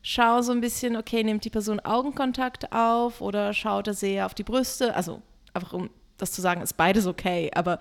schaue 0.01 0.43
so 0.43 0.51
ein 0.51 0.61
bisschen, 0.61 0.97
okay, 0.97 1.23
nimmt 1.23 1.45
die 1.45 1.49
Person 1.49 1.79
Augenkontakt 1.79 2.71
auf 2.73 3.21
oder 3.21 3.53
schaut 3.53 3.87
er 3.87 3.93
sehr 3.93 4.25
auf 4.25 4.33
die 4.33 4.43
Brüste? 4.43 4.95
Also 4.95 5.21
einfach 5.53 5.73
um 5.73 5.89
das 6.17 6.31
zu 6.31 6.41
sagen, 6.41 6.61
ist 6.61 6.73
beides 6.73 7.07
okay, 7.07 7.51
aber 7.55 7.79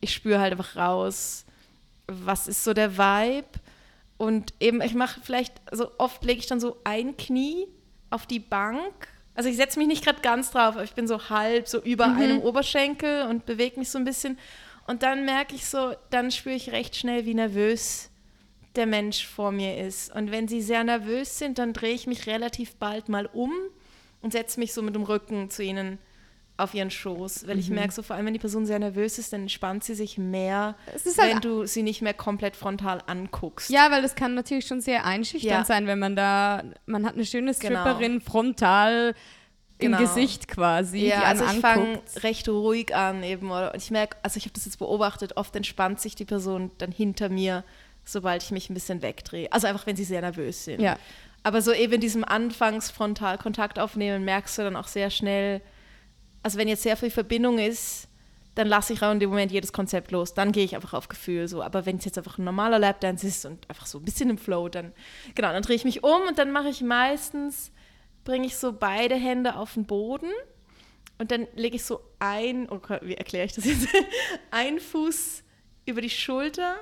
ich 0.00 0.12
spüre 0.12 0.38
halt 0.38 0.52
einfach 0.52 0.76
raus, 0.76 1.44
was 2.06 2.48
ist 2.48 2.62
so 2.62 2.74
der 2.74 2.96
Vibe 2.96 3.48
und 4.16 4.54
eben, 4.60 4.80
ich 4.82 4.94
mache 4.94 5.20
vielleicht, 5.22 5.60
also 5.70 5.90
oft 5.98 6.24
lege 6.24 6.38
ich 6.38 6.46
dann 6.46 6.60
so 6.60 6.76
ein 6.84 7.16
Knie 7.16 7.66
auf 8.10 8.26
die 8.26 8.38
Bank. 8.38 9.08
Also 9.34 9.48
ich 9.48 9.56
setze 9.56 9.78
mich 9.80 9.88
nicht 9.88 10.04
gerade 10.04 10.20
ganz 10.20 10.52
drauf, 10.52 10.74
aber 10.74 10.84
ich 10.84 10.94
bin 10.94 11.08
so 11.08 11.28
halb 11.28 11.66
so 11.66 11.80
über 11.80 12.04
einem 12.04 12.40
Oberschenkel 12.40 13.26
und 13.26 13.46
bewege 13.46 13.78
mich 13.80 13.90
so 13.90 13.98
ein 13.98 14.04
bisschen. 14.04 14.38
Und 14.86 15.02
dann 15.02 15.24
merke 15.24 15.54
ich 15.54 15.66
so, 15.66 15.94
dann 16.10 16.30
spüre 16.30 16.54
ich 16.54 16.72
recht 16.72 16.96
schnell, 16.96 17.24
wie 17.26 17.34
nervös 17.34 18.10
der 18.76 18.86
Mensch 18.86 19.26
vor 19.26 19.52
mir 19.52 19.78
ist. 19.78 20.14
Und 20.14 20.30
wenn 20.30 20.48
sie 20.48 20.60
sehr 20.60 20.84
nervös 20.84 21.38
sind, 21.38 21.58
dann 21.58 21.72
drehe 21.72 21.94
ich 21.94 22.06
mich 22.06 22.26
relativ 22.26 22.74
bald 22.76 23.08
mal 23.08 23.26
um 23.26 23.52
und 24.20 24.32
setze 24.32 24.58
mich 24.60 24.72
so 24.72 24.82
mit 24.82 24.94
dem 24.94 25.04
Rücken 25.04 25.48
zu 25.48 25.62
ihnen 25.62 25.98
auf 26.56 26.72
ihren 26.72 26.90
Schoß, 26.90 27.48
weil 27.48 27.58
ich 27.58 27.68
merke 27.68 27.92
so, 27.92 28.02
vor 28.04 28.14
allem 28.14 28.26
wenn 28.26 28.32
die 28.32 28.38
Person 28.38 28.64
sehr 28.64 28.78
nervös 28.78 29.18
ist, 29.18 29.32
dann 29.32 29.42
entspannt 29.42 29.82
sie 29.82 29.94
sich 29.96 30.18
mehr, 30.18 30.76
ist 30.94 31.04
wenn 31.18 31.34
halt- 31.34 31.44
du 31.44 31.66
sie 31.66 31.82
nicht 31.82 32.00
mehr 32.00 32.14
komplett 32.14 32.54
frontal 32.54 33.00
anguckst. 33.06 33.70
ja, 33.70 33.90
weil 33.90 34.02
das 34.02 34.14
kann 34.14 34.34
natürlich 34.34 34.66
schon 34.66 34.80
sehr 34.80 35.04
einschüchternd 35.04 35.52
Ja. 35.52 35.64
sein, 35.64 35.88
wenn 35.88 35.98
man 35.98 36.14
da, 36.14 36.62
man 36.86 37.04
hat 37.06 37.14
eine 37.14 37.24
schöne 37.26 37.52
Genau. 37.54 37.80
Stripperin 37.80 38.20
frontal 38.20 39.14
Genau. 39.78 39.98
im 39.98 40.04
Gesicht 40.04 40.46
quasi, 40.46 41.08
Ja, 41.08 41.22
also 41.22 41.44
ich 41.44 41.60
fange 41.60 42.00
recht 42.22 42.48
ruhig 42.48 42.94
an 42.94 43.22
eben. 43.24 43.50
Oder, 43.50 43.74
und 43.74 43.82
ich 43.82 43.90
merke, 43.90 44.16
also 44.22 44.36
ich 44.36 44.44
habe 44.44 44.52
das 44.54 44.64
jetzt 44.64 44.78
beobachtet, 44.78 45.36
oft 45.36 45.54
entspannt 45.56 46.00
sich 46.00 46.14
die 46.14 46.24
Person 46.24 46.70
dann 46.78 46.92
hinter 46.92 47.28
mir, 47.28 47.64
sobald 48.04 48.42
ich 48.42 48.50
mich 48.52 48.70
ein 48.70 48.74
bisschen 48.74 49.02
wegdrehe. 49.02 49.50
Also 49.52 49.66
einfach, 49.66 49.86
wenn 49.86 49.96
sie 49.96 50.04
sehr 50.04 50.20
nervös 50.20 50.64
sind. 50.64 50.80
Ja. 50.80 50.96
Aber 51.42 51.60
so 51.60 51.72
eben 51.72 51.94
in 51.94 52.00
diesem 52.00 52.24
Anfangs-Frontal-Kontakt 52.24 53.78
aufnehmen, 53.78 54.24
merkst 54.24 54.56
du 54.58 54.62
dann 54.62 54.76
auch 54.76 54.86
sehr 54.86 55.10
schnell, 55.10 55.60
also 56.42 56.56
wenn 56.56 56.68
jetzt 56.68 56.82
sehr 56.82 56.96
viel 56.96 57.10
Verbindung 57.10 57.58
ist, 57.58 58.08
dann 58.54 58.68
lasse 58.68 58.92
ich 58.92 59.02
auch 59.02 59.10
in 59.10 59.18
dem 59.18 59.30
Moment 59.30 59.50
jedes 59.50 59.72
Konzept 59.72 60.12
los. 60.12 60.34
Dann 60.34 60.52
gehe 60.52 60.64
ich 60.64 60.74
einfach 60.76 60.94
auf 60.94 61.08
Gefühl 61.08 61.48
so. 61.48 61.62
Aber 61.62 61.86
wenn 61.86 61.96
es 61.96 62.04
jetzt 62.04 62.18
einfach 62.18 62.38
ein 62.38 62.44
normaler 62.44 62.78
Lapdance 62.78 63.26
ist 63.26 63.44
und 63.44 63.68
einfach 63.68 63.86
so 63.86 63.98
ein 63.98 64.04
bisschen 64.04 64.30
im 64.30 64.38
Flow, 64.38 64.68
dann 64.68 64.92
genau, 65.34 65.52
dann 65.52 65.62
drehe 65.62 65.76
ich 65.76 65.84
mich 65.84 66.04
um 66.04 66.22
und 66.28 66.38
dann 66.38 66.52
mache 66.52 66.68
ich 66.68 66.80
meistens, 66.80 67.72
bringe 68.24 68.46
ich 68.46 68.56
so 68.56 68.72
beide 68.72 69.14
Hände 69.14 69.56
auf 69.56 69.74
den 69.74 69.84
Boden 69.84 70.30
Und 71.18 71.30
dann 71.30 71.46
lege 71.54 71.76
ich 71.76 71.84
so 71.84 72.00
ein, 72.18 72.68
oh 72.70 72.78
Gott, 72.78 73.00
wie 73.02 73.14
erkläre 73.14 73.46
ich 73.46 73.52
das 73.52 73.64
jetzt? 73.64 73.88
ein 74.50 74.80
Fuß 74.80 75.42
über 75.86 76.00
die 76.00 76.10
Schulter 76.10 76.76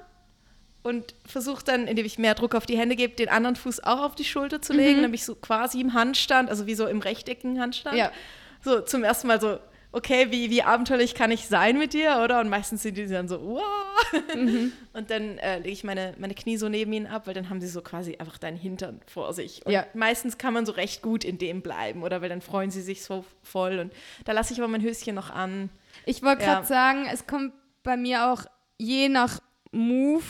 und 0.82 1.14
versuche 1.26 1.64
dann, 1.64 1.86
indem 1.86 2.06
ich 2.06 2.18
mehr 2.18 2.34
Druck 2.34 2.54
auf 2.54 2.66
die 2.66 2.76
Hände 2.76 2.96
gebe, 2.96 3.14
den 3.14 3.28
anderen 3.28 3.56
Fuß 3.56 3.84
auch 3.84 4.00
auf 4.00 4.14
die 4.14 4.24
Schulter 4.24 4.62
zu 4.62 4.72
legen. 4.72 5.02
Dann 5.02 5.10
bin 5.10 5.14
ich 5.14 5.24
so 5.24 5.34
quasi 5.34 5.80
im 5.80 5.94
Handstand, 5.94 6.50
also 6.50 6.66
wie 6.66 6.74
so 6.74 6.86
im 6.86 7.00
rechteckigen 7.00 7.60
Handstand. 7.60 7.96
Ja. 7.96 8.10
So 8.64 8.80
zum 8.80 9.04
ersten 9.04 9.28
Mal 9.28 9.40
so, 9.40 9.58
okay, 9.92 10.30
wie, 10.30 10.50
wie 10.50 10.62
abenteuerlich 10.62 11.14
kann 11.14 11.30
ich 11.30 11.46
sein 11.48 11.78
mit 11.78 11.92
dir, 11.92 12.20
oder? 12.24 12.40
Und 12.40 12.48
meistens 12.48 12.82
sind 12.82 12.96
die 12.96 13.06
dann 13.06 13.28
so, 13.28 13.40
wow. 13.42 13.62
Und 14.92 15.10
dann 15.10 15.38
äh, 15.38 15.58
lege 15.58 15.70
ich 15.70 15.84
meine, 15.84 16.14
meine 16.18 16.34
Knie 16.34 16.56
so 16.56 16.68
neben 16.68 16.92
ihnen 16.92 17.06
ab, 17.06 17.26
weil 17.26 17.34
dann 17.34 17.48
haben 17.50 17.60
sie 17.60 17.68
so 17.68 17.82
quasi 17.82 18.16
einfach 18.16 18.38
deinen 18.38 18.56
Hintern 18.56 19.00
vor 19.06 19.32
sich. 19.32 19.64
Und 19.64 19.72
Ja. 19.72 19.86
meistens 19.94 20.38
kann 20.38 20.52
man 20.54 20.66
so 20.66 20.72
recht 20.72 21.02
gut 21.02 21.24
in 21.24 21.38
dem 21.38 21.62
bleiben, 21.62 22.02
oder? 22.02 22.20
Weil 22.22 22.28
dann 22.28 22.40
freuen 22.42 22.70
sie 22.70 22.82
sich 22.82 23.02
so 23.04 23.24
voll. 23.42 23.78
Und 23.78 23.92
da 24.24 24.32
lasse 24.32 24.52
ich 24.52 24.58
aber 24.58 24.68
mein 24.68 24.82
Höschen 24.82 25.14
noch 25.14 25.30
an. 25.30 25.70
Ich 26.06 26.22
wollte 26.22 26.42
Ja. 26.42 26.54
gerade 26.54 26.66
sagen, 26.66 27.06
es 27.12 27.26
kommt 27.26 27.52
bei 27.82 27.96
mir 27.96 28.30
auch 28.32 28.44
je 28.78 29.08
nach 29.08 29.40
Move, 29.72 30.24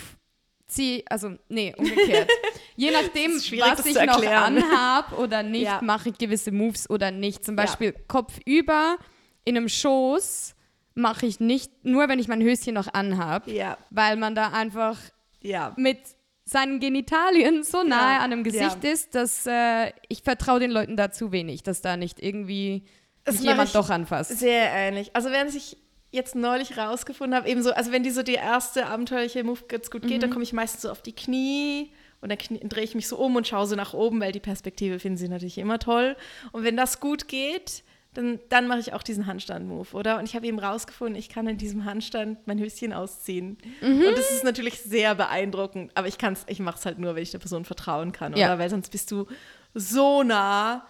zieh, 0.67 1.05
also 1.09 1.37
nee, 1.49 1.75
umgekehrt. 1.77 2.31
je 2.77 2.91
nachdem, 2.91 3.33
was 3.37 3.85
ich 3.87 3.95
noch 3.95 4.23
anhab 4.25 5.19
oder 5.19 5.43
nicht, 5.43 5.63
Ja. 5.65 5.81
mache 5.83 6.11
ich 6.11 6.19
gewisse 6.19 6.51
Moves 6.53 6.89
oder 6.89 7.11
nicht. 7.11 7.45
Zum 7.45 7.57
Ja. 7.57 7.65
Beispiel 7.65 7.93
Kopf 8.09 8.39
über 8.47 8.97
in 9.45 9.57
einem 9.57 9.69
Schoß 9.69 10.55
mache 10.95 11.27
ich 11.27 11.41
nicht, 11.41 11.71
nur 11.85 12.09
wenn 12.09 12.19
ich 12.19 12.29
mein 12.29 12.43
Höschen 12.43 12.75
noch 12.75 12.93
anhab, 12.93 13.49
Ja, 13.49 13.79
weil 13.91 14.17
man 14.17 14.35
da 14.35 14.49
einfach 14.49 14.99
ja. 15.41 15.73
mit 15.77 15.99
seinen 16.45 16.81
Genitalien 16.81 17.63
so 17.63 17.83
nahe 17.83 18.19
an 18.19 18.33
einem 18.33 18.45
Gesicht 18.45 18.85
ja. 18.85 18.91
ist, 18.91 19.15
dass 19.15 19.47
äh, 19.47 19.93
ich 20.09 20.23
vertraue 20.23 20.61
den 20.61 20.71
Leuten 20.71 20.97
da 20.97 21.11
zu 21.11 21.33
wenig, 21.33 21.63
dass 21.63 21.81
da 21.81 21.97
nicht 21.97 22.21
irgendwie 22.21 22.83
Das 23.25 23.37
sich 23.37 23.45
mache 23.47 23.55
jemand 23.55 23.75
doch 23.75 23.89
anfasst. 23.91 24.39
Sehr 24.39 24.71
ähnlich. 24.71 25.11
Also 25.15 25.31
während 25.31 25.55
ich 25.55 25.79
jetzt 26.11 26.35
neulich 26.35 26.77
rausgefunden 26.77 27.35
habe, 27.35 27.49
eben 27.49 27.63
so, 27.63 27.73
also 27.73 27.91
wenn 27.91 28.03
die 28.03 28.11
so 28.11 28.23
die 28.23 28.35
erste 28.35 28.87
abenteuerliche 28.87 29.45
Move 29.45 29.61
ganz 29.67 29.91
gut 29.91 30.03
geht, 30.03 30.23
dann 30.23 30.29
Mhm. 30.29 30.35
komme 30.35 30.43
ich 30.43 30.53
meistens 30.53 30.83
so 30.83 30.91
auf 30.91 31.01
die 31.01 31.15
Knie 31.15 31.91
und 32.21 32.31
dann 32.31 32.39
drehe 32.69 32.85
ich 32.85 32.95
mich 32.95 33.09
so 33.09 33.17
um 33.17 33.35
und 33.37 33.47
schaue 33.49 33.67
so 33.67 33.77
nach 33.77 33.95
oben, 33.95 34.21
weil 34.21 34.33
die 34.33 34.41
Perspektive 34.41 34.99
finden 34.99 35.17
sie 35.17 35.29
natürlich 35.29 35.57
immer 35.57 35.79
toll. 35.79 36.17
Und 36.51 36.65
wenn 36.65 36.77
das 36.77 37.01
gut 37.01 37.29
geht, 37.29 37.83
dann, 38.15 38.39
dann 38.51 38.67
mache 38.67 38.79
ich 38.81 38.93
auch 38.93 39.03
diesen 39.03 39.27
Handstand-Move, 39.27 39.89
oder? 39.97 40.19
Und 40.19 40.25
ich 40.29 40.35
habe 40.37 40.47
eben 40.47 40.59
rausgefunden, 40.59 41.17
ich 41.17 41.29
kann 41.29 41.47
in 41.47 41.57
diesem 41.57 41.85
Handstand 41.85 42.47
mein 42.47 42.59
Höschen 42.59 42.93
ausziehen. 42.93 43.57
Mhm. 43.81 44.03
Und 44.07 44.19
das 44.19 44.31
ist 44.31 44.45
natürlich 44.45 44.81
sehr 44.81 45.15
beeindruckend, 45.15 45.93
aber 45.95 46.09
ich 46.09 46.19
kann's, 46.19 46.45
ich 46.47 46.61
mache 46.61 46.79
es 46.79 46.85
halt 46.87 46.99
nur, 46.99 47.15
wenn 47.15 47.23
ich 47.23 47.31
der 47.31 47.39
Person 47.39 47.65
vertrauen 47.65 48.13
kann, 48.13 48.37
Ja. 48.37 48.49
oder? 48.49 48.59
Weil 48.59 48.71
sonst 48.71 48.91
bist 48.91 49.11
du 49.11 49.27
so 49.75 50.23
nah 50.23 50.85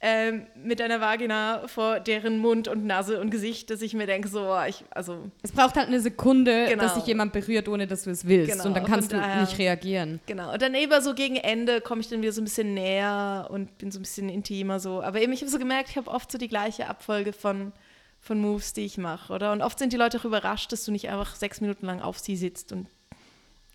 ähm, 0.00 0.46
mit 0.54 0.78
deiner 0.78 1.00
Vagina 1.00 1.66
vor 1.66 1.98
deren 1.98 2.38
Mund 2.38 2.68
und 2.68 2.84
Nase 2.86 3.20
und 3.20 3.30
Gesicht, 3.30 3.68
dass 3.70 3.82
ich 3.82 3.94
mir 3.94 4.06
denke, 4.06 4.28
so, 4.28 4.56
ich, 4.68 4.84
also, 4.90 5.28
Es 5.42 5.50
braucht 5.50 5.74
halt 5.76 5.88
eine 5.88 6.00
Sekunde, 6.00 6.66
Genau. 6.68 6.82
dass 6.84 6.94
sich 6.94 7.04
jemand 7.06 7.32
berührt, 7.32 7.68
ohne 7.68 7.86
dass 7.88 8.04
du 8.04 8.10
es 8.10 8.26
willst. 8.26 8.52
Genau, 8.52 8.66
Und 8.66 8.74
dann 8.76 8.84
kannst 8.84 9.10
du 9.12 9.16
daher- 9.16 9.40
nicht 9.40 9.58
reagieren. 9.58 10.20
genau. 10.26 10.52
Und 10.52 10.62
dann 10.62 10.74
eben 10.76 11.02
so 11.02 11.14
gegen 11.14 11.34
Ende 11.36 11.80
komme 11.80 12.00
ich 12.00 12.08
dann 12.08 12.22
wieder 12.22 12.30
so 12.32 12.40
ein 12.40 12.44
bisschen 12.44 12.74
näher 12.74 13.48
und 13.50 13.76
bin 13.78 13.90
so 13.90 13.98
ein 13.98 14.02
bisschen 14.02 14.28
intimer 14.28 14.78
so. 14.78 15.02
Aber 15.02 15.20
eben, 15.20 15.32
ich 15.32 15.40
habe 15.40 15.50
so 15.50 15.58
gemerkt, 15.58 15.90
ich 15.90 15.96
habe 15.96 16.08
oft 16.10 16.30
so 16.30 16.38
die 16.38 16.48
gleiche 16.48 16.86
Abfolge 16.88 17.32
von, 17.32 17.72
von 18.20 18.40
Moves, 18.40 18.72
die 18.74 18.84
ich 18.84 18.98
mache, 18.98 19.32
oder? 19.32 19.50
Und 19.52 19.62
oft 19.62 19.80
sind 19.80 19.92
die 19.92 19.96
Leute 19.96 20.18
auch 20.18 20.24
überrascht, 20.24 20.70
dass 20.70 20.84
du 20.84 20.92
nicht 20.92 21.08
einfach 21.10 21.34
sechs 21.34 21.60
Minuten 21.60 21.86
lang 21.86 22.00
auf 22.00 22.20
sie 22.20 22.36
sitzt 22.36 22.70
und 22.72 22.86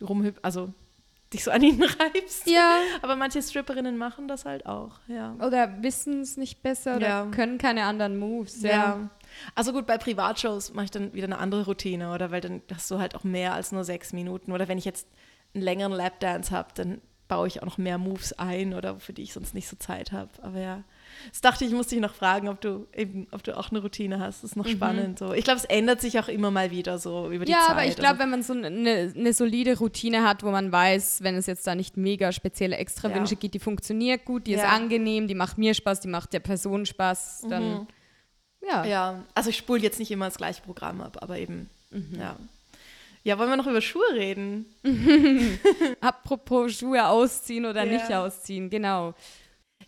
rumhüb, 0.01 0.39
also 0.41 0.69
dich 1.33 1.43
so 1.43 1.51
an 1.51 1.61
ihnen 1.61 1.83
reibst. 1.99 2.47
Ja. 2.47 2.77
Aber 3.01 3.15
manche 3.15 3.41
Stripperinnen 3.41 3.97
machen 3.97 4.27
das 4.27 4.45
halt 4.45 4.65
auch, 4.65 4.99
ja. 5.07 5.35
Oder 5.45 5.81
wissen 5.83 6.21
es 6.21 6.37
nicht 6.37 6.63
besser 6.63 6.95
oder 6.97 7.07
Ja. 7.07 7.25
können 7.27 7.57
keine 7.57 7.83
anderen 7.85 8.17
Moves. 8.17 8.61
Ja. 8.61 8.69
Ja. 8.69 9.09
Also 9.55 9.73
gut, 9.73 9.85
bei 9.87 9.97
Privatshows 9.97 10.73
mache 10.73 10.85
ich 10.85 10.91
dann 10.91 11.13
wieder 11.13 11.25
eine 11.25 11.39
andere 11.39 11.65
Routine, 11.65 12.13
oder? 12.13 12.31
Weil 12.31 12.41
dann 12.41 12.61
hast 12.73 12.89
du 12.91 12.99
halt 12.99 13.15
auch 13.15 13.23
mehr 13.23 13.53
als 13.53 13.71
nur 13.71 13.83
sechs 13.83 14.13
Minuten. 14.13 14.51
Oder 14.51 14.67
wenn 14.67 14.77
ich 14.77 14.85
jetzt 14.85 15.07
einen 15.55 15.63
längeren 15.63 15.91
Lapdance 15.91 16.51
habe, 16.51 16.69
dann 16.75 17.01
baue 17.27 17.47
ich 17.47 17.61
auch 17.61 17.65
noch 17.65 17.77
mehr 17.79 17.97
Moves 17.97 18.33
ein, 18.33 18.73
oder 18.75 18.99
für 18.99 19.13
die 19.13 19.23
ich 19.23 19.33
sonst 19.33 19.53
nicht 19.55 19.67
so 19.67 19.75
Zeit 19.77 20.11
habe. 20.11 20.29
Aber 20.41 20.59
ja. 20.59 20.83
Das 21.31 21.41
dachte 21.41 21.65
ich, 21.65 21.71
musste 21.71 21.95
ich 21.95 22.01
noch 22.01 22.13
fragen, 22.13 22.47
ob 22.47 22.61
du 22.61 22.87
eben, 22.95 23.27
ob 23.31 23.43
du 23.43 23.57
auch 23.57 23.69
eine 23.71 23.81
Routine 23.81 24.19
hast. 24.19 24.43
Das 24.43 24.51
ist 24.51 24.55
noch 24.55 24.67
spannend. 24.67 25.19
So. 25.19 25.33
Ich 25.33 25.43
glaube, 25.43 25.59
es 25.59 25.65
ändert 25.65 26.01
sich 26.01 26.19
auch 26.19 26.27
immer 26.27 26.51
mal 26.51 26.71
wieder 26.71 26.97
so 26.99 27.31
über 27.31 27.45
die 27.45 27.51
Ja, 27.51 27.59
Zeit. 27.61 27.69
aber 27.71 27.85
ich 27.85 27.95
glaube, 27.95 28.09
also, 28.09 28.19
wenn 28.23 28.29
man 28.29 28.43
so 28.43 28.53
eine, 28.53 29.13
eine 29.15 29.33
solide 29.33 29.77
Routine 29.77 30.23
hat, 30.27 30.43
wo 30.43 30.51
man 30.51 30.71
weiß, 30.71 31.23
wenn 31.23 31.35
es 31.35 31.45
jetzt 31.45 31.65
da 31.67 31.75
nicht 31.75 31.97
mega 31.97 32.31
spezielle 32.31 32.77
Extrawünsche 32.77 33.35
Ja. 33.35 33.39
gibt, 33.39 33.53
die 33.55 33.59
funktioniert 33.59 34.25
gut, 34.25 34.47
die 34.47 34.53
ist 34.53 34.61
Ja. 34.61 34.69
angenehm, 34.69 35.27
die 35.27 35.35
macht 35.35 35.57
mir 35.57 35.73
Spaß, 35.73 35.99
die 36.01 36.07
macht 36.07 36.33
der 36.33 36.39
Person 36.41 36.85
Spaß, 36.85 37.45
dann 37.49 37.87
ja. 38.65 38.85
ja, 38.85 39.23
also 39.35 39.49
ich 39.49 39.57
spule 39.57 39.81
jetzt 39.81 39.99
nicht 39.99 40.11
immer 40.11 40.25
das 40.25 40.37
gleiche 40.37 40.61
Programm 40.61 41.01
ab, 41.01 41.17
aber 41.21 41.37
eben, 41.37 41.69
Mhm. 41.91 42.17
ja. 42.19 42.35
Ja, 43.25 43.37
wollen 43.39 43.49
wir 43.49 43.55
noch 43.57 43.67
über 43.67 43.79
Schuhe 43.79 44.03
reden? 44.13 44.65
Apropos 46.01 46.73
Schuhe 46.73 47.07
ausziehen 47.07 47.65
oder 47.65 47.85
Ja. 47.85 47.91
nicht 47.93 48.11
ausziehen, 48.13 48.69
genau. 48.69 49.13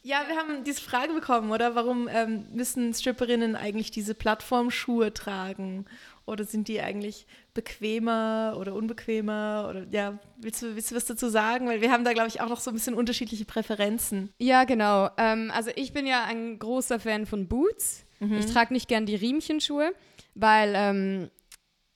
Ja, 0.02 0.24
wir 0.28 0.36
haben 0.36 0.64
diese 0.64 0.82
Frage 0.82 1.14
bekommen, 1.14 1.52
oder? 1.52 1.76
Warum 1.76 2.08
ähm, 2.08 2.48
müssen 2.54 2.94
Stripperinnen 2.94 3.56
eigentlich 3.56 3.92
diese 3.92 4.16
Plattformschuhe 4.16 5.14
tragen? 5.14 5.86
Oder 6.26 6.44
sind 6.44 6.68
die 6.68 6.82
eigentlich 6.82 7.28
bequemer 7.54 8.58
oder 8.60 8.74
unbequemer? 8.74 9.68
Oder 9.70 9.86
ja, 9.92 10.20
willst 10.38 10.62
du, 10.62 10.76
willst 10.76 10.92
du 10.92 10.96
was 10.96 11.06
dazu 11.06 11.30
sagen? 11.30 11.68
Weil 11.68 11.82
wir 11.82 11.92
haben 11.92 12.04
da, 12.04 12.14
glaube 12.14 12.30
ich, 12.30 12.42
auch 12.42 12.50
noch 12.50 12.60
so 12.60 12.72
ein 12.72 12.74
bisschen 12.74 12.96
unterschiedliche 12.96 13.46
Präferenzen. 13.46 14.34
Ja, 14.40 14.64
genau. 14.64 15.10
Ähm, 15.18 15.52
also 15.54 15.72
ich 15.76 15.94
bin 15.94 16.08
ja 16.08 16.24
ein 16.24 16.58
großer 16.60 17.00
Fan 17.00 17.26
von 17.26 17.48
Boots. 17.48 18.06
Ich 18.40 18.46
trage 18.48 18.74
nicht 18.74 18.88
gern 18.88 19.06
die 19.06 19.16
Riemchenschuhe, 19.16 19.94
weil 20.34 20.74
ähm, 20.76 21.30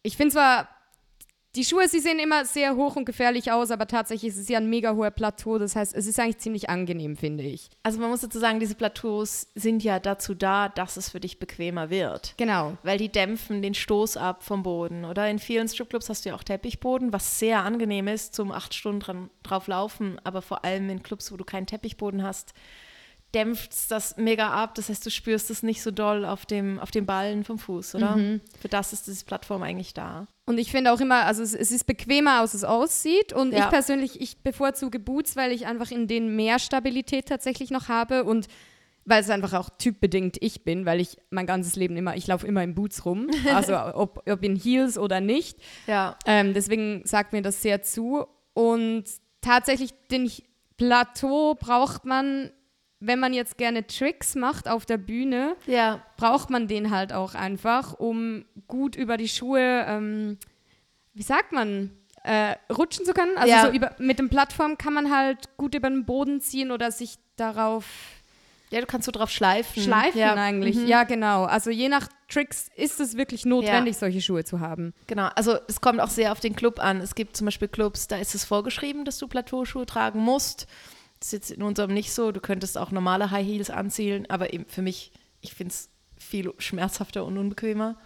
ich 0.03 0.15
finde 0.17 0.33
zwar, 0.33 0.67
die 1.55 1.65
Schuhe, 1.65 1.87
sie 1.87 1.99
sehen 1.99 2.19
immer 2.19 2.45
sehr 2.45 2.75
hoch 2.75 2.95
und 2.95 3.05
gefährlich 3.05 3.51
aus, 3.51 3.71
aber 3.71 3.87
tatsächlich 3.87 4.31
ist 4.31 4.37
es 4.37 4.49
ja 4.49 4.59
ein 4.59 4.69
mega 4.69 4.93
hoher 4.93 5.09
Plateau. 5.09 5.57
Das 5.57 5.75
heißt, 5.75 5.95
es 5.95 6.05
ist 6.05 6.19
eigentlich 6.19 6.37
ziemlich 6.37 6.69
angenehm, 6.69 7.17
finde 7.17 7.43
ich. 7.43 7.69
Also 7.81 7.99
man 7.99 8.11
muss 8.11 8.21
dazu 8.21 8.37
sagen, 8.37 8.59
diese 8.59 8.75
Plateaus 8.75 9.47
sind 9.55 9.83
ja 9.83 9.99
dazu 9.99 10.35
da, 10.35 10.69
dass 10.69 10.95
es 10.95 11.09
für 11.09 11.19
dich 11.19 11.39
bequemer 11.39 11.89
wird. 11.89 12.35
Genau. 12.37 12.77
Weil 12.83 12.99
die 12.99 13.09
dämpfen 13.09 13.63
den 13.63 13.73
Stoß 13.73 14.17
ab 14.17 14.43
vom 14.43 14.61
Boden. 14.61 15.05
Oder 15.05 15.27
in 15.29 15.39
vielen 15.39 15.67
Stripclubs 15.67 16.09
hast 16.09 16.25
du 16.25 16.29
ja 16.29 16.35
auch 16.35 16.43
Teppichboden, 16.43 17.13
was 17.13 17.39
sehr 17.39 17.63
angenehm 17.63 18.07
ist 18.07 18.35
zum 18.35 18.51
acht 18.51 18.75
Stunden 18.75 18.99
dran, 18.99 19.29
drauf 19.41 19.67
laufen. 19.67 20.19
Aber 20.23 20.43
vor 20.43 20.63
allem 20.63 20.87
in 20.89 21.01
Clubs, 21.01 21.31
wo 21.31 21.37
du 21.37 21.45
keinen 21.45 21.65
Teppichboden 21.65 22.21
hast, 22.21 22.53
dämpft 23.35 23.71
es 23.73 23.87
das 23.87 24.17
mega 24.17 24.49
ab. 24.49 24.75
Das 24.75 24.89
heißt, 24.89 25.05
du 25.05 25.11
spürst 25.11 25.49
es 25.51 25.61
nicht 25.63 25.81
so 25.83 25.91
doll 25.91 26.25
auf 26.25 26.45
dem, 26.45 26.79
auf 26.79 26.91
den 26.91 27.05
Ballen 27.05 27.43
vom 27.43 27.59
Fuß, 27.59 27.95
oder? 27.95 28.39
Für 28.59 28.67
das 28.69 28.91
ist 28.93 29.07
diese 29.07 29.23
Plattform 29.25 29.61
eigentlich 29.63 29.93
da. 29.93 30.27
Und 30.45 30.57
ich 30.57 30.71
finde 30.71 30.91
auch 30.91 30.99
immer, 30.99 31.25
also 31.25 31.43
es, 31.43 31.53
es 31.53 31.71
ist 31.71 31.85
bequemer, 31.85 32.39
als 32.39 32.55
es 32.55 32.63
aussieht. 32.63 33.31
Und 33.33 33.53
Ja. 33.53 33.59
ich 33.65 33.69
persönlich, 33.69 34.19
ich 34.19 34.41
bevorzuge 34.41 34.99
Boots, 34.99 35.35
weil 35.35 35.51
ich 35.51 35.67
einfach 35.67 35.91
in 35.91 36.07
denen 36.07 36.35
mehr 36.35 36.57
Stabilität 36.57 37.27
tatsächlich 37.27 37.69
noch 37.69 37.87
habe 37.87 38.23
und 38.23 38.47
weil 39.05 39.21
es 39.21 39.29
einfach 39.29 39.53
auch 39.53 39.69
typbedingt 39.77 40.37
ich 40.39 40.63
bin, 40.63 40.85
weil 40.85 40.99
ich 40.99 41.17
mein 41.31 41.45
ganzes 41.47 41.75
Leben 41.75 41.97
immer, 41.97 42.15
ich 42.15 42.27
laufe 42.27 42.45
immer 42.45 42.63
in 42.63 42.75
Boots 42.75 43.05
rum, 43.05 43.27
also 43.53 43.75
ob, 43.95 44.23
ob 44.29 44.43
in 44.43 44.55
Heels 44.55 44.97
oder 44.97 45.19
nicht. 45.21 45.57
Ja. 45.87 46.17
Ähm, 46.25 46.53
deswegen 46.53 47.01
sagt 47.05 47.31
mir 47.33 47.41
das 47.41 47.61
sehr 47.61 47.81
zu. 47.81 48.25
Und 48.53 49.05
tatsächlich 49.41 49.91
den 50.11 50.29
Plateau 50.77 51.55
braucht 51.55 52.05
man, 52.05 52.51
wenn 52.99 53.19
man 53.19 53.33
jetzt 53.33 53.57
gerne 53.57 53.87
Tricks 53.87 54.35
macht 54.35 54.67
auf 54.67 54.85
der 54.85 54.97
Bühne, 54.97 55.55
Ja. 55.65 56.01
braucht 56.17 56.49
man 56.49 56.67
den 56.67 56.91
halt 56.91 57.13
auch 57.13 57.33
einfach, 57.33 57.93
um 57.93 58.45
gut 58.67 58.95
über 58.95 59.15
die 59.17 59.29
Schuhe, 59.29 59.85
ähm, 59.87 60.37
wie 61.13 61.23
sagt 61.23 61.51
man, 61.53 61.91
äh, 62.23 62.55
rutschen 62.71 63.05
zu 63.05 63.13
können. 63.13 63.37
Also 63.37 63.49
Ja. 63.53 63.61
so 63.65 63.71
über, 63.71 63.95
mit 63.99 64.19
dem 64.19 64.29
Plattform 64.29 64.77
kann 64.77 64.93
man 64.93 65.15
halt 65.15 65.55
gut 65.57 65.75
über 65.75 65.89
den 65.89 66.05
Boden 66.05 66.41
ziehen 66.41 66.71
oder 66.71 66.91
sich 66.91 67.15
darauf 67.37 67.85
Ja, 68.71 68.81
du 68.81 68.85
kannst 68.85 69.05
so 69.05 69.11
drauf 69.11 69.31
schleifen. 69.31 69.81
schleifen 69.81 70.19
ja. 70.19 70.35
eigentlich. 70.35 70.75
Mhm. 70.75 70.85
Ja, 70.85 71.03
genau. 71.05 71.45
Also 71.45 71.71
je 71.71 71.87
nach 71.89 72.07
Tricks 72.27 72.67
ist 72.75 72.99
es 72.99 73.15
wirklich 73.17 73.45
notwendig, 73.45 73.97
solche 73.97 74.21
Schuhe 74.21 74.43
zu 74.43 74.59
haben. 74.59 74.93
Genau, 75.07 75.29
also 75.35 75.57
es 75.67 75.81
kommt 75.81 75.99
auch 76.01 76.09
sehr 76.11 76.31
auf 76.33 76.39
den 76.39 76.55
Club 76.55 76.77
an. 76.79 76.99
Es 77.01 77.15
gibt 77.15 77.35
zum 77.35 77.45
Beispiel 77.45 77.67
Clubs, 77.69 78.07
da 78.07 78.17
ist 78.17 78.35
es 78.35 78.43
vorgeschrieben, 78.45 79.05
dass 79.05 79.17
du 79.17 79.27
Plateauschuhe 79.27 79.85
tragen 79.87 80.19
musst. 80.19 80.67
Das 81.19 81.27
ist 81.27 81.31
jetzt 81.33 81.51
in 81.51 81.63
unserem 81.63 81.93
nicht 81.93 82.13
so. 82.13 82.31
Du 82.31 82.39
könntest 82.39 82.77
auch 82.77 82.91
normale 82.91 83.31
High 83.31 83.45
Heels 83.45 83.69
anziehen, 83.69 84.25
aber 84.29 84.53
eben 84.53 84.65
für 84.65 84.81
mich, 84.81 85.11
ich 85.41 85.53
finde 85.53 85.73
es 85.73 85.89
viel 86.17 86.53
schmerzhafter 86.57 87.25
und 87.25 87.37
unbequemer. 87.37 87.97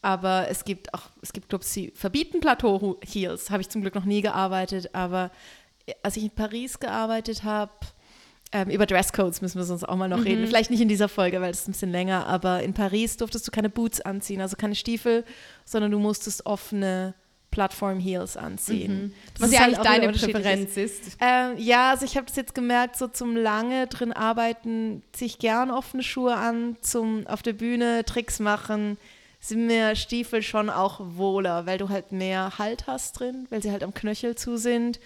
Aber 0.00 0.48
es 0.48 0.64
gibt 0.64 0.92
auch, 0.94 1.10
es 1.22 1.32
gibt 1.32 1.48
Clubs, 1.48 1.72
die 1.72 1.92
verbieten 1.92 2.40
Plateau-Heels. 2.40 3.50
Habe 3.50 3.62
ich 3.62 3.68
zum 3.68 3.82
Glück 3.82 3.94
noch 3.94 4.04
nie 4.04 4.20
gearbeitet, 4.20 4.94
aber 4.94 5.30
als 6.02 6.16
ich 6.16 6.24
in 6.24 6.30
Paris 6.30 6.80
gearbeitet 6.80 7.44
habe, 7.44 7.72
ähm, 8.50 8.68
über 8.68 8.84
Dresscodes 8.84 9.40
müssen 9.40 9.58
wir 9.58 9.64
sonst 9.64 9.84
auch 9.84 9.96
mal 9.96 10.08
noch 10.08 10.24
reden. 10.24 10.46
Vielleicht 10.46 10.70
nicht 10.70 10.82
in 10.82 10.88
dieser 10.88 11.08
Folge, 11.08 11.40
weil 11.40 11.52
ist 11.52 11.68
ein 11.68 11.72
bisschen 11.72 11.90
länger, 11.90 12.26
aber 12.26 12.62
in 12.62 12.74
Paris 12.74 13.16
durftest 13.16 13.46
du 13.46 13.50
keine 13.50 13.70
Boots 13.70 14.00
anziehen, 14.00 14.40
also 14.40 14.56
keine 14.56 14.74
Stiefel, 14.74 15.24
sondern 15.64 15.90
du 15.90 15.98
musstest 15.98 16.44
offene 16.44 17.14
Plattform 17.52 18.00
Heels 18.00 18.36
anziehen. 18.36 19.04
Mhm. 19.04 19.12
Was 19.38 19.52
ja 19.52 19.60
halt 19.60 19.78
eigentlich 19.78 20.22
deine. 20.22 20.32
Präferenz 20.32 20.76
ist. 20.76 21.16
Ähm, 21.20 21.54
ja, 21.58 21.90
also 21.90 22.04
ich 22.04 22.16
habe 22.16 22.26
das 22.26 22.34
jetzt 22.34 22.56
gemerkt, 22.56 22.96
so 22.96 23.06
zum 23.06 23.36
lange 23.36 23.86
drin 23.86 24.12
arbeiten 24.12 25.02
ziehe 25.12 25.28
ich 25.28 25.38
gern 25.38 25.70
offene 25.70 26.02
Schuhe 26.02 26.34
an, 26.34 26.76
zum 26.80 27.24
auf 27.28 27.42
der 27.42 27.52
Bühne 27.52 28.04
Tricks 28.04 28.40
machen 28.40 28.98
sind 29.42 29.66
mir 29.66 29.96
Stiefel 29.96 30.40
schon 30.40 30.70
auch 30.70 31.00
wohler, 31.00 31.66
weil 31.66 31.76
du 31.76 31.88
halt 31.88 32.12
mehr 32.12 32.58
Halt 32.58 32.86
hast 32.86 33.18
drin, 33.18 33.46
weil 33.50 33.60
sie 33.60 33.72
halt 33.72 33.82
am 33.82 33.92
Knöchel 33.92 34.36
zu 34.36 34.56
sind. 34.56 35.00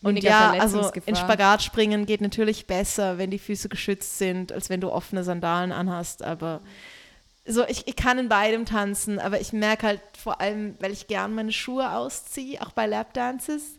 Und 0.00 0.14
Weniger 0.14 0.30
ja, 0.30 0.50
also 0.52 0.90
in 1.06 1.16
Spagat 1.16 1.62
springen 1.62 2.06
geht 2.06 2.20
natürlich 2.20 2.66
besser, 2.66 3.18
wenn 3.18 3.30
die 3.30 3.38
Füße 3.38 3.68
geschützt 3.68 4.16
sind, 4.16 4.52
als 4.52 4.70
wenn 4.70 4.80
du 4.80 4.90
offene 4.90 5.24
Sandalen 5.24 5.72
anhast. 5.72 6.22
Aber 6.22 6.60
so, 7.50 7.66
ich, 7.66 7.86
ich 7.86 7.96
kann 7.96 8.18
in 8.18 8.28
beidem 8.28 8.64
tanzen, 8.64 9.18
aber 9.18 9.40
ich 9.40 9.52
merke 9.52 9.86
halt 9.86 10.00
vor 10.16 10.40
allem, 10.40 10.76
weil 10.80 10.92
ich 10.92 11.06
gern 11.06 11.34
meine 11.34 11.52
Schuhe 11.52 11.92
ausziehe, 11.92 12.60
auch 12.62 12.72
bei 12.72 12.86
Lapdances. 12.86 13.78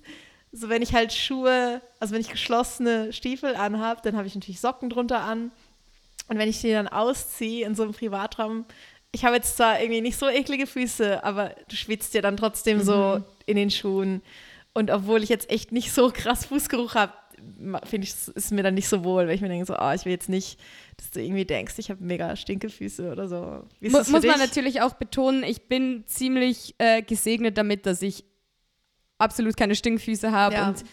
So, 0.51 0.69
wenn 0.69 0.81
ich 0.81 0.93
halt 0.93 1.13
Schuhe, 1.13 1.81
also 1.99 2.13
wenn 2.13 2.21
ich 2.21 2.29
geschlossene 2.29 3.13
Stiefel 3.13 3.55
anhabe, 3.55 4.01
dann 4.03 4.17
habe 4.17 4.27
ich 4.27 4.35
natürlich 4.35 4.59
Socken 4.59 4.89
drunter 4.89 5.21
an. 5.21 5.51
Und 6.27 6.37
wenn 6.37 6.49
ich 6.49 6.61
die 6.61 6.71
dann 6.71 6.87
ausziehe 6.87 7.65
in 7.65 7.75
so 7.75 7.83
einem 7.83 7.93
Privatraum, 7.93 8.65
ich 9.11 9.25
habe 9.25 9.35
jetzt 9.35 9.57
zwar 9.57 9.81
irgendwie 9.81 10.01
nicht 10.01 10.17
so 10.17 10.27
eklige 10.27 10.67
Füße, 10.67 11.23
aber 11.23 11.55
du 11.67 11.75
schwitzt 11.75 12.13
ja 12.13 12.21
dann 12.21 12.37
trotzdem 12.37 12.81
so 12.81 13.21
in 13.45 13.57
den 13.57 13.69
Schuhen. 13.69 14.21
Und 14.73 14.89
obwohl 14.89 15.23
ich 15.23 15.29
jetzt 15.29 15.49
echt 15.49 15.71
nicht 15.71 15.91
so 15.91 16.11
krass 16.13 16.45
Fußgeruch 16.45 16.95
habe, 16.95 17.13
finde 17.85 18.05
ich, 18.05 18.11
es 18.13 18.27
ist 18.27 18.51
mir 18.51 18.63
dann 18.63 18.73
nicht 18.73 18.87
so 18.87 19.03
wohl, 19.03 19.27
weil 19.27 19.35
ich 19.35 19.41
mir 19.41 19.49
denke 19.49 19.65
so, 19.65 19.75
oh, 19.77 19.91
ich 19.93 20.05
will 20.05 20.11
jetzt 20.11 20.29
nicht, 20.29 20.59
dass 20.97 21.11
du 21.11 21.21
irgendwie 21.21 21.45
denkst, 21.45 21.73
ich 21.77 21.89
habe 21.89 22.03
mega 22.03 22.35
Stinkefüße 22.35 23.11
oder 23.11 23.27
so. 23.27 23.65
Mu 23.79 23.89
muss 23.89 24.09
man 24.11 24.21
dich? 24.21 24.37
natürlich 24.37 24.81
auch 24.81 24.93
betonen, 24.93 25.43
ich 25.43 25.67
bin 25.67 26.03
ziemlich 26.07 26.75
äh, 26.77 27.01
gesegnet 27.01 27.57
damit, 27.57 27.85
dass 27.85 28.01
ich 28.01 28.23
absolut 29.17 29.55
keine 29.55 29.75
Stinkfüße 29.75 30.31
habe 30.31 30.55
Ja. 30.55 30.69
und 30.69 30.83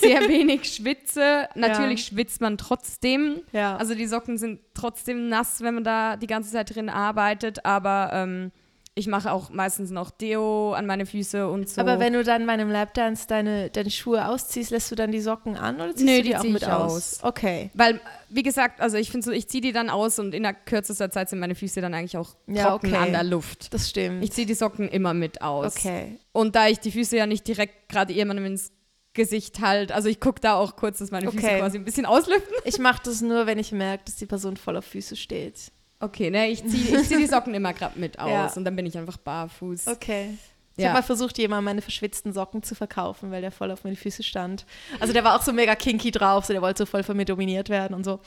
sehr 0.00 0.20
wenig 0.28 0.70
schwitze. 0.74 1.48
Natürlich 1.54 2.04
schwitzt 2.04 2.40
man 2.42 2.58
trotzdem. 2.58 3.40
Ja. 3.52 3.76
Also 3.76 3.94
die 3.94 4.06
Socken 4.06 4.36
sind 4.36 4.60
trotzdem 4.74 5.28
nass, 5.30 5.62
wenn 5.62 5.74
man 5.74 5.84
da 5.84 6.16
die 6.16 6.26
ganze 6.26 6.50
Zeit 6.52 6.74
drin 6.74 6.90
arbeitet, 6.90 7.64
aber 7.64 8.10
ähm, 8.12 8.52
ich 8.96 9.06
mache 9.06 9.30
auch 9.32 9.50
meistens 9.50 9.90
noch 9.90 10.10
Deo 10.10 10.72
an 10.74 10.84
meine 10.84 11.06
Füße 11.06 11.48
und 11.48 11.68
so. 11.68 11.80
Aber 11.80 12.00
wenn 12.00 12.12
du 12.12 12.24
dann 12.24 12.44
bei 12.46 12.52
einem 12.52 12.70
Lapdance 12.70 13.26
deine, 13.28 13.70
deine 13.70 13.90
Schuhe 13.90 14.26
ausziehst, 14.26 14.70
lässt 14.72 14.90
du 14.90 14.94
dann 14.96 15.12
die 15.12 15.20
Socken 15.20 15.56
an 15.56 15.76
oder 15.76 15.94
ziehst 15.94 16.04
Nö, 16.06 16.16
du 16.16 16.22
die 16.22 16.28
die 16.30 16.36
auch 16.36 16.42
mit 16.42 16.62
ich 16.62 16.68
aus? 16.68 16.92
aus. 16.92 17.20
Okay. 17.24 17.70
Weil, 17.74 18.00
wie 18.28 18.42
gesagt, 18.42 18.80
also 18.80 18.96
ich 18.96 19.10
finde 19.10 19.24
so, 19.24 19.30
ich 19.30 19.48
ziehe 19.48 19.60
die 19.62 19.72
dann 19.72 19.90
aus 19.90 20.18
und 20.18 20.34
in 20.34 20.42
der 20.42 20.54
kürzester 20.54 21.10
Zeit 21.10 21.30
sind 21.30 21.38
meine 21.38 21.54
Füße 21.54 21.80
dann 21.80 21.94
eigentlich 21.94 22.16
auch 22.16 22.34
Ja, 22.46 22.68
trocken 22.70 22.88
okay. 22.88 22.96
an 22.96 23.12
der 23.12 23.24
Luft. 23.24 23.72
Das 23.72 23.88
stimmt. 23.88 24.24
Ich 24.24 24.32
ziehe 24.32 24.46
die 24.46 24.54
Socken 24.54 24.88
immer 24.88 25.14
mit 25.14 25.40
aus. 25.40 25.76
okay. 25.76 26.18
Und 26.32 26.56
da 26.56 26.66
ich 26.68 26.80
die 26.80 26.90
Füße 26.92 27.16
ja 27.16 27.26
nicht 27.26 27.46
direkt 27.46 27.88
gerade 27.88 28.12
jemandem 28.12 28.44
ins 28.46 28.72
Gesicht 29.12 29.60
halt, 29.60 29.92
also 29.92 30.08
ich 30.08 30.20
gucke 30.20 30.40
da 30.40 30.54
auch 30.54 30.76
kurz, 30.76 30.98
dass 30.98 31.10
meine 31.10 31.30
Füße 31.30 31.44
Okay. 31.46 31.58
quasi 31.58 31.78
ein 31.78 31.84
bisschen 31.84 32.06
auslüften. 32.06 32.54
Ich 32.64 32.78
mache 32.78 33.00
das 33.04 33.22
nur, 33.22 33.46
wenn 33.46 33.58
ich 33.58 33.72
merke, 33.72 34.04
dass 34.06 34.16
die 34.16 34.26
Person 34.26 34.56
voll 34.56 34.76
auf 34.76 34.84
Füße 34.84 35.16
steht. 35.16 35.72
Okay, 36.00 36.30
ne, 36.30 36.48
ich 36.48 36.64
ziehe 36.66 36.98
ich 37.00 37.08
zieh 37.08 37.16
die 37.18 37.26
Socken 37.26 37.54
immer 37.54 37.72
gerade 37.74 37.98
mit 37.98 38.18
aus 38.18 38.30
Ja. 38.30 38.50
und 38.56 38.64
dann 38.64 38.74
bin 38.76 38.86
ich 38.86 38.96
einfach 38.96 39.18
barfuß. 39.18 39.86
Okay. 39.88 40.36
Ich 40.76 40.84
Ja. 40.84 40.90
habe 40.92 41.00
mal 41.00 41.02
versucht, 41.02 41.36
jemandem 41.36 41.64
meine 41.66 41.82
verschwitzten 41.82 42.32
Socken 42.32 42.62
zu 42.62 42.74
verkaufen, 42.74 43.30
weil 43.30 43.42
der 43.42 43.50
voll 43.52 43.70
auf 43.70 43.84
meine 43.84 43.96
Füße 43.96 44.22
stand. 44.22 44.64
Also 44.98 45.12
der 45.12 45.24
war 45.24 45.36
auch 45.36 45.42
so 45.42 45.52
mega 45.52 45.74
kinky 45.74 46.10
drauf, 46.10 46.46
so 46.46 46.54
der 46.54 46.62
wollte 46.62 46.78
so 46.78 46.86
voll 46.86 47.02
von 47.02 47.18
mir 47.18 47.26
dominiert 47.26 47.68
werden 47.68 47.92
und 47.92 48.04
so. 48.04 48.20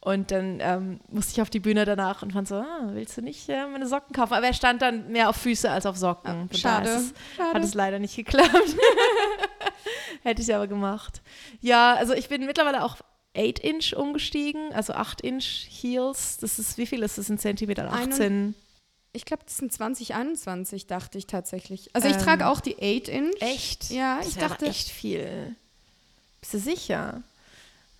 Und 0.00 0.30
dann 0.30 0.58
ähm, 0.62 1.00
musste 1.10 1.32
ich 1.32 1.42
auf 1.42 1.50
die 1.50 1.60
Bühne 1.60 1.84
danach 1.84 2.22
und 2.22 2.32
fand 2.32 2.48
so, 2.48 2.54
ah, 2.54 2.88
willst 2.92 3.18
du 3.18 3.20
nicht 3.20 3.46
äh, 3.50 3.66
meine 3.66 3.86
Socken 3.86 4.14
kaufen? 4.14 4.32
Aber 4.32 4.46
er 4.46 4.54
stand 4.54 4.80
dann 4.80 5.10
mehr 5.12 5.28
auf 5.28 5.36
Füße 5.36 5.70
als 5.70 5.84
auf 5.84 5.98
Socken. 5.98 6.48
Von 6.48 6.60
daher 6.62 6.86
Schade. 6.86 6.88
es- 6.90 7.12
Schade. 7.36 7.54
Hat 7.54 7.64
es 7.64 7.74
leider 7.74 7.98
nicht 7.98 8.16
geklappt. 8.16 8.48
Hätte 10.22 10.40
ich 10.40 10.54
aber 10.54 10.66
gemacht. 10.66 11.20
Ja, 11.60 11.94
also 11.94 12.14
ich 12.14 12.28
bin 12.28 12.46
mittlerweile 12.46 12.84
auch 12.84 12.96
8-Inch 13.38 13.94
umgestiegen, 13.96 14.72
also 14.72 14.92
8-Inch 14.94 15.66
Heels. 15.70 16.38
Das 16.38 16.58
ist, 16.58 16.76
wie 16.78 16.86
viel 16.86 17.02
ist 17.02 17.18
das 17.18 17.30
in 17.30 17.38
Zentimetern? 17.38 17.88
18. 17.88 18.54
Ich 19.12 19.24
glaube, 19.24 19.42
das 19.46 19.56
sind 19.56 19.72
2021, 19.72 20.86
dachte 20.86 21.16
ich 21.18 21.26
tatsächlich. 21.26 21.90
Also 21.94 22.08
ich 22.08 22.14
Ähm, 22.16 22.20
trage 22.22 22.46
auch 22.48 22.60
die 22.60 22.76
8-Inch. 22.76 23.40
Echt? 23.40 23.90
Ja, 23.90 24.18
das 24.18 24.28
ich 24.28 24.36
dachte, 24.36 24.66
echt 24.66 24.88
viel. 24.90 25.54
Bist 26.40 26.54
du 26.54 26.58
sicher? 26.58 27.22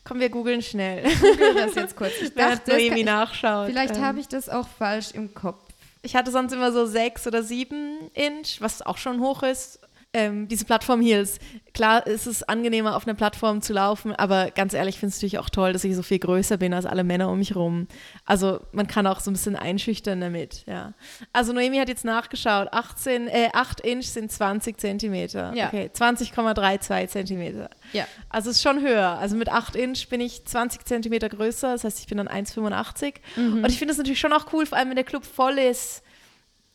Komm, 0.04 0.20
wir 0.20 0.28
googeln 0.30 0.62
schnell. 0.62 1.02
google 1.20 1.54
das 1.54 1.74
jetzt 1.74 1.96
kurz. 1.96 2.12
Ich 2.22 2.34
dachte, 2.34 2.70
Noemi 2.72 3.02
nachschaut. 3.04 3.68
vielleicht 3.68 3.96
Ähm, 3.96 4.02
habe 4.02 4.20
ich 4.20 4.28
das 4.28 4.48
auch 4.48 4.68
falsch 4.68 5.10
im 5.12 5.34
Kopf. 5.34 5.58
Ich 6.02 6.14
hatte 6.14 6.30
sonst 6.30 6.52
immer 6.52 6.72
so 6.72 6.86
sechs 6.86 7.26
oder 7.26 7.42
sieben 7.42 7.98
Inch, 8.14 8.60
was 8.60 8.82
auch 8.82 8.96
schon 8.98 9.20
hoch 9.20 9.42
ist. 9.42 9.80
Ähm, 10.14 10.48
diese 10.48 10.64
Plattform 10.64 11.02
Heels. 11.02 11.38
Klar 11.74 12.06
ist 12.06 12.26
es 12.26 12.42
angenehmer, 12.42 12.96
auf 12.96 13.06
einer 13.06 13.14
Plattform 13.14 13.60
zu 13.60 13.74
laufen, 13.74 14.14
aber 14.14 14.50
ganz 14.50 14.72
ehrlich, 14.72 14.94
ich 14.94 15.00
finde 15.00 15.10
es 15.10 15.18
natürlich 15.18 15.38
auch 15.38 15.50
toll, 15.50 15.74
dass 15.74 15.84
ich 15.84 15.94
so 15.94 16.02
viel 16.02 16.18
größer 16.18 16.56
bin 16.56 16.72
als 16.72 16.86
alle 16.86 17.04
Männer 17.04 17.28
um 17.28 17.38
mich 17.38 17.54
rum. 17.54 17.86
Also 18.24 18.60
man 18.72 18.86
kann 18.86 19.06
auch 19.06 19.20
so 19.20 19.30
ein 19.30 19.34
bisschen 19.34 19.54
einschüchtern 19.54 20.18
damit, 20.18 20.64
ja. 20.66 20.94
Also 21.34 21.52
Noemi 21.52 21.76
hat 21.76 21.90
jetzt 21.90 22.06
nachgeschaut, 22.06 22.72
18, 22.72 23.28
äh, 23.28 23.50
8 23.52 23.80
Inch 23.80 24.06
sind 24.06 24.32
20 24.32 24.78
Zentimeter. 24.78 25.52
Ja. 25.54 25.66
Okay, 25.66 25.90
20,32 25.94 27.08
Zentimeter. 27.08 27.68
Ja. 27.92 28.06
Also 28.30 28.48
es 28.48 28.56
ist 28.56 28.62
schon 28.62 28.80
höher. 28.80 29.18
Also 29.18 29.36
mit 29.36 29.50
8 29.50 29.76
Inch 29.76 30.08
bin 30.08 30.22
ich 30.22 30.46
20 30.46 30.86
Zentimeter 30.86 31.28
größer, 31.28 31.72
das 31.72 31.84
heißt, 31.84 32.00
ich 32.00 32.06
bin 32.06 32.16
dann 32.16 32.28
1,85. 32.28 33.16
Mhm. 33.36 33.58
Und 33.62 33.68
ich 33.68 33.78
finde 33.78 33.92
das 33.92 33.98
natürlich 33.98 34.20
schon 34.20 34.32
auch 34.32 34.46
cool, 34.54 34.64
vor 34.64 34.78
allem 34.78 34.88
wenn 34.88 34.96
der 34.96 35.04
Club 35.04 35.26
voll 35.26 35.58
ist. 35.58 36.02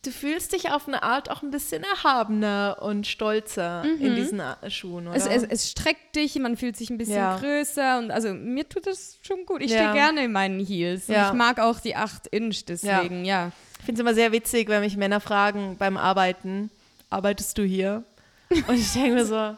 Du 0.04 0.10
fühlst 0.10 0.52
dich 0.52 0.70
auf 0.70 0.86
eine 0.86 1.02
Art 1.02 1.30
auch 1.30 1.42
ein 1.42 1.50
bisschen 1.50 1.82
erhabener 1.82 2.76
und 2.82 3.06
stolzer 3.06 3.84
in 3.98 4.14
diesen 4.14 4.38
äh, 4.40 4.70
Schuhen, 4.70 5.08
oder? 5.08 5.18
Mhm. 5.18 5.26
Es, 5.30 5.42
es, 5.44 5.48
es 5.48 5.70
streckt 5.70 6.14
dich, 6.14 6.38
man 6.38 6.56
fühlt 6.56 6.76
sich 6.76 6.90
ein 6.90 6.98
bisschen 6.98 7.16
Ja. 7.16 7.38
größer 7.38 7.98
und 7.98 8.10
also 8.10 8.34
mir 8.34 8.68
tut 8.68 8.86
das 8.86 9.16
schon 9.22 9.46
gut. 9.46 9.62
Ich 9.62 9.70
Ja. 9.70 9.78
stehe 9.78 9.92
gerne 9.92 10.24
in 10.24 10.32
meinen 10.32 10.64
Heels. 10.64 11.08
Und 11.08 11.14
Ja. 11.14 11.28
ich 11.28 11.32
mag 11.34 11.58
auch 11.58 11.80
die 11.80 11.96
8 11.96 12.26
Inch, 12.26 12.64
deswegen, 12.68 13.24
ja. 13.24 13.50
Ich 13.78 13.84
finde 13.86 14.00
es 14.00 14.00
immer 14.00 14.14
sehr 14.14 14.32
witzig, 14.32 14.68
wenn 14.68 14.80
mich 14.82 14.96
Männer 14.96 15.20
fragen 15.20 15.76
beim 15.78 15.96
Arbeiten, 15.96 16.70
arbeitest 17.10 17.56
du 17.58 17.62
hier? 17.64 18.04
Und 18.68 18.74
ich 18.74 18.92
denke 18.92 19.14
mir 19.14 19.24
so, 19.26 19.56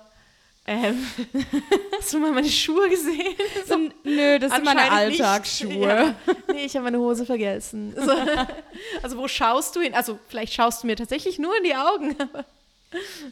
ähm, 0.67 1.07
hast 1.99 2.12
du 2.12 2.19
mal 2.19 2.33
meine 2.33 2.49
Schuhe 2.49 2.89
gesehen? 2.89 3.35
So, 3.67 3.77
nö, 4.05 4.39
das 4.39 4.53
sind 4.53 4.64
meine. 4.64 4.91
Alltagsschuhe. 4.91 5.81
Ja. 5.89 6.14
Nee, 6.53 6.64
ich 6.64 6.75
habe 6.75 6.85
meine 6.85 6.99
Hose 6.99 7.25
vergessen. 7.27 7.95
So. 7.97 8.12
Also 9.03 9.17
wo 9.19 9.29
schaust 9.29 9.75
du 9.77 9.81
hin? 9.81 9.95
Also 9.95 10.19
vielleicht 10.29 10.53
schaust 10.55 10.83
du 10.83 10.87
mir 10.87 10.97
tatsächlich 10.97 11.39
nur 11.39 11.57
in 11.59 11.64
die 11.64 11.75
Augen. 11.75 12.14
aber- 12.19 12.45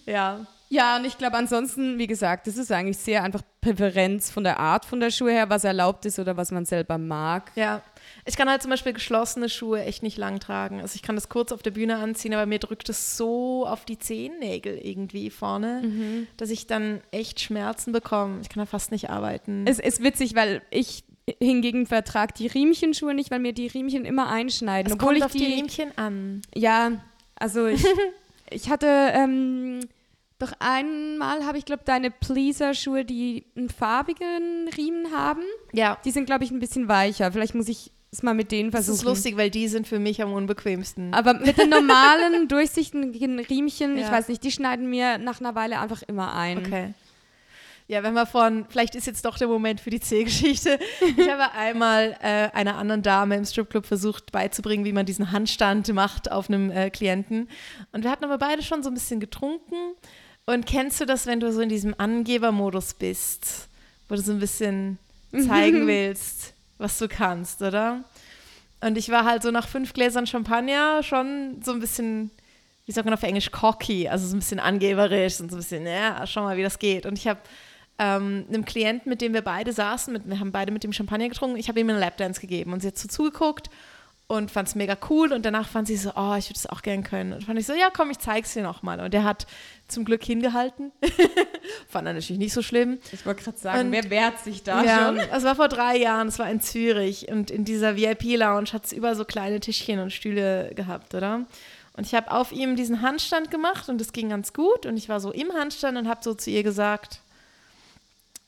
ja. 0.06 0.46
Ja, 0.70 0.96
und 0.96 1.04
ich 1.04 1.16
glaube 1.18 1.36
ansonsten, 1.36 1.98
wie 1.98 2.06
gesagt, 2.06 2.46
das 2.46 2.56
ist 2.56 2.72
eigentlich 2.72 2.98
sehr 2.98 3.22
einfach 3.22 3.42
Präferenz 3.60 4.30
von 4.30 4.42
der 4.44 4.58
Art 4.58 4.84
von 4.84 4.98
der 4.98 5.10
Schuhe 5.10 5.30
her, 5.30 5.48
was 5.50 5.62
erlaubt 5.64 6.04
ist 6.06 6.18
oder 6.18 6.36
was 6.36 6.50
man 6.50 6.64
selber 6.64 6.98
mag. 6.98 7.52
Ja. 7.54 7.82
Ich 8.26 8.36
kann 8.36 8.48
halt 8.48 8.62
zum 8.62 8.70
Beispiel 8.70 8.92
geschlossene 8.94 9.48
Schuhe 9.50 9.82
echt 9.82 10.02
nicht 10.02 10.16
lang 10.16 10.40
tragen. 10.40 10.80
Also 10.80 10.94
ich 10.96 11.02
kann 11.02 11.14
das 11.14 11.28
kurz 11.28 11.52
auf 11.52 11.62
der 11.62 11.72
Bühne 11.72 11.96
anziehen, 11.96 12.32
aber 12.32 12.46
mir 12.46 12.58
drückt 12.58 12.88
es 12.88 13.16
so 13.18 13.66
auf 13.66 13.84
die 13.84 13.98
Zehennägel 13.98 14.78
irgendwie 14.82 15.28
vorne, 15.30 15.82
Mhm. 15.84 16.26
dass 16.38 16.48
ich 16.50 16.66
dann 16.66 17.02
echt 17.10 17.40
Schmerzen 17.40 17.92
bekomme. 17.92 18.40
Ich 18.40 18.48
kann 18.48 18.62
da 18.62 18.66
fast 18.66 18.92
nicht 18.92 19.10
arbeiten. 19.10 19.66
Es 19.66 19.78
ist 19.78 20.02
witzig, 20.02 20.34
weil 20.34 20.62
ich 20.70 21.04
hingegen 21.38 21.86
vertrage 21.86 22.32
die 22.34 22.46
Riemchenschuhe 22.46 23.14
nicht, 23.14 23.30
weil 23.30 23.40
mir 23.40 23.52
die 23.52 23.66
Riemchen 23.66 24.04
immer 24.04 24.28
einschneiden. 24.30 24.92
es 24.92 24.94
obwohl 24.94 25.08
kommt 25.14 25.18
ich 25.18 25.24
auf 25.24 25.32
die, 25.32 25.44
Riemchen 25.44 25.96
an. 25.96 26.42
Ja, 26.54 26.92
also 27.36 27.66
ich, 27.66 27.84
ich 28.50 28.70
hatte 28.70 28.86
ähm, 28.86 29.80
doch 30.38 30.52
einmal 30.60 31.44
habe 31.46 31.58
ich 31.58 31.64
glaube 31.64 31.82
deine 31.84 32.10
Pleaser-Schuhe, 32.10 33.04
die 33.04 33.44
einen 33.56 33.68
farbigen 33.70 34.68
Riemen 34.76 35.12
haben. 35.12 35.42
Ja. 35.72 35.98
Die 36.04 36.10
sind 36.10 36.26
glaube 36.26 36.44
ich 36.44 36.50
ein 36.50 36.58
bisschen 36.58 36.88
weicher. 36.88 37.30
Vielleicht 37.32 37.54
muss 37.54 37.68
ich 37.68 37.90
es 38.14 38.22
mal 38.22 38.34
mit 38.34 38.50
denen 38.52 38.70
Das 38.70 38.86
versuchen. 38.86 38.96
ist 38.98 39.04
lustig, 39.04 39.36
weil 39.36 39.50
die 39.50 39.68
sind 39.68 39.86
für 39.86 39.98
mich 39.98 40.22
am 40.22 40.32
unbequemsten. 40.32 41.12
Aber 41.14 41.34
mit 41.34 41.58
den 41.58 41.68
normalen, 41.70 42.48
durchsichtigen 42.48 43.38
Riemchen, 43.40 43.96
ich 43.96 44.02
Ja. 44.04 44.12
weiß 44.12 44.28
nicht, 44.28 44.42
die 44.42 44.50
schneiden 44.50 44.88
mir 44.88 45.18
nach 45.18 45.40
einer 45.40 45.54
Weile 45.54 45.80
einfach 45.80 46.02
immer 46.02 46.34
ein. 46.34 46.58
Okay. 46.58 46.94
Ja, 47.86 48.02
wenn 48.02 48.14
wir 48.14 48.24
von, 48.24 48.64
vielleicht 48.70 48.94
ist 48.94 49.06
jetzt 49.06 49.26
doch 49.26 49.36
der 49.36 49.46
Moment 49.46 49.78
für 49.78 49.90
die 49.90 50.00
C-Geschichte. 50.00 50.78
Ich 51.18 51.28
habe 51.28 51.52
einmal 51.52 52.16
äh, 52.22 52.48
einer 52.56 52.76
anderen 52.76 53.02
Dame 53.02 53.36
im 53.36 53.44
Stripclub 53.44 53.84
versucht 53.84 54.32
beizubringen, 54.32 54.86
wie 54.86 54.92
man 54.94 55.04
diesen 55.04 55.32
Handstand 55.32 55.92
macht 55.92 56.32
auf 56.32 56.48
einem 56.48 56.70
äh, 56.70 56.88
Klienten. 56.88 57.46
Und 57.92 58.02
wir 58.02 58.10
hatten 58.10 58.24
aber 58.24 58.38
beide 58.38 58.62
schon 58.62 58.82
so 58.82 58.88
ein 58.88 58.94
bisschen 58.94 59.20
getrunken. 59.20 59.74
Und 60.46 60.64
kennst 60.64 60.98
du 61.02 61.04
das, 61.04 61.26
wenn 61.26 61.40
du 61.40 61.52
so 61.52 61.60
in 61.60 61.68
diesem 61.68 61.94
Angebermodus 61.98 62.94
bist, 62.94 63.68
wo 64.08 64.14
du 64.14 64.22
so 64.22 64.32
ein 64.32 64.38
bisschen 64.38 64.98
zeigen 65.46 65.86
willst, 65.86 66.53
was 66.78 66.98
du 66.98 67.08
kannst, 67.08 67.62
oder? 67.62 68.04
Und 68.80 68.98
ich 68.98 69.08
war 69.08 69.24
halt 69.24 69.42
so 69.42 69.50
nach 69.50 69.68
fünf 69.68 69.92
Gläsern 69.92 70.26
Champagner 70.26 71.02
schon 71.02 71.62
so 71.62 71.72
ein 71.72 71.80
bisschen, 71.80 72.30
wie 72.86 72.92
sagt 72.92 73.06
man 73.06 73.14
auf 73.14 73.22
Englisch, 73.22 73.50
cocky, 73.50 74.08
also 74.08 74.26
so 74.26 74.36
ein 74.36 74.40
bisschen 74.40 74.60
angeberisch 74.60 75.40
und 75.40 75.50
so 75.50 75.56
ein 75.56 75.60
bisschen, 75.60 75.86
ja, 75.86 76.26
schau 76.26 76.42
mal, 76.42 76.56
wie 76.56 76.62
das 76.62 76.78
geht. 76.78 77.06
Und 77.06 77.18
ich 77.18 77.26
habe 77.26 77.40
ähm, 77.98 78.44
einem 78.48 78.64
Klienten, 78.64 79.08
mit 79.08 79.20
dem 79.20 79.32
wir 79.32 79.42
beide 79.42 79.72
saßen, 79.72 80.12
mit, 80.12 80.28
wir 80.28 80.40
haben 80.40 80.52
beide 80.52 80.72
mit 80.72 80.84
dem 80.84 80.92
Champagner 80.92 81.28
getrunken, 81.28 81.56
ich 81.56 81.68
habe 81.68 81.80
ihm 81.80 81.88
einen 81.88 81.98
Lapdance 81.98 82.40
gegeben 82.40 82.72
und 82.72 82.80
sie 82.80 82.88
hat 82.88 82.98
so 82.98 83.08
zugeguckt 83.08 83.70
und 84.26 84.50
fand 84.50 84.68
es 84.68 84.74
mega 84.74 84.96
cool. 85.10 85.32
Und 85.32 85.44
danach 85.44 85.68
fand 85.68 85.86
sie 85.86 85.96
so, 85.96 86.10
oh, 86.16 86.34
ich 86.34 86.48
würde 86.48 86.58
es 86.58 86.66
auch 86.66 86.82
gern 86.82 87.02
können. 87.02 87.32
Und 87.32 87.44
fand 87.44 87.58
ich 87.58 87.66
so, 87.66 87.74
ja, 87.74 87.90
komm, 87.94 88.10
ich 88.10 88.18
zeig's 88.18 88.54
dir 88.54 88.62
nochmal. 88.62 89.00
Und 89.00 89.14
der 89.14 89.24
hat 89.24 89.46
zum 89.88 90.04
Glück 90.04 90.24
hingehalten. 90.24 90.92
fand 91.88 92.06
er 92.06 92.14
natürlich 92.14 92.38
nicht 92.38 92.52
so 92.52 92.62
schlimm. 92.62 92.98
Ich 93.12 93.24
wollte 93.26 93.42
gerade 93.44 93.58
sagen, 93.58 93.86
Und- 93.86 93.92
wer 93.92 94.10
wehrt 94.10 94.38
sich 94.40 94.62
da 94.62 94.82
ja, 94.82 95.06
schon? 95.06 95.18
es 95.18 95.44
war 95.44 95.56
vor 95.56 95.68
drei 95.68 95.96
Jahren, 95.96 96.28
es 96.28 96.38
war 96.38 96.50
in 96.50 96.60
Zürich. 96.60 97.28
Und 97.28 97.50
in 97.50 97.64
dieser 97.64 97.96
VIP-Lounge 97.96 98.72
hat 98.72 98.86
es 98.86 98.92
überall 98.92 99.16
so 99.16 99.24
kleine 99.24 99.60
Tischchen 99.60 99.98
und 100.00 100.12
Stühle 100.12 100.72
gehabt, 100.74 101.14
oder? 101.14 101.46
Und 101.96 102.06
ich 102.06 102.14
habe 102.14 102.30
auf 102.32 102.50
ihm 102.50 102.74
diesen 102.76 103.02
Handstand 103.02 103.50
gemacht 103.50 103.88
und 103.88 104.00
es 104.00 104.12
ging 104.12 104.28
ganz 104.30 104.52
gut. 104.52 104.84
Und 104.86 104.96
ich 104.96 105.08
war 105.08 105.20
so 105.20 105.30
im 105.30 105.52
Handstand 105.52 105.96
und 105.96 106.08
habe 106.08 106.20
so 106.24 106.34
zu 106.34 106.50
ihr 106.50 106.62
gesagt, 106.64 107.20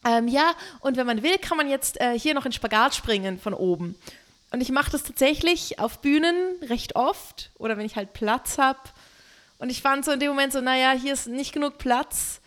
ähm, 0.05 0.29
ja, 0.29 0.53
und 0.81 0.97
wenn 0.97 1.07
man 1.07 1.23
will, 1.23 1.37
kann 1.39 1.57
man 1.57 1.69
jetzt 1.69 2.01
äh, 2.01 2.19
hier 2.19 2.35
noch 2.35 2.47
in 2.47 2.53
Spagat 2.53 2.95
springen 2.95 3.39
von 3.39 3.55
oben. 3.55 3.97
Und 4.53 4.61
ich 4.61 4.71
mache 4.71 4.91
das 4.91 5.03
tatsächlich 5.03 5.79
auf 5.81 6.01
Bühnen 6.01 6.37
recht 6.63 6.97
oft 6.97 7.51
oder 7.59 7.77
wenn 7.77 7.87
ich 7.87 7.97
halt 7.97 8.13
Platz 8.13 8.59
habe. 8.59 8.79
Und 9.59 9.71
ich 9.71 9.83
fand 9.83 10.05
so 10.05 10.13
in 10.13 10.21
dem 10.21 10.29
Moment 10.29 10.53
so, 10.53 10.61
naja, 10.61 10.93
hier 10.93 11.13
ist 11.13 11.29
nicht 11.29 11.53
genug 11.53 11.79
Platz. 11.79 12.41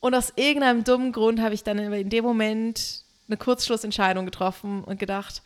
Und 0.00 0.14
aus 0.14 0.32
irgendeinem 0.36 0.84
dummen 0.84 1.12
Grund 1.12 1.40
habe 1.40 1.54
ich 1.54 1.64
dann 1.64 1.78
in 1.78 2.10
dem 2.10 2.24
Moment 2.24 3.02
eine 3.28 3.36
Kurzschlussentscheidung 3.36 4.24
getroffen 4.24 4.84
und 4.84 4.98
gedacht, 4.98 5.42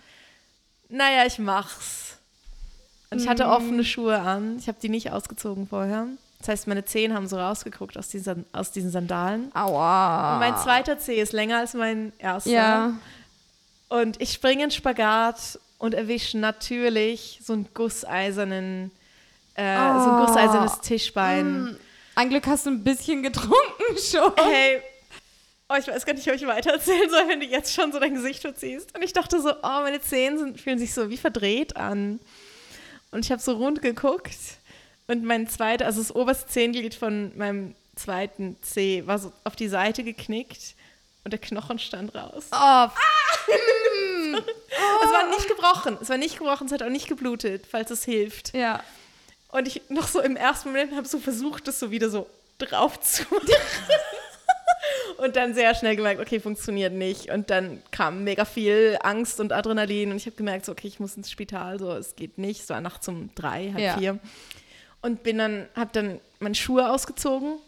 naja, 0.88 1.24
ich 1.26 1.38
mach's. 1.38 2.18
Und 3.10 3.20
ich 3.20 3.28
hatte 3.28 3.46
offene 3.46 3.84
Schuhe 3.84 4.18
an. 4.20 4.56
Ich 4.58 4.68
habe 4.68 4.78
die 4.80 4.88
nicht 4.88 5.10
ausgezogen 5.10 5.66
vorher. 5.66 6.06
Das 6.38 6.48
heißt, 6.48 6.66
meine 6.66 6.84
Zehen 6.84 7.14
haben 7.14 7.28
so 7.28 7.38
rausgeguckt 7.38 7.96
aus 7.96 8.08
diesen, 8.08 8.46
aus 8.52 8.72
diesen 8.72 8.90
Sandalen. 8.90 9.54
Aua. 9.54 10.34
Und 10.34 10.40
mein 10.40 10.56
zweiter 10.58 10.98
Zeh 10.98 11.20
ist 11.20 11.32
länger 11.32 11.58
als 11.58 11.74
mein 11.74 12.12
erster. 12.18 12.50
Ja. 12.50 12.94
Und 13.88 14.20
ich 14.20 14.32
springe 14.32 14.64
in 14.64 14.70
Spagat 14.70 15.58
und 15.78 15.94
erwische 15.94 16.38
natürlich 16.38 17.40
so 17.44 17.52
einen 17.52 17.68
gusseisernen, 17.74 18.90
äh, 19.54 19.76
so 19.76 20.10
ein 20.10 20.22
Oh. 20.22 20.26
gusseisernes 20.26 20.80
Tischbein. 20.80 21.76
Ein 22.14 22.28
Glück 22.30 22.46
hast 22.46 22.66
du 22.66 22.70
ein 22.70 22.84
bisschen 22.84 23.22
getrunken 23.22 23.52
schon. 24.10 24.32
Hey, 24.36 24.82
oh, 25.68 25.74
ich 25.78 25.86
weiß 25.88 26.04
gar 26.04 26.14
nicht, 26.14 26.28
ob 26.28 26.34
ich 26.34 26.46
weiter 26.46 26.72
erzählen 26.72 27.08
soll, 27.10 27.28
wenn 27.28 27.40
du 27.40 27.46
jetzt 27.46 27.72
schon 27.74 27.90
so 27.92 27.98
dein 27.98 28.14
Gesicht 28.14 28.40
verziehst. 28.42 28.94
Und 28.94 29.02
ich 29.02 29.12
dachte 29.12 29.40
so, 29.40 29.50
oh, 29.50 29.80
meine 29.82 30.00
Zehen 30.00 30.38
sind, 30.38 30.60
fühlen 30.60 30.78
sich 30.78 30.92
so 30.94 31.08
wie 31.10 31.16
verdreht 31.16 31.76
an. 31.76 32.20
Und 33.10 33.24
ich 33.24 33.30
habe 33.32 33.40
so 33.42 33.52
rund 33.52 33.82
geguckt 33.82 34.34
und 35.06 35.24
mein 35.24 35.48
zweiter, 35.48 35.84
also 35.86 36.00
das 36.00 36.14
oberste 36.14 36.46
Zehenglied 36.48 36.94
von 36.94 37.36
meinem 37.36 37.74
zweiten 37.96 38.56
Zeh 38.62 39.06
war 39.06 39.18
so 39.18 39.32
auf 39.44 39.54
die 39.54 39.68
Seite 39.68 40.02
geknickt 40.02 40.74
und 41.24 41.30
der 41.32 41.38
Knochen 41.40 41.78
stand 41.78 42.14
raus. 42.14 42.46
Oh, 42.52 42.86
Es 45.04 45.12
war 45.12 45.28
nicht 45.28 45.48
gebrochen, 45.48 45.98
es 46.00 46.08
war 46.08 46.16
nicht 46.16 46.38
gebrochen, 46.38 46.66
es 46.66 46.72
hat 46.72 46.82
auch 46.82 46.88
nicht 46.88 47.08
geblutet, 47.08 47.66
falls 47.70 47.90
es 47.90 48.04
hilft. 48.04 48.54
ja. 48.54 48.82
Und 49.52 49.68
ich 49.68 49.82
noch 49.88 50.08
so 50.08 50.20
im 50.20 50.34
ersten 50.36 50.70
Moment 50.70 50.94
habe 50.96 51.06
so 51.06 51.18
versucht, 51.20 51.68
das 51.68 51.78
so 51.78 51.90
wieder 51.92 52.10
so 52.10 52.26
drauf 52.58 52.98
zu 53.00 53.22
machen. 53.30 53.46
und 55.18 55.36
dann 55.36 55.54
sehr 55.54 55.74
schnell 55.74 55.94
gemerkt, 55.94 56.20
okay, 56.20 56.40
funktioniert 56.40 56.92
nicht. 56.92 57.30
Und 57.30 57.50
dann 57.50 57.82
kam 57.90 58.24
mega 58.24 58.44
viel 58.44 58.98
Angst 59.02 59.38
und 59.40 59.52
Adrenalin 59.52 60.10
und 60.10 60.16
ich 60.16 60.26
habe 60.26 60.36
gemerkt, 60.36 60.64
so, 60.66 60.72
okay, 60.72 60.88
ich 60.88 60.98
muss 61.00 61.16
ins 61.16 61.30
Spital, 61.30 61.78
so, 61.78 61.92
es 61.92 62.16
geht 62.16 62.38
nicht. 62.38 62.62
Es 62.62 62.68
war 62.70 62.80
nachts 62.80 63.06
um 63.08 63.30
drei, 63.34 63.70
halb 63.72 63.78
Ja. 63.78 63.98
vier. 63.98 64.18
Und 65.02 65.22
bin 65.22 65.38
dann, 65.38 65.68
habe 65.76 65.90
dann 65.92 66.20
meine 66.40 66.54
Schuhe 66.54 66.90
ausgezogen 66.90 67.58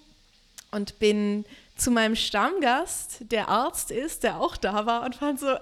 und 0.70 0.98
bin 0.98 1.44
zu 1.76 1.90
meinem 1.90 2.14
Stammgast, 2.14 3.18
der 3.32 3.48
Arzt 3.48 3.90
ist, 3.90 4.22
der 4.22 4.40
auch 4.40 4.56
da 4.56 4.86
war 4.86 5.02
und 5.02 5.16
fand 5.16 5.40
so, 5.40 5.48
äh, 5.48 5.56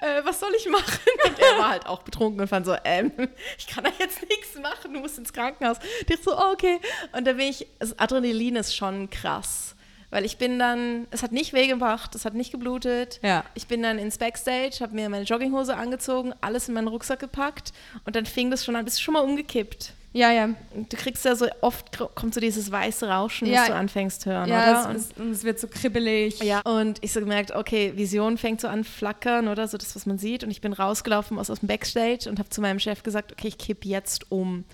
äh, 0.00 0.24
was 0.24 0.40
soll 0.40 0.52
ich 0.56 0.68
machen? 0.68 1.00
Und 1.24 1.38
er 1.38 1.58
war 1.58 1.70
halt 1.70 1.86
auch 1.86 2.02
betrunken 2.02 2.40
und 2.40 2.48
fand 2.48 2.66
so, 2.66 2.76
ähm, 2.84 3.12
ich 3.58 3.66
kann 3.66 3.84
da 3.84 3.90
jetzt 3.98 4.20
nichts 4.28 4.58
machen, 4.60 4.92
du 4.92 5.00
musst 5.00 5.18
ins 5.18 5.32
Krankenhaus. 5.32 5.78
Und 5.78 6.10
ich 6.10 6.22
so, 6.22 6.36
oh, 6.36 6.52
okay. 6.52 6.80
Und 7.12 7.26
da 7.26 7.32
bin 7.32 7.48
ich, 7.48 7.66
das 7.78 7.98
Adrenalin 7.98 8.56
ist 8.56 8.76
schon 8.76 9.08
krass. 9.08 9.74
Weil 10.10 10.24
ich 10.24 10.38
bin 10.38 10.58
dann, 10.58 11.06
es 11.10 11.22
hat 11.22 11.32
nicht 11.32 11.52
wehgemacht, 11.52 12.14
es 12.14 12.24
hat 12.24 12.34
nicht 12.34 12.50
geblutet. 12.50 13.20
Ja. 13.22 13.44
Ich 13.54 13.66
bin 13.66 13.82
dann 13.82 13.98
ins 13.98 14.16
Backstage, 14.16 14.78
habe 14.80 14.94
mir 14.94 15.08
meine 15.08 15.24
Jogginghose 15.24 15.76
angezogen, 15.76 16.32
alles 16.40 16.68
in 16.68 16.74
meinen 16.74 16.88
Rucksack 16.88 17.20
gepackt 17.20 17.72
und 18.04 18.16
dann 18.16 18.24
fing 18.24 18.50
das 18.50 18.64
schon 18.64 18.76
an, 18.76 18.84
bist 18.84 18.98
du 18.98 19.02
schon 19.02 19.14
mal 19.14 19.20
umgekippt. 19.20 19.92
Ja, 20.14 20.32
ja. 20.32 20.48
Du 20.74 20.96
kriegst 20.96 21.24
ja 21.26 21.36
so, 21.36 21.46
oft 21.60 21.98
kommt 22.14 22.32
so 22.34 22.40
dieses 22.40 22.72
weiße 22.72 23.08
Rauschen, 23.08 23.46
Ja. 23.46 23.60
was 23.60 23.66
du 23.68 23.74
anfängst 23.74 24.24
hören, 24.26 24.48
Ja, 24.48 24.82
oder? 24.86 24.96
es, 24.96 25.08
und 25.16 25.30
es 25.30 25.44
wird 25.44 25.60
so 25.60 25.68
kribbelig. 25.68 26.40
Ja, 26.40 26.60
und 26.62 26.98
ich 27.02 27.12
so 27.12 27.20
gemerkt, 27.20 27.52
okay, 27.52 27.92
Vision 27.94 28.38
fängt 28.38 28.60
so 28.60 28.68
an 28.68 28.84
flackern 28.84 29.48
oder 29.48 29.68
so 29.68 29.76
das, 29.76 29.94
was 29.94 30.06
man 30.06 30.18
sieht. 30.18 30.42
Und 30.44 30.50
ich 30.50 30.60
bin 30.62 30.72
rausgelaufen 30.72 31.38
aus, 31.38 31.50
aus 31.50 31.60
dem 31.60 31.68
Backstage 31.68 32.28
und 32.28 32.38
habe 32.38 32.48
zu 32.48 32.60
meinem 32.62 32.78
Chef 32.80 33.02
gesagt, 33.02 33.32
okay, 33.32 33.48
ich 33.48 33.58
kipp 33.58 33.84
jetzt 33.84 34.30
um. 34.32 34.64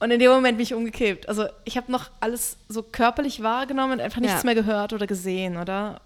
Und 0.00 0.10
in 0.10 0.18
dem 0.18 0.30
Moment 0.30 0.56
bin 0.58 0.64
ich 0.64 0.74
umgekippt. 0.74 1.28
Also 1.28 1.46
ich 1.64 1.76
habe 1.76 1.92
noch 1.92 2.10
alles 2.20 2.56
so 2.68 2.82
körperlich 2.82 3.42
wahrgenommen 3.42 3.92
und 3.94 4.00
einfach 4.00 4.20
nichts 4.20 4.42
Ja. 4.42 4.46
mehr 4.46 4.54
gehört 4.54 4.92
oder 4.92 5.06
gesehen, 5.06 5.58
oder? 5.58 6.00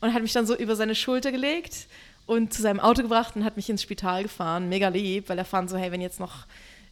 Und 0.00 0.12
hat 0.12 0.20
mich 0.22 0.32
dann 0.32 0.46
so 0.46 0.54
über 0.54 0.76
seine 0.76 0.94
Schulter 0.94 1.32
gelegt 1.32 1.86
und 2.26 2.52
zu 2.52 2.60
seinem 2.60 2.80
Auto 2.80 3.02
gebracht 3.02 3.36
und 3.36 3.44
hat 3.44 3.56
mich 3.56 3.70
ins 3.70 3.82
Spital 3.82 4.24
gefahren. 4.24 4.68
Mega 4.68 4.88
lieb, 4.88 5.28
weil 5.28 5.38
er 5.38 5.44
fand 5.44 5.70
so, 5.70 5.76
hey, 5.76 5.92
wenn 5.92 6.00
jetzt 6.00 6.20
noch 6.20 6.44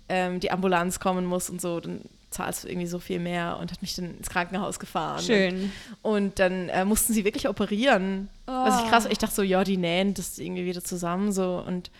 ähm, 0.09 0.41
die 0.41 0.51
Ambulanz 0.51 1.01
kommen 1.01 1.25
muss 1.25 1.51
und 1.51 1.61
so, 1.61 1.81
dann 1.81 2.01
zahlst 2.31 2.65
du 2.65 2.69
irgendwie 2.69 2.87
so 2.87 2.99
viel 2.99 3.21
mehr 3.21 3.59
und 3.61 3.71
hat 3.71 3.81
mich 3.81 3.95
dann 3.95 4.17
ins 4.17 4.29
Krankenhaus 4.29 4.79
gefahren. 4.79 5.23
Schön. 5.23 5.73
Und 6.03 6.39
dann 6.39 6.69
äh, 6.69 6.85
mussten 6.85 7.13
sie 7.13 7.25
wirklich 7.25 7.49
operieren. 7.49 8.29
Was 8.47 8.83
ich 8.83 8.91
krass, 8.91 9.07
ich 9.09 9.19
dachte 9.19 9.35
so, 9.35 9.43
ja, 9.43 9.65
die 9.65 9.77
nähen 9.77 10.15
das 10.15 10.39
irgendwie 10.39 10.67
wieder 10.67 10.83
zusammen 10.83 11.33
so 11.33 11.65
und, 11.67 11.91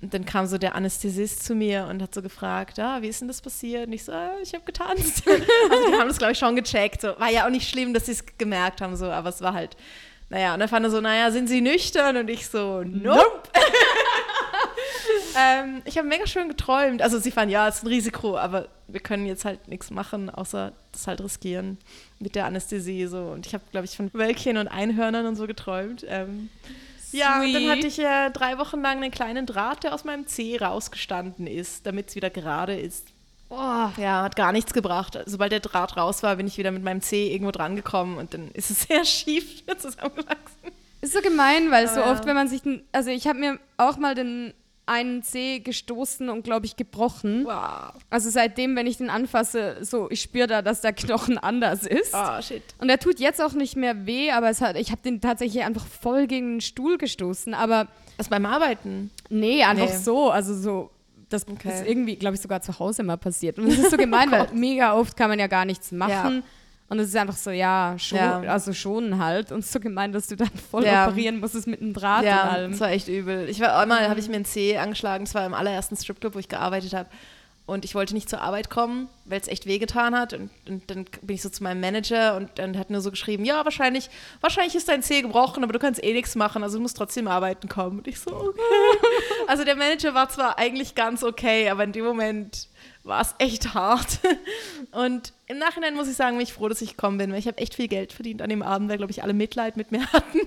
und 0.00 0.14
dann 0.14 0.24
kam 0.24 0.46
so 0.46 0.58
der 0.58 0.74
Anästhesist 0.74 1.44
zu 1.44 1.54
mir 1.54 1.86
und 1.88 2.02
hat 2.02 2.14
so 2.14 2.22
gefragt, 2.22 2.78
ah, 2.80 3.02
wie 3.02 3.08
ist 3.08 3.20
denn 3.20 3.28
das 3.28 3.40
passiert? 3.40 3.86
Und 3.86 3.92
ich 3.92 4.04
so, 4.04 4.12
ah, 4.12 4.32
ich 4.42 4.54
habe 4.54 4.64
getanzt. 4.64 5.22
also 5.70 5.88
die 5.88 5.94
haben 5.94 6.08
das, 6.08 6.18
glaube 6.18 6.32
ich, 6.32 6.38
schon 6.38 6.56
gecheckt. 6.56 7.02
So. 7.02 7.08
War 7.18 7.30
ja 7.30 7.44
auch 7.46 7.50
nicht 7.50 7.68
schlimm, 7.68 7.94
dass 7.94 8.06
sie 8.06 8.12
es 8.12 8.24
gemerkt 8.38 8.80
haben, 8.80 8.96
so, 8.96 9.06
aber 9.06 9.28
es 9.28 9.42
war 9.42 9.52
halt, 9.52 9.76
naja, 10.32 10.54
und 10.54 10.60
dann 10.60 10.68
fand 10.68 10.86
er 10.86 10.90
so, 10.90 11.00
naja, 11.00 11.30
sind 11.30 11.46
sie 11.46 11.60
nüchtern? 11.60 12.16
Und 12.16 12.30
ich 12.30 12.48
so, 12.48 12.82
nope. 12.82 13.42
ähm, 15.36 15.82
ich 15.84 15.98
habe 15.98 16.08
mega 16.08 16.26
schön 16.26 16.48
geträumt. 16.48 17.02
Also 17.02 17.18
sie 17.18 17.30
fanden, 17.30 17.52
ja, 17.52 17.68
es 17.68 17.76
ist 17.76 17.84
ein 17.84 17.88
Risiko, 17.88 18.36
aber 18.36 18.68
wir 18.88 19.00
können 19.00 19.26
jetzt 19.26 19.44
halt 19.44 19.68
nichts 19.68 19.90
machen, 19.90 20.30
außer 20.30 20.72
das 20.92 21.06
halt 21.06 21.20
riskieren 21.20 21.78
mit 22.18 22.34
der 22.34 22.46
Anästhesie. 22.46 23.06
So. 23.06 23.18
Und 23.18 23.46
ich 23.46 23.54
habe, 23.54 23.64
glaube 23.70 23.86
ich, 23.86 23.96
von 23.96 24.12
Wölkchen 24.12 24.56
und 24.56 24.68
Einhörnern 24.68 25.26
und 25.26 25.36
so 25.36 25.46
geträumt. 25.46 26.04
Ähm, 26.08 26.48
ja, 27.12 27.42
und 27.42 27.52
dann 27.52 27.68
hatte 27.68 27.86
ich 27.86 27.98
äh, 27.98 28.30
drei 28.30 28.58
Wochen 28.58 28.80
lang 28.80 28.98
einen 28.98 29.10
kleinen 29.10 29.46
Draht, 29.46 29.84
der 29.84 29.94
aus 29.94 30.04
meinem 30.04 30.26
Zeh 30.26 30.56
rausgestanden 30.58 31.46
ist, 31.46 31.86
damit 31.86 32.08
es 32.08 32.16
wieder 32.16 32.30
gerade 32.30 32.78
ist. 32.78 33.08
Oh. 33.50 33.90
Ja, 33.98 34.22
hat 34.22 34.34
gar 34.34 34.50
nichts 34.52 34.72
gebracht. 34.72 35.18
Sobald 35.26 35.52
der 35.52 35.60
Draht 35.60 35.98
raus 35.98 36.22
war, 36.22 36.36
bin 36.36 36.46
ich 36.46 36.56
wieder 36.56 36.70
mit 36.70 36.82
meinem 36.82 37.02
Zeh 37.02 37.30
irgendwo 37.30 37.50
dran 37.50 37.76
gekommen 37.76 38.16
und 38.16 38.32
dann 38.32 38.50
ist 38.52 38.70
es 38.70 38.82
sehr 38.88 39.04
schief 39.04 39.62
zusammengewachsen. 39.78 40.72
Ist 41.02 41.12
so 41.12 41.20
gemein, 41.20 41.70
weil 41.70 41.86
so 41.86 41.96
Aber 41.96 42.06
ja. 42.06 42.12
oft, 42.12 42.26
wenn 42.26 42.34
man 42.34 42.48
sich, 42.48 42.62
also 42.92 43.10
ich 43.10 43.26
habe 43.26 43.38
mir 43.38 43.58
auch 43.76 43.98
mal 43.98 44.14
den 44.14 44.54
einen 44.86 45.22
Zeh 45.22 45.60
gestoßen 45.60 46.28
und 46.28 46.42
glaube 46.42 46.66
ich 46.66 46.76
gebrochen. 46.76 47.44
Wow. 47.44 47.92
Also 48.10 48.30
seitdem, 48.30 48.74
wenn 48.76 48.86
ich 48.86 48.96
den 48.98 49.10
anfasse, 49.10 49.76
so 49.82 50.10
ich 50.10 50.20
spüre 50.20 50.46
da, 50.46 50.62
dass 50.62 50.80
der 50.80 50.92
Knochen 50.92 51.38
anders 51.42 51.86
ist. 51.86 52.12
Oh, 52.14 52.42
shit. 52.42 52.62
Und 52.78 52.88
er 52.88 52.98
tut 52.98 53.20
jetzt 53.20 53.40
auch 53.40 53.52
nicht 53.52 53.76
mehr 53.76 54.06
weh, 54.06 54.30
aber 54.32 54.50
es 54.50 54.60
hat, 54.60 54.76
ich 54.76 54.90
habe 54.90 55.00
den 55.02 55.20
tatsächlich 55.20 55.62
einfach 55.62 55.86
voll 55.86 56.26
gegen 56.26 56.54
den 56.54 56.60
Stuhl 56.60 56.98
gestoßen. 56.98 57.54
Aber 57.54 57.88
Was 58.16 58.28
beim 58.28 58.44
Arbeiten? 58.46 59.10
nee, 59.28 59.62
einfach 59.62 59.88
Nee. 59.88 59.96
so. 59.96 60.30
Also 60.30 60.54
so, 60.54 60.90
das 61.28 61.46
Okay. 61.48 61.68
Oh 61.68 61.70
ist 61.80 61.86
irgendwie, 61.86 62.16
glaube 62.16 62.34
ich, 62.34 62.42
sogar 62.42 62.60
zu 62.60 62.78
Hause 62.78 63.02
mal 63.04 63.16
passiert. 63.16 63.58
Und 63.58 63.68
es 63.68 63.78
ist 63.78 63.90
so 63.90 63.96
gemein, 63.96 64.30
weil 64.32 64.48
mega 64.52 64.94
oft 64.94 65.16
kann 65.16 65.30
man 65.30 65.38
ja 65.38 65.46
gar 65.46 65.64
nichts 65.64 65.92
machen. 65.92 66.42
Und 66.92 66.98
es 66.98 67.08
ist 67.08 67.16
einfach 67.16 67.36
so, 67.36 67.50
ja, 67.50 67.94
schon, 67.96 68.18
Ja. 68.18 68.40
also 68.42 68.74
schon 68.74 69.16
halt. 69.18 69.50
Und 69.50 69.64
so 69.64 69.80
gemein, 69.80 70.12
dass 70.12 70.26
du 70.26 70.36
dann 70.36 70.50
voll 70.70 70.84
Ja. 70.84 71.06
operieren 71.08 71.40
musstest 71.40 71.66
mit 71.66 71.80
einem 71.80 71.94
Draht 71.94 72.20
und 72.20 72.26
Ja, 72.26 72.42
allem. 72.42 72.70
das 72.72 72.80
war 72.80 72.90
echt 72.90 73.08
übel. 73.08 73.48
Ich 73.48 73.60
war 73.60 73.78
einmal, 73.78 74.10
habe 74.10 74.20
ich 74.20 74.28
mir 74.28 74.36
einen 74.36 74.44
Zeh 74.44 74.76
angeschlagen, 74.76 75.24
das 75.24 75.34
war 75.34 75.46
im 75.46 75.54
allerersten 75.54 75.96
Stripclub, 75.96 76.34
wo 76.34 76.38
ich 76.38 76.48
gearbeitet 76.48 76.92
habe. 76.92 77.08
Und 77.72 77.84
ich 77.84 77.94
wollte 77.94 78.14
nicht 78.14 78.28
zur 78.28 78.40
Arbeit 78.40 78.68
kommen, 78.70 79.08
weil 79.24 79.40
es 79.40 79.48
echt 79.48 79.66
wehgetan 79.66 80.14
hat. 80.16 80.34
Und, 80.34 80.50
und 80.68 80.90
dann 80.90 81.06
bin 81.22 81.36
ich 81.36 81.42
so 81.42 81.48
zu 81.48 81.62
meinem 81.62 81.80
Manager 81.80 82.36
und 82.36 82.50
dann 82.56 82.78
hat 82.78 82.90
nur 82.90 83.00
so 83.00 83.10
geschrieben, 83.10 83.44
ja, 83.44 83.64
wahrscheinlich, 83.64 84.10
wahrscheinlich 84.40 84.74
ist 84.74 84.88
dein 84.88 85.02
Zeh 85.02 85.22
gebrochen, 85.22 85.64
aber 85.64 85.72
du 85.72 85.78
kannst 85.78 86.02
eh 86.04 86.12
nichts 86.12 86.34
machen, 86.34 86.62
also 86.62 86.76
du 86.76 86.82
musst 86.82 86.96
trotzdem 86.96 87.28
arbeiten 87.28 87.68
kommen. 87.68 87.98
Und 87.98 88.08
ich 88.08 88.20
so, 88.20 88.30
okay. 88.34 88.60
also 89.46 89.64
der 89.64 89.76
Manager 89.76 90.14
war 90.14 90.28
zwar 90.28 90.58
eigentlich 90.58 90.94
ganz 90.94 91.24
okay, 91.24 91.70
aber 91.70 91.84
in 91.84 91.92
dem 91.92 92.04
Moment 92.04 92.68
war 93.04 93.20
es 93.20 93.34
echt 93.38 93.74
hart. 93.74 94.20
Und 94.92 95.32
im 95.46 95.58
Nachhinein 95.58 95.94
muss 95.94 96.08
ich 96.08 96.16
sagen, 96.16 96.36
bin 96.36 96.44
ich 96.44 96.52
froh, 96.52 96.68
dass 96.68 96.82
ich 96.82 96.90
gekommen 96.90 97.18
bin, 97.18 97.32
weil 97.32 97.38
ich 97.38 97.46
habe 97.46 97.58
echt 97.58 97.74
viel 97.74 97.88
Geld 97.88 98.12
verdient 98.12 98.42
an 98.42 98.50
dem 98.50 98.62
Abend, 98.62 98.88
weil, 98.90 98.98
glaube 98.98 99.10
ich, 99.12 99.22
alle 99.22 99.32
Mitleid 99.32 99.76
mit 99.76 99.90
mir 99.92 100.06
hatten. 100.12 100.38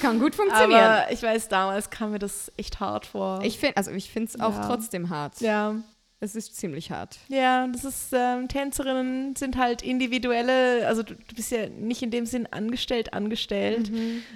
Kann 0.00 0.20
gut 0.20 0.34
funktionieren. 0.34 0.80
Aber 0.80 1.10
ich 1.10 1.22
weiß, 1.22 1.48
damals 1.48 1.90
kam 1.90 2.12
mir 2.12 2.18
das 2.18 2.50
echt 2.56 2.80
hart 2.80 3.06
vor. 3.06 3.40
ich 3.42 3.58
finde, 3.58 3.76
also 3.76 3.90
ich 3.90 4.10
finde 4.10 4.28
es 4.28 4.40
auch 4.40 4.54
Ja. 4.54 4.66
trotzdem 4.66 5.10
hart. 5.10 5.40
ja, 5.40 5.74
Es 6.18 6.34
ist 6.34 6.56
ziemlich 6.56 6.90
hart. 6.90 7.18
ja, 7.28 7.66
das 7.66 7.84
ist, 7.84 8.08
ähm, 8.12 8.48
Tänzerinnen 8.48 9.36
sind 9.36 9.58
halt 9.58 9.82
individuelle, 9.82 10.86
also 10.86 11.02
du, 11.02 11.14
du 11.14 11.34
bist 11.34 11.50
ja 11.50 11.68
nicht 11.68 12.02
in 12.02 12.10
dem 12.10 12.24
Sinn 12.24 12.46
angestellt, 12.50 13.12
angestellt, 13.12 13.92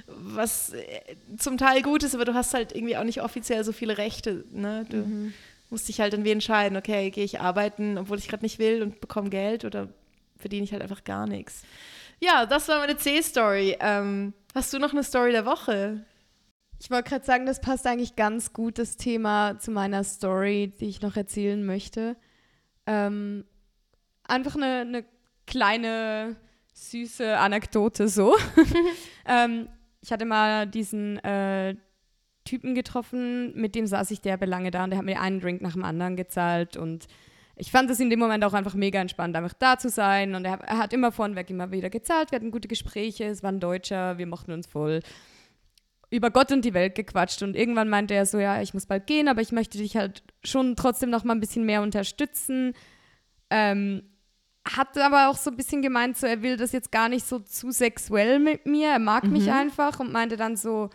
was 0.06 0.74
äh, 0.74 1.00
zum 1.38 1.56
Teil 1.56 1.80
gut 1.80 2.02
ist, 2.02 2.14
aber 2.14 2.26
du 2.26 2.34
hast 2.34 2.52
halt 2.52 2.74
irgendwie 2.76 2.98
auch 2.98 3.04
nicht 3.04 3.22
offiziell 3.22 3.64
so 3.64 3.72
viele 3.72 3.96
Rechte, 3.96 4.44
ne? 4.50 4.84
Du, 4.90 5.32
musste 5.70 5.90
ich 5.90 6.00
halt 6.00 6.12
dann 6.12 6.24
wie 6.24 6.32
entscheiden, 6.32 6.76
okay, 6.76 7.10
gehe 7.10 7.24
ich 7.24 7.40
arbeiten, 7.40 7.96
obwohl 7.96 8.18
ich 8.18 8.28
gerade 8.28 8.44
nicht 8.44 8.58
will 8.58 8.82
und 8.82 9.00
bekomme 9.00 9.30
Geld 9.30 9.64
oder 9.64 9.88
verdiene 10.36 10.64
ich 10.64 10.72
halt 10.72 10.82
einfach 10.82 11.04
gar 11.04 11.26
nichts. 11.26 11.62
Ja, 12.18 12.44
das 12.44 12.68
war 12.68 12.80
meine 12.80 12.96
C-Story. 12.96 13.76
Ähm, 13.80 14.34
hast 14.54 14.72
du 14.72 14.78
noch 14.78 14.92
eine 14.92 15.04
Story 15.04 15.32
der 15.32 15.46
Woche? 15.46 16.04
Ich 16.82 16.90
wollte 16.90 17.10
gerade 17.10 17.24
sagen, 17.26 17.44
das 17.44 17.60
passt 17.60 17.86
eigentlich 17.86 18.16
ganz 18.16 18.54
gut, 18.54 18.78
das 18.78 18.96
Thema 18.96 19.58
zu 19.58 19.70
meiner 19.70 20.02
Story, 20.02 20.72
die 20.80 20.86
ich 20.86 21.02
noch 21.02 21.14
erzählen 21.14 21.64
möchte. 21.64 22.16
Ähm, 22.86 23.44
einfach 24.24 24.56
eine, 24.56 24.80
eine 24.80 25.04
kleine, 25.46 26.36
süße 26.72 27.36
Anekdote 27.36 28.08
so. 28.08 28.34
ähm, 29.26 29.68
ich 30.00 30.10
hatte 30.10 30.24
mal 30.24 30.66
diesen 30.66 31.18
äh, 31.18 31.76
Typen 32.44 32.74
getroffen, 32.74 33.54
mit 33.54 33.74
dem 33.74 33.86
saß 33.86 34.10
ich 34.10 34.22
derbe 34.22 34.46
lange 34.46 34.70
da 34.70 34.84
und 34.84 34.90
der 34.90 34.98
hat 34.98 35.04
mir 35.04 35.20
einen 35.20 35.40
Drink 35.40 35.60
nach 35.60 35.74
dem 35.74 35.84
anderen 35.84 36.16
gezahlt 36.16 36.78
und 36.78 37.06
ich 37.56 37.70
fand 37.70 37.90
es 37.90 38.00
in 38.00 38.08
dem 38.08 38.18
Moment 38.18 38.42
auch 38.44 38.54
einfach 38.54 38.72
mega 38.72 38.98
entspannt, 38.98 39.36
einfach 39.36 39.52
da 39.52 39.76
zu 39.76 39.90
sein 39.90 40.34
und 40.34 40.46
er, 40.46 40.58
er 40.60 40.78
hat 40.78 40.94
immer 40.94 41.12
vorneweg 41.12 41.50
immer 41.50 41.70
wieder 41.70 41.90
gezahlt, 41.90 42.32
wir 42.32 42.36
hatten 42.36 42.50
gute 42.50 42.68
Gespräche, 42.68 43.24
es 43.24 43.42
war 43.42 43.52
ein 43.52 43.60
Deutscher, 43.60 44.16
wir 44.16 44.26
mochten 44.26 44.52
uns 44.52 44.66
voll 44.66 45.00
über 46.10 46.30
Gott 46.30 46.50
und 46.50 46.64
die 46.64 46.74
Welt 46.74 46.96
gequatscht 46.96 47.42
und 47.42 47.54
irgendwann 47.54 47.88
meinte 47.88 48.14
er 48.14 48.26
so, 48.26 48.38
ja, 48.38 48.60
ich 48.60 48.74
muss 48.74 48.86
bald 48.86 49.06
gehen, 49.06 49.28
aber 49.28 49.40
ich 49.40 49.52
möchte 49.52 49.78
dich 49.78 49.96
halt 49.96 50.22
schon 50.44 50.74
trotzdem 50.74 51.10
noch 51.10 51.24
mal 51.24 51.34
ein 51.34 51.40
bisschen 51.40 51.64
mehr 51.64 51.82
unterstützen. 51.82 52.74
Ähm, 53.48 54.02
hat 54.64 54.98
aber 54.98 55.28
auch 55.28 55.36
so 55.36 55.50
ein 55.50 55.56
bisschen 55.56 55.82
gemeint, 55.82 56.16
so 56.16 56.26
er 56.26 56.42
will 56.42 56.56
das 56.56 56.72
jetzt 56.72 56.92
gar 56.92 57.08
nicht 57.08 57.26
so 57.26 57.38
zu 57.38 57.70
sexuell 57.70 58.38
mit 58.38 58.66
mir, 58.66 58.88
er 58.88 58.98
mag 58.98 59.24
mhm. 59.24 59.32
mich 59.32 59.50
einfach 59.50 60.00
und 60.00 60.12
meinte 60.12 60.36
dann 60.36 60.56
so, 60.56 60.90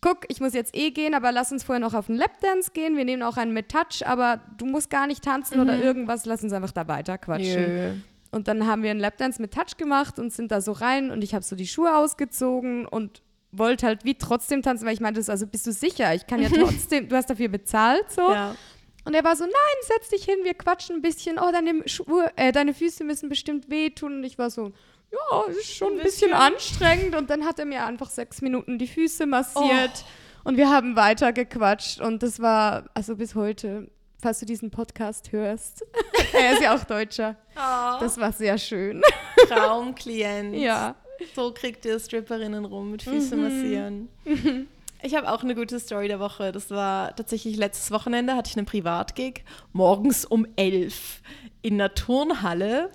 guck, 0.00 0.24
ich 0.28 0.40
muss 0.40 0.52
jetzt 0.52 0.76
eh 0.76 0.90
gehen, 0.90 1.14
aber 1.14 1.32
lass 1.32 1.52
uns 1.52 1.62
vorher 1.62 1.80
noch 1.80 1.94
auf 1.94 2.08
einen 2.08 2.18
Lapdance 2.18 2.72
gehen, 2.72 2.96
wir 2.96 3.04
nehmen 3.04 3.22
auch 3.22 3.36
einen 3.36 3.52
mit 3.52 3.70
Touch, 3.70 4.06
aber 4.06 4.40
du 4.58 4.66
musst 4.66 4.90
gar 4.90 5.06
nicht 5.06 5.22
tanzen 5.22 5.56
mhm. 5.56 5.62
oder 5.62 5.82
irgendwas, 5.82 6.26
lass 6.26 6.42
uns 6.42 6.52
einfach 6.52 6.72
da 6.72 6.88
weiter 6.88 7.16
quatschen. 7.16 7.62
Jö. 7.62 7.94
Und 8.32 8.48
dann 8.48 8.66
haben 8.66 8.82
wir 8.82 8.90
einen 8.90 9.00
Lapdance 9.00 9.40
mit 9.40 9.54
Touch 9.54 9.76
gemacht 9.78 10.18
und 10.18 10.32
sind 10.32 10.50
da 10.50 10.60
so 10.60 10.72
rein 10.72 11.10
und 11.10 11.22
ich 11.22 11.34
habe 11.34 11.44
so 11.44 11.54
die 11.54 11.66
Schuhe 11.66 11.96
ausgezogen 11.96 12.86
und 12.86 13.22
wollte 13.52 13.86
halt 13.86 14.04
wie 14.04 14.14
trotzdem 14.14 14.62
tanzen, 14.62 14.86
weil 14.86 14.94
ich 14.94 15.00
meinte, 15.00 15.22
also 15.30 15.46
bist 15.46 15.66
du 15.66 15.72
sicher? 15.72 16.14
Ich 16.14 16.26
kann 16.26 16.40
ja 16.42 16.48
trotzdem, 16.54 17.08
du 17.08 17.16
hast 17.16 17.30
dafür 17.30 17.48
bezahlt, 17.48 18.10
so. 18.10 18.32
Ja. 18.32 18.56
Und 19.04 19.14
er 19.14 19.24
war 19.24 19.34
so, 19.36 19.44
nein, 19.44 19.52
setz 19.82 20.08
dich 20.10 20.24
hin, 20.24 20.38
wir 20.44 20.54
quatschen 20.54 20.96
ein 20.96 21.02
bisschen. 21.02 21.38
Oh, 21.38 21.50
deine, 21.50 21.86
Schuhe, 21.88 22.30
äh, 22.36 22.52
deine 22.52 22.72
Füße 22.72 23.04
müssen 23.04 23.28
bestimmt 23.28 23.68
wehtun. 23.68 24.18
Und 24.18 24.24
ich 24.24 24.38
war 24.38 24.48
so, 24.48 24.72
ja, 25.10 25.42
ist 25.50 25.74
schon 25.74 25.94
ein 25.94 26.02
bisschen, 26.02 26.30
bisschen 26.30 26.32
anstrengend. 26.34 27.16
Und 27.16 27.28
dann 27.28 27.44
hat 27.44 27.58
er 27.58 27.64
mir 27.64 27.84
einfach 27.84 28.10
sechs 28.10 28.40
Minuten 28.42 28.78
die 28.78 28.86
Füße 28.86 29.26
massiert. 29.26 30.04
Oh. 30.44 30.48
Und 30.48 30.56
wir 30.56 30.70
haben 30.70 30.94
weiter 30.94 31.32
gequatscht. 31.32 32.00
Und 32.00 32.22
das 32.22 32.40
war, 32.40 32.84
also 32.94 33.16
bis 33.16 33.34
heute, 33.34 33.90
falls 34.20 34.38
du 34.38 34.46
diesen 34.46 34.70
Podcast 34.70 35.32
hörst, 35.32 35.84
er 36.32 36.52
ist 36.52 36.62
ja 36.62 36.74
auch 36.74 36.84
Deutscher. 36.84 37.36
Oh. 37.56 38.00
Das 38.00 38.18
war 38.18 38.32
sehr 38.32 38.56
schön. 38.56 39.02
Traumklient. 39.48 40.54
ja. 40.54 40.94
So 41.34 41.52
kriegt 41.52 41.84
ihr 41.84 41.98
Stripperinnen 41.98 42.64
rum 42.64 42.90
mit 42.90 43.02
Füße 43.02 43.36
mhm. 43.36 43.42
massieren. 43.42 44.08
Ich 45.04 45.16
habe 45.16 45.32
auch 45.32 45.42
eine 45.42 45.56
gute 45.56 45.80
Story 45.80 46.06
der 46.06 46.20
Woche. 46.20 46.52
Das 46.52 46.70
war 46.70 47.16
tatsächlich 47.16 47.56
letztes 47.56 47.90
Wochenende, 47.90 48.36
hatte 48.36 48.50
ich 48.50 48.56
einen 48.56 48.66
Privatgig, 48.66 49.44
morgens 49.72 50.24
um 50.24 50.46
elf 50.54 51.22
in 51.60 51.78
der 51.78 51.94
Turnhalle 51.94 52.88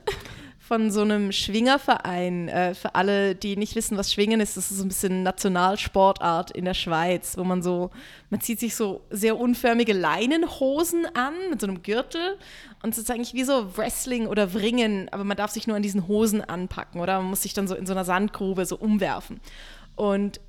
von 0.68 0.92
so 0.92 1.02
einem 1.02 1.32
Schwingerverein. 1.32 2.50
Äh, 2.50 2.76
für 2.76 2.94
alle, 2.96 3.36
die 3.36 3.56
nicht 3.56 3.76
wissen, 3.76 3.98
was 3.98 4.12
Schwingen 4.12 4.42
ist, 4.42 4.58
das 4.58 4.70
ist 4.70 4.78
so 4.78 4.84
ein 4.84 4.90
bisschen 4.90 5.24
Nationalsportart 5.24 6.52
in 6.52 6.66
der 6.66 6.74
Schweiz, 6.74 7.38
wo 7.38 7.44
man 7.44 7.64
so, 7.64 7.90
man 8.30 8.42
zieht 8.42 8.60
sich 8.60 8.76
so 8.76 9.02
sehr 9.10 9.40
unförmige 9.40 9.94
Leinenhosen 9.94 11.06
an 11.16 11.34
mit 11.50 11.62
so 11.62 11.68
einem 11.68 11.84
Gürtel 11.84 12.38
und 12.84 12.92
es 12.92 12.98
ist 12.98 13.10
eigentlich 13.10 13.34
wie 13.34 13.44
so 13.44 13.78
Wrestling 13.78 14.28
oder 14.28 14.54
Wringen, 14.54 15.08
aber 15.12 15.24
man 15.24 15.38
darf 15.38 15.52
sich 15.52 15.68
nur 15.68 15.78
an 15.78 15.82
diesen 15.82 16.08
Hosen 16.08 16.42
anpacken 16.42 17.00
oder 17.00 17.18
man 17.20 17.30
muss 17.30 17.44
sich 17.44 17.54
dann 17.54 17.68
so 17.68 17.76
in 17.76 17.86
so 17.86 17.94
einer 17.94 18.06
Sandgrube 18.06 18.66
so 18.66 18.76
umwerfen. 18.78 19.40
Und 19.96 20.40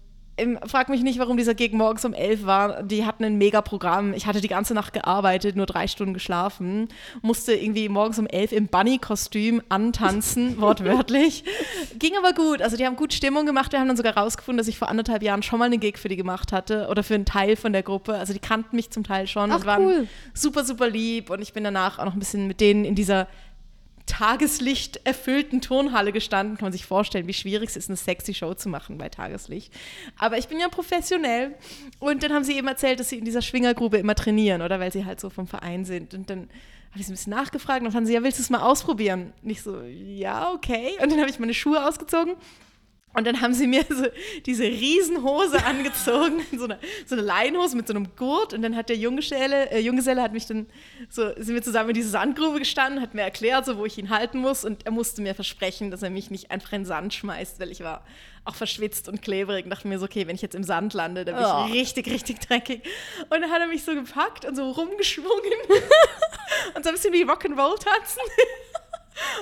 frag 0.66 0.88
mich 0.88 1.02
nicht, 1.02 1.18
warum 1.18 1.36
dieser 1.36 1.54
Gig 1.54 1.72
morgens 1.72 2.04
um 2.04 2.14
elf 2.14 2.44
war. 2.44 2.82
Die 2.82 3.04
hatten 3.04 3.24
ein 3.24 3.36
Mega-Programm. 3.38 4.14
Ich 4.14 4.26
hatte 4.26 4.40
die 4.40 4.48
ganze 4.48 4.74
Nacht 4.74 4.92
gearbeitet, 4.92 5.56
nur 5.56 5.66
drei 5.66 5.86
Stunden 5.86 6.14
geschlafen. 6.14 6.88
Musste 7.22 7.54
irgendwie 7.54 7.88
morgens 7.88 8.18
um 8.18 8.26
elf 8.26 8.52
im 8.52 8.68
Bunny-Kostüm 8.68 9.62
antanzen, 9.68 10.60
wortwörtlich. 10.60 11.44
Ging 11.98 12.12
aber 12.16 12.32
gut. 12.32 12.62
Also 12.62 12.76
die 12.76 12.86
haben 12.86 12.96
gut 12.96 13.12
Stimmung 13.12 13.46
gemacht. 13.46 13.72
Wir 13.72 13.80
haben 13.80 13.88
dann 13.88 13.96
sogar 13.96 14.16
rausgefunden, 14.16 14.58
dass 14.58 14.68
ich 14.68 14.78
vor 14.78 14.88
anderthalb 14.88 15.22
Jahren 15.22 15.42
schon 15.42 15.58
mal 15.58 15.66
einen 15.66 15.80
Gig 15.80 15.98
für 15.98 16.08
die 16.08 16.16
gemacht 16.16 16.52
hatte 16.52 16.88
oder 16.88 17.02
für 17.02 17.14
einen 17.14 17.24
Teil 17.24 17.56
von 17.56 17.72
der 17.72 17.82
Gruppe. 17.82 18.14
Also 18.14 18.32
die 18.32 18.38
kannten 18.38 18.76
mich 18.76 18.90
zum 18.90 19.04
Teil 19.04 19.26
schon 19.26 19.50
Ach, 19.50 19.56
und 19.56 19.66
waren 19.66 19.84
cool. 19.84 20.08
super, 20.34 20.64
super 20.64 20.88
lieb. 20.88 21.30
Und 21.30 21.42
ich 21.42 21.52
bin 21.52 21.64
danach 21.64 21.98
auch 21.98 22.04
noch 22.04 22.14
ein 22.14 22.18
bisschen 22.18 22.46
mit 22.46 22.60
denen 22.60 22.84
in 22.84 22.94
dieser 22.94 23.26
Tageslicht 24.08 25.00
erfüllten 25.04 25.60
Turnhalle 25.60 26.12
gestanden. 26.12 26.56
Kann 26.56 26.66
man 26.66 26.72
sich 26.72 26.86
vorstellen, 26.86 27.28
wie 27.28 27.34
schwierig 27.34 27.68
es 27.68 27.76
ist, 27.76 27.88
eine 27.88 27.96
sexy 27.96 28.34
Show 28.34 28.54
zu 28.54 28.68
machen 28.68 28.98
bei 28.98 29.08
Tageslicht. 29.08 29.72
Aber 30.18 30.38
ich 30.38 30.48
bin 30.48 30.58
ja 30.58 30.68
professionell. 30.68 31.54
Und 32.00 32.22
dann 32.22 32.32
haben 32.32 32.44
sie 32.44 32.56
eben 32.56 32.66
erzählt, 32.66 32.98
dass 32.98 33.10
sie 33.10 33.18
in 33.18 33.24
dieser 33.24 33.42
Schwingergrube 33.42 33.98
immer 33.98 34.14
trainieren, 34.14 34.62
oder 34.62 34.80
weil 34.80 34.92
sie 34.92 35.04
halt 35.04 35.20
so 35.20 35.30
vom 35.30 35.46
Verein 35.46 35.84
sind. 35.84 36.14
Und 36.14 36.30
dann 36.30 36.48
habe 36.90 37.00
ich 37.00 37.06
so 37.06 37.12
ein 37.12 37.16
bisschen 37.16 37.32
nachgefragt 37.32 37.80
und 37.80 37.84
dann 37.84 37.92
fanden 37.92 38.06
sie, 38.06 38.14
ja, 38.14 38.22
willst 38.22 38.38
du 38.38 38.42
es 38.42 38.50
mal 38.50 38.62
ausprobieren? 38.62 39.32
Und 39.42 39.50
ich 39.50 39.62
so, 39.62 39.82
ja, 39.82 40.50
okay. 40.52 40.92
Und 41.02 41.12
dann 41.12 41.20
habe 41.20 41.30
ich 41.30 41.38
meine 41.38 41.54
Schuhe 41.54 41.86
ausgezogen 41.86 42.34
und 43.14 43.26
dann 43.26 43.40
haben 43.40 43.54
sie 43.54 43.66
mir 43.66 43.84
so 43.88 44.06
diese 44.46 44.64
Riesenhose 44.64 45.64
angezogen, 45.66 46.42
so 46.56 46.64
eine, 46.64 46.78
so 47.06 47.14
eine 47.14 47.22
Leinhose 47.22 47.76
mit 47.76 47.88
so 47.88 47.94
einem 47.94 48.14
Gurt. 48.16 48.52
Und 48.52 48.62
dann 48.62 48.76
hat 48.76 48.90
der 48.90 48.96
Junggeselle, 48.96 49.70
äh, 49.70 49.80
Junggeselle 49.80 50.22
hat 50.22 50.32
mich 50.32 50.46
dann 50.46 50.66
so, 51.08 51.32
sind 51.36 51.54
wir 51.54 51.62
zusammen 51.62 51.90
in 51.90 51.94
diese 51.94 52.10
Sandgrube 52.10 52.58
gestanden, 52.58 53.00
hat 53.00 53.14
mir 53.14 53.22
erklärt, 53.22 53.64
so, 53.64 53.78
wo 53.78 53.86
ich 53.86 53.98
ihn 53.98 54.10
halten 54.10 54.38
muss. 54.38 54.64
Und 54.64 54.84
er 54.84 54.92
musste 54.92 55.22
mir 55.22 55.34
versprechen, 55.34 55.90
dass 55.90 56.02
er 56.02 56.10
mich 56.10 56.30
nicht 56.30 56.50
einfach 56.50 56.72
in 56.72 56.82
den 56.82 56.86
Sand 56.86 57.14
schmeißt, 57.14 57.58
weil 57.58 57.72
ich 57.72 57.80
war 57.80 58.04
auch 58.44 58.54
verschwitzt 58.54 59.08
und 59.08 59.22
klebrig. 59.22 59.64
Und 59.64 59.70
dachte 59.70 59.88
mir 59.88 59.98
so, 59.98 60.04
okay, 60.04 60.26
wenn 60.26 60.36
ich 60.36 60.42
jetzt 60.42 60.54
im 60.54 60.64
Sand 60.64 60.92
lande, 60.92 61.24
dann 61.24 61.34
bin 61.34 61.44
oh. 61.44 61.66
ich 61.66 61.74
richtig, 61.74 62.06
richtig 62.08 62.40
dreckig. 62.40 62.82
Und 63.30 63.40
dann 63.40 63.50
hat 63.50 63.60
er 63.60 63.68
mich 63.68 63.84
so 63.84 63.94
gepackt 63.94 64.44
und 64.44 64.54
so 64.54 64.70
rumgeschwungen 64.70 65.32
und 66.74 66.84
so 66.84 66.90
ein 66.90 66.94
bisschen 66.94 67.12
wie 67.14 67.24
Rock'n'Roll 67.24 67.78
tanzen. 67.78 68.22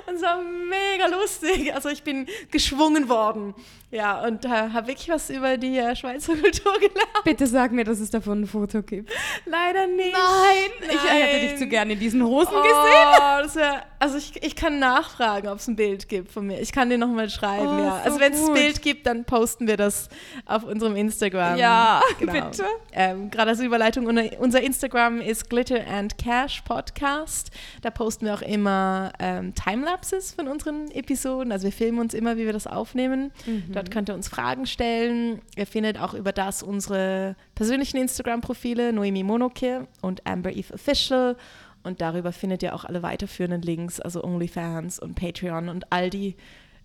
Und 0.06 0.16
es 0.16 0.22
war 0.22 0.42
mega 0.42 1.06
lustig. 1.06 1.74
Also 1.74 1.88
ich 1.88 2.02
bin 2.02 2.28
geschwungen 2.50 3.08
worden. 3.08 3.54
Ja, 3.90 4.24
und 4.26 4.44
äh, 4.44 4.48
habe 4.48 4.88
wirklich 4.88 5.08
was 5.08 5.30
über 5.30 5.56
die 5.56 5.78
äh, 5.78 5.94
Schweizer 5.94 6.34
Kultur 6.42 6.72
gelernt. 6.74 7.24
Bitte 7.24 7.46
sag 7.46 7.70
mir, 7.70 7.84
dass 7.84 8.00
es 8.00 8.10
davon 8.10 8.42
ein 8.42 8.46
Foto 8.46 8.82
gibt. 8.82 9.10
Leider 9.44 9.86
nicht. 9.86 10.12
Nein, 10.12 10.70
Nein. 10.80 10.90
ich 10.90 11.10
hätte 11.10 11.46
dich 11.46 11.56
zu 11.56 11.66
gerne 11.68 11.92
in 11.92 11.98
diesen 11.98 12.24
Hosen 12.24 12.52
oh, 12.52 12.62
gesehen. 12.62 13.56
Wär, 13.56 13.82
also 13.98 14.18
ich, 14.18 14.42
ich 14.42 14.56
kann 14.56 14.78
nachfragen, 14.78 15.48
ob 15.48 15.58
es 15.58 15.68
ein 15.68 15.76
Bild 15.76 16.08
gibt 16.08 16.30
von 16.30 16.46
mir. 16.46 16.60
Ich 16.60 16.72
kann 16.72 16.90
dir 16.90 16.98
nochmal 16.98 17.30
schreiben, 17.30 17.66
oh, 17.66 17.82
ja. 17.82 17.98
So 17.98 18.04
also 18.04 18.20
wenn 18.20 18.32
es 18.32 18.48
ein 18.48 18.54
Bild 18.54 18.82
gibt, 18.82 19.06
dann 19.06 19.24
posten 19.24 19.66
wir 19.66 19.76
das 19.76 20.08
auf 20.44 20.64
unserem 20.64 20.96
Instagram. 20.96 21.56
Ja, 21.56 22.02
genau. 22.18 22.32
bitte. 22.32 22.64
Ähm, 22.92 23.30
Gerade 23.30 23.50
als 23.50 23.60
Überleitung, 23.60 24.06
unser 24.06 24.60
Instagram 24.60 25.20
ist 25.20 25.48
Glitter 25.48 25.86
and 25.86 26.18
Cash 26.18 26.62
Podcast. 26.62 27.50
Da 27.82 27.90
posten 27.90 28.26
wir 28.26 28.34
auch 28.34 28.42
immer 28.42 29.12
ähm, 29.18 29.54
Timelapses 29.54 30.32
von 30.32 30.48
unseren 30.48 30.90
Episoden. 30.90 31.52
Also 31.52 31.64
wir 31.64 31.72
filmen 31.72 32.00
uns 32.00 32.14
immer, 32.14 32.36
wie 32.36 32.46
wir 32.46 32.52
das 32.52 32.66
aufnehmen. 32.66 33.32
Mhm. 33.46 33.72
Dort 33.72 33.85
könnt 33.90 34.08
ihr 34.08 34.14
uns 34.14 34.28
Fragen 34.28 34.66
stellen. 34.66 35.40
Ihr 35.56 35.66
findet 35.66 36.00
auch 36.00 36.14
über 36.14 36.32
das 36.32 36.62
unsere 36.62 37.36
persönlichen 37.54 37.96
Instagram-Profile, 37.98 38.92
Noemi 38.92 39.22
Monoke 39.22 39.86
und 40.02 40.26
Amber 40.26 40.52
Eve 40.52 40.74
Official. 40.74 41.36
Und 41.82 42.00
darüber 42.00 42.32
findet 42.32 42.62
ihr 42.62 42.74
auch 42.74 42.84
alle 42.84 43.02
weiterführenden 43.02 43.62
Links, 43.62 44.00
also 44.00 44.24
OnlyFans 44.24 44.98
und 44.98 45.14
Patreon 45.14 45.68
und 45.68 45.92
all 45.92 46.10
die 46.10 46.36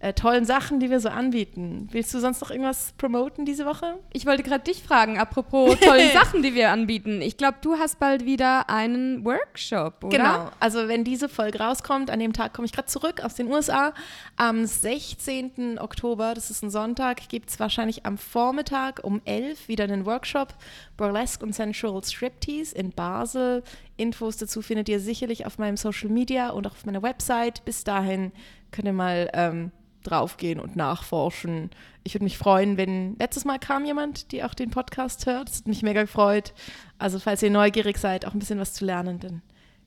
äh, 0.01 0.13
tollen 0.13 0.45
Sachen, 0.45 0.79
die 0.79 0.89
wir 0.89 0.99
so 0.99 1.09
anbieten. 1.09 1.87
Willst 1.91 2.11
du 2.11 2.19
sonst 2.19 2.41
noch 2.41 2.49
irgendwas 2.49 2.93
promoten 2.97 3.45
diese 3.45 3.67
Woche? 3.67 3.99
Ich 4.13 4.25
wollte 4.25 4.41
gerade 4.41 4.63
dich 4.63 4.81
fragen, 4.81 5.19
apropos 5.19 5.79
tollen 5.79 6.09
Sachen, 6.13 6.41
die 6.41 6.55
wir 6.55 6.71
anbieten. 6.71 7.21
Ich 7.21 7.37
glaube, 7.37 7.59
du 7.61 7.75
hast 7.75 7.99
bald 7.99 8.25
wieder 8.25 8.67
einen 8.67 9.23
Workshop, 9.23 10.03
oder? 10.03 10.17
Genau. 10.17 10.51
Also 10.59 10.87
wenn 10.87 11.03
diese 11.03 11.29
Folge 11.29 11.59
rauskommt, 11.59 12.09
an 12.09 12.19
dem 12.19 12.33
Tag 12.33 12.53
komme 12.53 12.65
ich 12.65 12.71
gerade 12.71 12.87
zurück 12.87 13.23
aus 13.23 13.35
den 13.35 13.47
USA. 13.47 13.93
Am 14.37 14.65
16. 14.65 15.77
Oktober, 15.79 16.33
das 16.33 16.49
ist 16.49 16.63
ein 16.63 16.71
Sonntag, 16.71 17.29
gibt 17.29 17.51
es 17.51 17.59
wahrscheinlich 17.59 18.03
am 18.03 18.17
Vormittag 18.17 19.03
um 19.03 19.21
11 19.25 19.67
wieder 19.67 19.83
einen 19.83 20.07
Workshop 20.07 20.55
Burlesque 20.97 21.43
und 21.43 21.53
Sensual 21.53 22.03
Striptease 22.03 22.73
in 22.75 22.89
Basel. 22.89 23.63
Infos 23.97 24.37
dazu 24.37 24.63
findet 24.63 24.89
ihr 24.89 24.99
sicherlich 24.99 25.45
auf 25.45 25.59
meinem 25.59 25.77
Social 25.77 26.09
Media 26.09 26.49
und 26.49 26.65
auch 26.65 26.71
auf 26.71 26.87
meiner 26.87 27.03
Website. 27.03 27.63
Bis 27.65 27.83
dahin 27.83 28.31
könnt 28.71 28.87
ihr 28.87 28.93
mal 28.93 29.29
ähm, 29.33 29.71
draufgehen 30.03 30.59
und 30.59 30.75
nachforschen. 30.75 31.69
Ich 32.03 32.13
würde 32.13 32.23
mich 32.23 32.37
freuen, 32.37 32.77
wenn 32.77 33.15
letztes 33.17 33.45
Mal 33.45 33.59
kam 33.59 33.85
jemand, 33.85 34.31
die 34.31 34.43
auch 34.43 34.53
den 34.53 34.71
Podcast 34.71 35.25
hört. 35.25 35.49
Das 35.49 35.57
hat 35.59 35.67
mich 35.67 35.83
mega 35.83 36.01
gefreut. 36.01 36.53
Also 36.97 37.19
falls 37.19 37.43
ihr 37.43 37.51
neugierig 37.51 37.97
seid, 37.97 38.25
auch 38.25 38.33
ein 38.33 38.39
bisschen 38.39 38.59
was 38.59 38.73
zu 38.73 38.85
lernen, 38.85 39.19
dann 39.19 39.41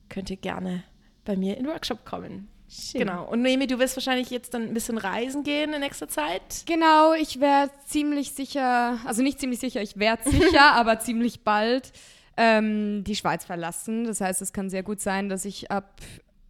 könnt 0.09 0.29
ihr 0.29 0.37
gerne 0.37 0.83
bei 1.25 1.35
mir 1.35 1.57
in 1.57 1.63
den 1.63 1.73
Workshop 1.73 2.05
kommen. 2.05 2.47
Schön. 2.69 3.01
Genau. 3.01 3.25
Und 3.25 3.41
Noemi, 3.41 3.67
du 3.67 3.79
wirst 3.79 3.95
wahrscheinlich 3.95 4.29
jetzt 4.29 4.53
dann 4.53 4.63
ein 4.63 4.73
bisschen 4.73 4.97
reisen 4.97 5.43
gehen 5.43 5.73
in 5.73 5.81
nächster 5.81 6.07
Zeit. 6.07 6.63
Genau, 6.65 7.13
ich 7.13 7.39
werde 7.39 7.71
ziemlich 7.85 8.31
sicher, 8.31 8.99
also 9.05 9.21
nicht 9.21 9.39
ziemlich 9.39 9.59
sicher, 9.59 9.81
ich 9.81 9.97
werde 9.97 10.29
sicher, 10.29 10.71
aber 10.73 10.99
ziemlich 10.99 11.41
bald 11.41 11.91
ähm, 12.37 13.03
die 13.03 13.15
Schweiz 13.15 13.45
verlassen. 13.45 14.05
Das 14.05 14.19
heißt, 14.19 14.41
es 14.41 14.51
kann 14.51 14.69
sehr 14.69 14.83
gut 14.83 14.99
sein, 14.99 15.29
dass 15.29 15.45
ich 15.45 15.71
ab 15.71 16.01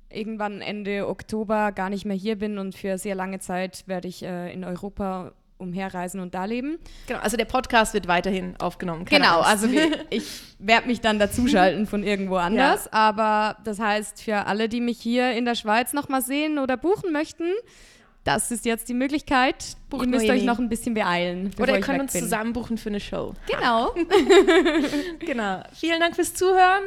irgendwann 0.10 0.62
Ende 0.62 1.08
Oktober 1.08 1.72
gar 1.72 1.90
nicht 1.90 2.06
mehr 2.06 2.16
hier 2.16 2.38
bin 2.38 2.58
und 2.58 2.76
für 2.76 2.98
sehr 2.98 3.16
lange 3.16 3.40
Zeit 3.40 3.84
werde 3.88 4.08
ich 4.08 4.24
äh, 4.24 4.54
in 4.54 4.64
Europa 4.64 5.34
umherreisen 5.58 6.20
und 6.20 6.36
da 6.36 6.46
leben. 6.46 6.78
Genau, 7.08 7.20
also 7.20 7.38
der 7.38 7.46
Podcast 7.46 7.94
wird 7.94 8.08
weiterhin 8.08 8.56
aufgenommen. 8.60 9.06
Genau, 9.06 9.38
Angst. 9.40 9.50
also 9.50 9.72
wir, 9.72 10.06
ich 10.10 10.42
werde 10.60 10.88
mich 10.88 11.02
dann 11.02 11.18
dazuschalten 11.18 11.88
von 11.88 12.04
irgendwo 12.04 12.36
anders. 12.36 12.92
Aber 12.92 13.58
das 13.64 13.80
heißt, 13.80 14.22
für 14.22 14.48
alle, 14.48 14.68
die 14.68 14.82
mich 14.82 15.00
hier 15.00 15.32
in 15.32 15.46
der 15.46 15.56
Schweiz 15.56 15.94
nochmal 15.94 16.22
sehen 16.22 16.60
oder 16.60 16.76
buchen 16.76 17.14
möchten, 17.14 17.46
das 18.26 18.50
ist 18.50 18.66
jetzt 18.66 18.90
die 18.90 18.96
Möglichkeit. 18.96 19.78
Bucht 19.90 20.06
ihr 20.06 20.10
müsst 20.10 20.30
euch 20.30 20.44
noch 20.44 20.58
ein 20.58 20.68
bisschen 20.68 20.96
beeilen. 20.96 21.52
Oder 21.60 21.76
ihr 21.76 21.82
könnt 21.82 22.02
uns 22.02 22.14
bin. 22.14 22.24
zusammen 22.24 22.54
buchen 22.54 22.78
für 22.78 22.90
eine 22.90 23.00
Show. 23.00 23.34
Genau. 23.48 23.94
Genau. 25.20 25.64
Vielen 25.74 26.00
Dank 26.00 26.16
fürs 26.16 26.34
Zuhören. 26.34 26.84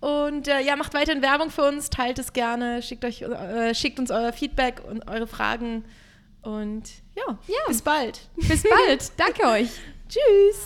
Und 0.00 0.48
äh, 0.48 0.60
ja, 0.60 0.76
macht 0.76 0.94
weiterhin 0.94 1.22
Werbung 1.22 1.50
für 1.50 1.62
uns, 1.62 1.90
teilt 1.90 2.18
es 2.18 2.32
gerne, 2.32 2.82
schickt, 2.82 3.04
euch, 3.04 3.20
äh, 3.22 3.74
schickt 3.74 3.98
uns 3.98 4.10
euer 4.10 4.32
Feedback 4.32 4.82
und 4.88 5.06
eure 5.08 5.26
Fragen. 5.26 5.84
Und 6.42 6.84
ja, 7.14 7.38
ja. 7.46 7.58
bis 7.68 7.82
bald. 7.82 8.20
Bis 8.36 8.62
bald. 8.62 9.12
Danke 9.18 9.46
euch. 9.46 9.68
Tschüss. 10.08 10.64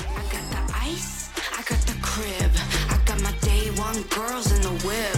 I 0.00 0.22
got 0.32 0.50
the 0.50 0.74
ice, 0.90 1.28
I 1.52 1.62
got 1.62 1.78
the 1.86 1.94
crib, 2.00 2.50
I 2.88 2.96
got 3.04 3.20
my 3.22 3.32
day 3.42 3.70
one 3.78 4.02
girls 4.08 4.50
in 4.50 4.62
the 4.62 4.86
whip. 4.86 5.16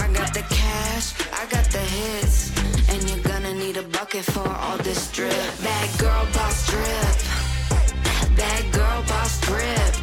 I 0.00 0.12
got 0.12 0.34
the 0.34 0.42
cash, 0.50 1.14
I 1.32 1.46
got 1.46 1.64
the 1.70 1.78
hits, 1.78 2.50
and 2.90 3.08
you're 3.08 3.22
gonna 3.22 3.54
need 3.54 3.76
a 3.76 3.82
bucket 3.82 4.24
for 4.24 4.46
all 4.48 4.76
this 4.78 5.10
drip. 5.12 5.32
Bad 5.62 5.98
girl 6.00 6.26
boss 6.34 6.66
drip, 6.66 8.36
bad 8.36 8.72
girl 8.72 9.02
boss 9.06 9.40
drip. 9.40 9.93